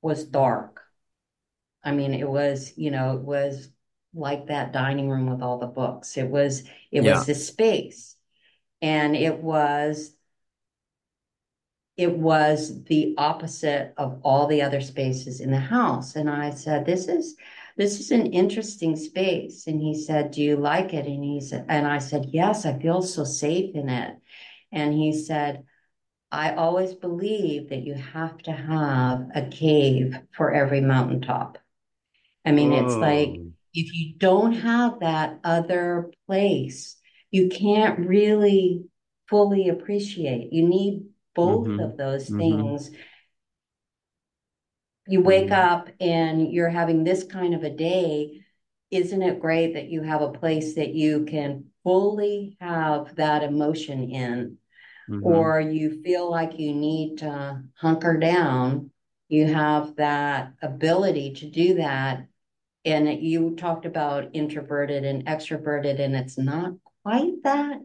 [0.00, 0.80] was dark.
[1.84, 3.68] I mean, it was, you know, it was
[4.14, 6.16] like that dining room with all the books.
[6.16, 6.60] It was,
[6.90, 7.14] it yeah.
[7.14, 8.16] was the space.
[8.80, 10.14] And it was,
[11.96, 16.16] it was the opposite of all the other spaces in the house.
[16.16, 17.36] And I said, this is,
[17.76, 19.66] this is an interesting space.
[19.66, 21.06] And he said, do you like it?
[21.06, 24.16] And he said, and I said, yes, I feel so safe in it.
[24.72, 25.64] And he said,
[26.30, 31.58] I always believe that you have to have a cave for every mountaintop.
[32.44, 33.51] I mean, it's like oh.
[33.74, 36.96] If you don't have that other place,
[37.30, 38.84] you can't really
[39.28, 40.52] fully appreciate.
[40.52, 41.04] You need
[41.34, 41.80] both mm-hmm.
[41.80, 42.38] of those mm-hmm.
[42.38, 42.90] things.
[45.06, 45.72] You wake mm-hmm.
[45.72, 48.42] up and you're having this kind of a day.
[48.90, 54.10] Isn't it great that you have a place that you can fully have that emotion
[54.10, 54.58] in?
[55.08, 55.26] mm-hmm.
[55.26, 58.90] or you feel like you need to hunker down,
[59.28, 62.26] you have that ability to do that.
[62.84, 66.72] And you talked about introverted and extroverted, and it's not
[67.02, 67.80] quite that.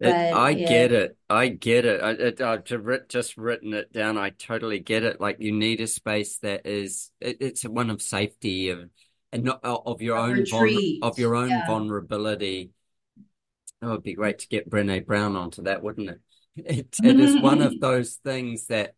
[0.00, 1.16] It, I get it.
[1.28, 2.00] I get it.
[2.00, 4.16] I, it, uh, I've just written it down.
[4.16, 5.20] I totally get it.
[5.20, 8.90] Like you need a space that is, it, it's one of safety of,
[9.32, 11.66] and not of your own vul- of your own yeah.
[11.66, 12.70] vulnerability
[13.80, 16.20] Oh, it'd be great to get Brene Brown onto that, wouldn't it?
[16.60, 18.96] It, it is one of those things that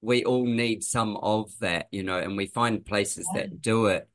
[0.00, 4.08] we all need some of that, you know, and we find places that do it.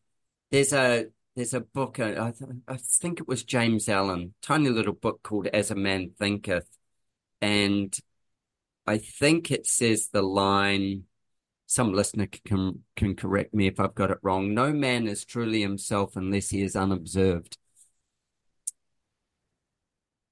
[0.51, 4.69] There's a there's a book, uh, I, th- I think it was James Allen, tiny
[4.69, 6.67] little book called As a Man Thinketh,
[7.41, 7.95] and
[8.85, 11.03] I think it says the line.
[11.67, 14.55] Some listener can can correct me if I've got it wrong.
[14.55, 17.57] No man is truly himself unless he is unobserved.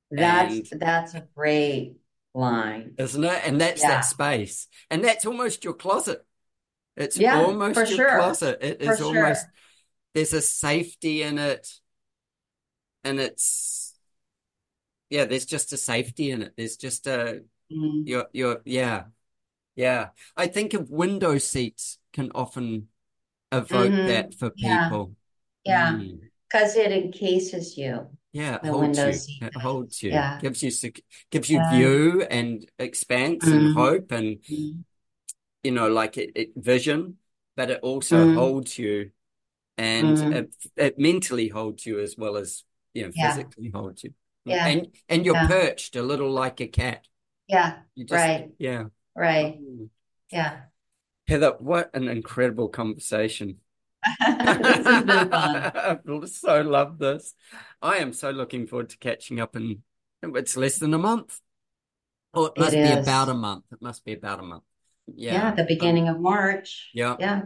[0.09, 1.97] That's and, that's a great
[2.33, 3.41] line, isn't it?
[3.45, 3.89] And that's yeah.
[3.89, 6.25] that space, and that's almost your closet.
[6.95, 8.17] It's yeah, almost your sure.
[8.17, 8.57] closet.
[8.61, 9.07] It for is sure.
[9.07, 9.45] almost
[10.17, 11.69] there's a safety in it,
[13.03, 13.93] and it's
[15.11, 15.25] yeah.
[15.25, 16.53] There's just a safety in it.
[16.57, 18.01] There's just a mm.
[18.07, 19.03] your your yeah
[19.75, 20.07] yeah.
[20.35, 22.87] I think of window seats can often
[23.51, 24.07] evoke mm-hmm.
[24.07, 25.13] that for people.
[25.63, 26.01] Yeah,
[26.49, 26.85] because mm.
[26.85, 28.07] it encases you.
[28.33, 28.97] Yeah, it holds
[29.29, 29.45] you.
[29.45, 30.09] It holds you.
[30.13, 30.39] Yeah.
[30.41, 30.91] Gives you
[31.29, 31.71] gives you yeah.
[31.75, 33.51] view and expanse mm.
[33.51, 33.79] and mm-hmm.
[33.79, 34.83] hope and mm.
[35.61, 37.17] you know, like it, it, vision,
[37.55, 38.33] but it also mm.
[38.33, 39.11] holds you
[39.77, 40.35] and mm.
[40.35, 42.63] it, it, mentally holds you as well as
[42.93, 43.31] you know yeah.
[43.31, 44.13] physically holds you.
[44.45, 44.67] Yeah.
[44.67, 45.47] And and you're yeah.
[45.47, 47.05] perched a little like a cat.
[47.47, 47.77] Yeah.
[47.97, 48.49] Just, right.
[48.57, 48.85] Yeah.
[49.15, 49.59] Right.
[50.31, 50.61] Yeah.
[51.27, 53.57] Heather, what an incredible conversation.
[54.19, 55.29] this been fun.
[55.31, 57.33] I so love this.
[57.81, 59.83] I am so looking forward to catching up in
[60.23, 61.39] it's less than a month.
[62.33, 63.65] Oh, it must it be about a month.
[63.71, 64.63] It must be about a month.
[65.07, 65.33] Yeah.
[65.33, 66.89] Yeah, the beginning um, of March.
[66.93, 67.15] Yeah.
[67.19, 67.41] Yeah.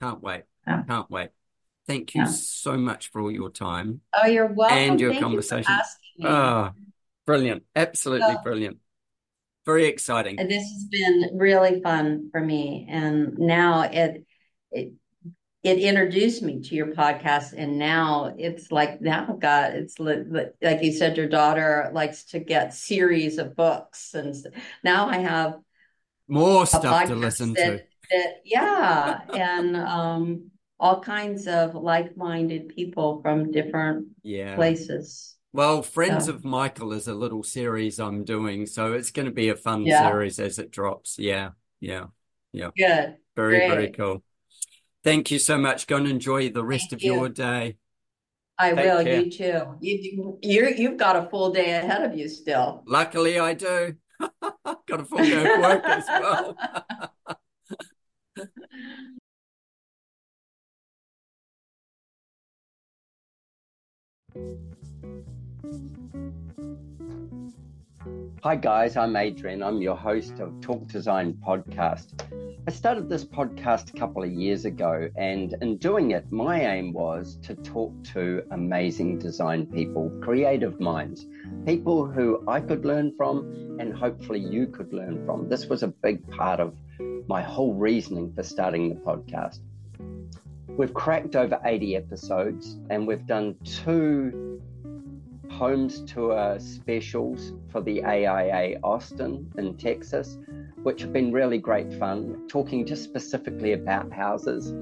[0.00, 0.44] Can't wait.
[0.66, 1.30] Can't wait.
[1.86, 2.28] Thank you yeah.
[2.28, 4.00] so much for all your time.
[4.16, 4.78] Oh, you're welcome.
[4.78, 5.74] And your Thank conversation.
[6.16, 6.70] You oh,
[7.26, 7.64] brilliant.
[7.74, 8.78] Absolutely so, brilliant.
[9.66, 10.36] Very exciting.
[10.36, 12.86] This has been really fun for me.
[12.90, 14.24] And now it,
[14.70, 14.92] it
[15.62, 20.92] it introduced me to your podcast and now it's like now god it's like you
[20.92, 24.34] said your daughter likes to get series of books and
[24.82, 25.54] now i have
[26.26, 30.50] more stuff to listen that, to that, yeah and um
[30.82, 34.54] all kinds of like-minded people from different yeah.
[34.54, 36.32] places well friends so.
[36.32, 39.86] of michael is a little series i'm doing so it's going to be a fun
[39.86, 40.10] yeah.
[40.10, 41.50] series as it drops yeah
[41.80, 42.06] yeah
[42.52, 43.70] yeah good very Great.
[43.70, 44.22] very cool
[45.04, 45.86] Thank you so much.
[45.86, 47.14] Go and enjoy the rest Thank of you.
[47.14, 47.76] your day.
[48.58, 49.04] I Take will.
[49.04, 49.20] Care.
[49.20, 49.62] You too.
[49.80, 52.84] You you you've got a full day ahead of you still.
[52.86, 53.96] Luckily, I do.
[54.20, 56.56] got a full day of work as well.
[68.42, 69.62] Hi, guys, I'm Adrian.
[69.62, 72.22] I'm your host of Talk Design Podcast.
[72.66, 76.94] I started this podcast a couple of years ago, and in doing it, my aim
[76.94, 81.26] was to talk to amazing design people, creative minds,
[81.66, 85.50] people who I could learn from, and hopefully you could learn from.
[85.50, 86.74] This was a big part of
[87.28, 89.60] my whole reasoning for starting the podcast.
[90.78, 94.60] We've cracked over 80 episodes, and we've done two
[95.50, 100.38] homes tour specials for the AIA Austin in Texas,
[100.82, 104.72] which have been really great fun, talking just specifically about houses.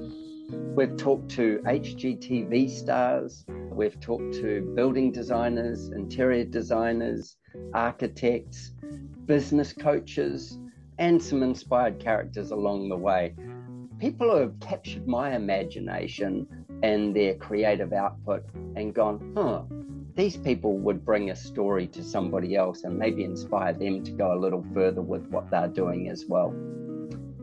[0.49, 7.35] We've talked to HGTV stars, we've talked to building designers, interior designers,
[7.73, 8.71] architects,
[9.25, 10.57] business coaches,
[10.99, 13.35] and some inspired characters along the way.
[14.01, 16.47] People who have captured my imagination
[16.81, 18.43] and their creative output
[18.75, 19.61] and gone, huh,
[20.15, 24.33] these people would bring a story to somebody else and maybe inspire them to go
[24.33, 26.51] a little further with what they're doing as well.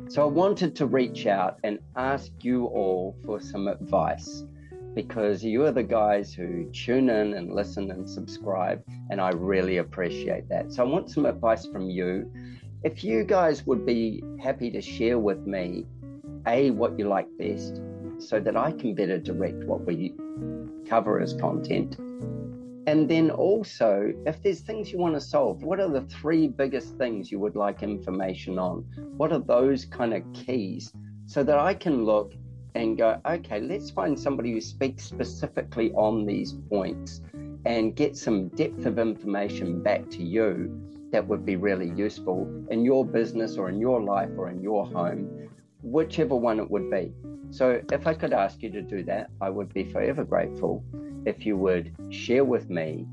[0.09, 4.43] So I wanted to reach out and ask you all for some advice
[4.97, 9.77] because you are the guys who tune in and listen and subscribe, and I really
[9.77, 10.73] appreciate that.
[10.73, 12.29] So I want some advice from you.
[12.83, 15.87] If you guys would be happy to share with me,
[16.47, 17.81] A, what you like best,
[18.19, 20.15] so that I can better direct what we
[20.89, 21.97] cover as content
[22.89, 26.97] and then also, if there's things you want to solve, what are the three biggest
[26.97, 28.87] things you would like information on?
[29.19, 30.91] What are those kind of keys
[31.27, 32.33] so that I can look
[32.75, 37.21] and go, okay, let's find somebody who speaks specifically on these points
[37.67, 40.81] and get some depth of information back to you
[41.13, 44.87] that would be really useful in your business or in your life or in your
[44.87, 45.48] home,
[45.83, 47.13] whichever one it would be.
[47.51, 50.85] So, if I could ask you to do that, I would be forever grateful
[51.25, 53.07] if you would share with me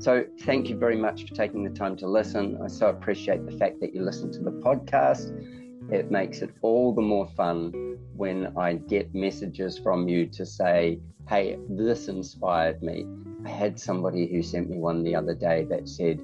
[0.00, 2.58] So, thank you very much for taking the time to listen.
[2.62, 5.24] I so appreciate the fact that you listen to the podcast.
[5.90, 11.00] It makes it all the more fun when I get messages from you to say,
[11.26, 13.06] Hey, this inspired me.
[13.46, 16.20] I had somebody who sent me one the other day that said,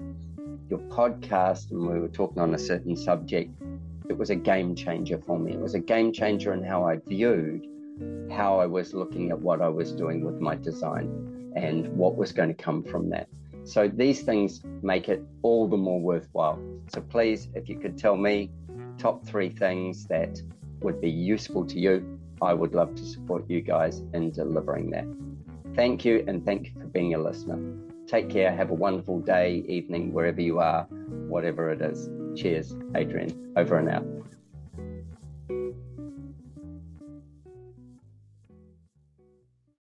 [0.73, 3.51] Your podcast, and we were talking on a certain subject,
[4.09, 5.53] it was a game changer for me.
[5.53, 7.67] It was a game changer in how I viewed
[8.31, 12.33] how I was looking at what I was doing with my design and what was
[12.33, 13.29] going to come from that.
[13.65, 16.59] So these things make it all the more worthwhile.
[16.89, 18.51] So please, if you could tell me
[18.97, 20.41] top three things that
[20.81, 25.05] would be useful to you, I would love to support you guys in delivering that.
[25.75, 27.61] Thank you, and thank you for being a listener.
[28.13, 28.55] Take care.
[28.55, 30.83] Have a wonderful day, evening, wherever you are,
[31.33, 32.11] whatever it is.
[32.37, 33.55] Cheers, Adrian.
[33.57, 34.07] Over and out.